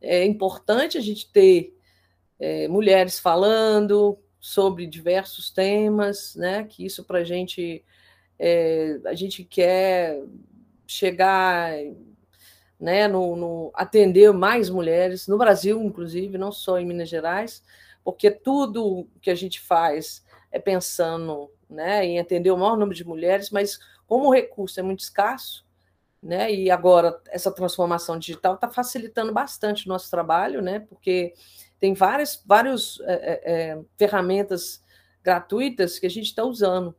É 0.00 0.24
importante 0.24 0.96
a 0.96 1.00
gente 1.00 1.30
ter 1.30 1.76
é, 2.38 2.68
mulheres 2.68 3.18
falando 3.18 4.18
sobre 4.40 4.86
diversos 4.86 5.50
temas, 5.50 6.34
né? 6.34 6.64
Que 6.64 6.86
isso 6.86 7.04
para 7.04 7.18
a 7.18 7.24
gente 7.24 7.84
é, 8.40 8.98
a 9.04 9.12
gente 9.14 9.44
quer 9.44 10.24
chegar, 10.86 11.72
né, 12.80 13.06
no, 13.06 13.36
no, 13.36 13.70
atender 13.74 14.32
mais 14.32 14.70
mulheres 14.70 15.28
no 15.28 15.36
Brasil, 15.36 15.80
inclusive, 15.82 16.38
não 16.38 16.50
só 16.50 16.78
em 16.78 16.86
Minas 16.86 17.10
Gerais, 17.10 17.62
porque 18.02 18.30
tudo 18.30 19.06
que 19.20 19.30
a 19.30 19.34
gente 19.34 19.60
faz 19.60 20.24
é 20.50 20.58
pensando, 20.58 21.50
né, 21.68 22.04
em 22.06 22.18
atender 22.18 22.50
o 22.50 22.56
maior 22.56 22.78
número 22.78 22.96
de 22.96 23.06
mulheres, 23.06 23.50
mas 23.50 23.78
como 24.06 24.28
o 24.28 24.32
recurso 24.32 24.80
é 24.80 24.82
muito 24.82 25.00
escasso, 25.00 25.64
né, 26.22 26.52
e 26.52 26.70
agora 26.70 27.20
essa 27.28 27.50
transformação 27.50 28.18
digital 28.18 28.54
está 28.54 28.70
facilitando 28.70 29.32
bastante 29.32 29.86
o 29.86 29.88
nosso 29.88 30.10
trabalho, 30.10 30.60
né, 30.60 30.80
porque 30.80 31.34
tem 31.78 31.94
várias, 31.94 32.42
várias 32.44 33.00
é, 33.02 33.40
é, 33.44 33.80
ferramentas 33.96 34.84
gratuitas 35.22 35.98
que 35.98 36.06
a 36.06 36.10
gente 36.10 36.26
está 36.26 36.44
usando. 36.44 36.94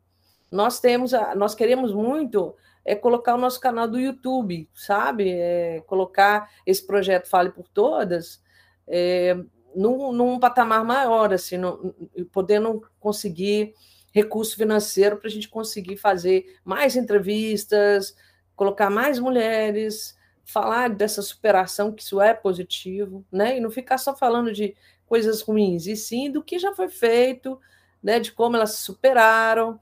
Nós 0.52 0.80
temos, 0.80 1.12
nós 1.36 1.56
queremos 1.56 1.94
muito 1.94 2.56
é 2.84 2.96
colocar 2.96 3.36
o 3.36 3.38
nosso 3.38 3.60
canal 3.60 3.88
do 3.88 4.00
YouTube, 4.00 4.68
sabe? 4.74 5.32
É, 5.32 5.82
colocar 5.86 6.50
esse 6.66 6.86
projeto 6.86 7.28
Fale 7.28 7.52
por 7.52 7.68
Todas 7.68 8.42
é, 8.88 9.38
num, 9.76 10.12
num, 10.12 10.40
patamar 10.40 10.84
maior, 10.84 11.34
assim, 11.34 11.58
no, 11.58 11.96
podendo 12.32 12.86
conseguir 13.00 13.74
recurso 14.12 14.58
financeiro 14.58 15.18
para 15.18 15.28
a 15.28 15.32
gente 15.32 15.48
conseguir 15.48 15.96
fazer 15.96 16.60
mais 16.66 16.96
entrevistas, 16.96 18.16
colocar 18.62 18.90
mais 18.92 19.18
mulheres, 19.18 20.16
falar 20.46 20.90
dessa 20.90 21.22
superação, 21.22 21.92
que 21.92 22.04
isso 22.04 22.22
é 22.22 22.34
positivo, 22.34 23.26
né? 23.32 23.58
E 23.58 23.60
não 23.60 23.72
ficar 23.72 23.98
só 23.98 24.16
falando 24.16 24.54
de 24.54 24.76
coisas 25.08 25.42
ruins, 25.42 25.88
e 25.88 25.96
sim 25.96 26.30
do 26.30 26.44
que 26.44 26.60
já 26.60 26.74
foi 26.74 26.88
feito, 26.88 27.60
né? 28.04 28.20
De 28.20 28.32
como 28.32 28.56
elas 28.56 28.72
se 28.72 28.84
superaram 28.84 29.80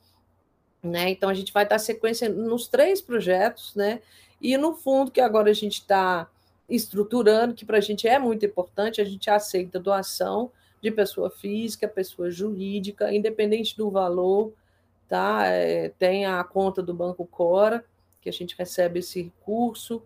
né? 0.81 1.09
Então 1.09 1.29
a 1.29 1.33
gente 1.33 1.51
vai 1.51 1.67
dar 1.67 1.79
sequência 1.79 2.29
nos 2.29 2.67
três 2.67 3.01
projetos, 3.01 3.75
né? 3.75 4.01
E 4.41 4.57
no 4.57 4.73
fundo, 4.73 5.11
que 5.11 5.21
agora 5.21 5.49
a 5.49 5.53
gente 5.53 5.81
está 5.81 6.29
estruturando, 6.69 7.53
que 7.53 7.65
para 7.65 7.77
a 7.77 7.81
gente 7.81 8.07
é 8.07 8.17
muito 8.17 8.45
importante, 8.45 9.01
a 9.01 9.05
gente 9.05 9.29
aceita 9.29 9.79
doação 9.79 10.51
de 10.81 10.91
pessoa 10.91 11.29
física, 11.29 11.87
pessoa 11.87 12.31
jurídica, 12.31 13.13
independente 13.13 13.75
do 13.75 13.89
valor, 13.89 14.53
tá? 15.07 15.45
É, 15.47 15.89
tem 15.89 16.25
a 16.25 16.43
conta 16.43 16.81
do 16.81 16.93
Banco 16.93 17.25
Cora, 17.25 17.83
que 18.21 18.29
a 18.29 18.33
gente 18.33 18.55
recebe 18.57 18.99
esse 18.99 19.21
recurso, 19.21 20.03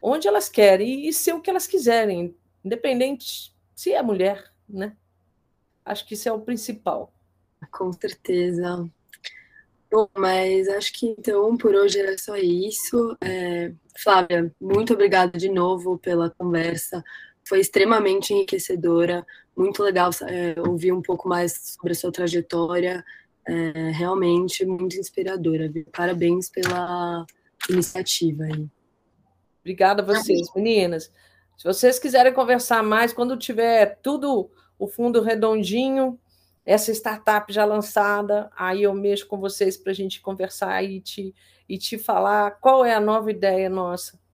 onde 0.00 0.26
elas 0.26 0.48
querem 0.48 1.06
e 1.06 1.12
ser 1.12 1.34
o 1.34 1.40
que 1.40 1.50
elas 1.50 1.66
quiserem, 1.66 2.34
independente 2.64 3.54
se 3.74 3.92
é 3.92 4.02
mulher, 4.02 4.50
né? 4.68 4.96
Acho 5.84 6.06
que 6.06 6.14
isso 6.14 6.28
é 6.28 6.32
o 6.32 6.40
principal. 6.40 7.12
Com 7.70 7.92
certeza. 7.92 8.88
Bom, 9.90 10.08
mas 10.16 10.68
acho 10.68 10.92
que 10.92 11.06
então 11.18 11.56
por 11.56 11.74
hoje 11.74 11.98
era 11.98 12.16
só 12.16 12.36
isso. 12.36 13.16
É, 13.20 13.72
Flávia, 13.98 14.54
muito 14.60 14.94
obrigada 14.94 15.36
de 15.36 15.48
novo 15.48 15.98
pela 15.98 16.30
conversa. 16.30 17.02
Foi 17.44 17.58
extremamente 17.58 18.32
enriquecedora, 18.32 19.26
muito 19.56 19.82
legal 19.82 20.10
é, 20.28 20.54
ouvir 20.60 20.92
um 20.92 21.02
pouco 21.02 21.28
mais 21.28 21.74
sobre 21.74 21.92
a 21.92 21.96
sua 21.96 22.12
trajetória. 22.12 23.04
É, 23.46 23.90
realmente 23.90 24.64
muito 24.64 24.96
inspiradora. 24.96 25.72
Parabéns 25.92 26.48
pela 26.48 27.26
iniciativa 27.68 28.44
aí. 28.44 28.68
Obrigada 29.60 30.02
a 30.02 30.04
vocês, 30.06 30.48
meninas. 30.54 31.12
Se 31.56 31.64
vocês 31.64 31.98
quiserem 31.98 32.32
conversar 32.32 32.82
mais, 32.82 33.12
quando 33.12 33.36
tiver 33.36 33.98
tudo 34.02 34.50
o 34.78 34.86
fundo 34.86 35.20
redondinho, 35.20 36.18
essa 36.64 36.92
startup 36.92 37.52
já 37.52 37.64
lançada, 37.64 38.50
aí 38.56 38.82
eu 38.82 38.94
mexo 38.94 39.26
com 39.26 39.38
vocês 39.38 39.76
para 39.76 39.92
a 39.92 39.94
gente 39.94 40.20
conversar 40.20 40.82
e 40.84 41.00
te, 41.00 41.34
e 41.68 41.78
te 41.78 41.98
falar 41.98 42.52
qual 42.60 42.84
é 42.84 42.94
a 42.94 43.00
nova 43.00 43.30
ideia 43.30 43.68
nossa, 43.68 44.20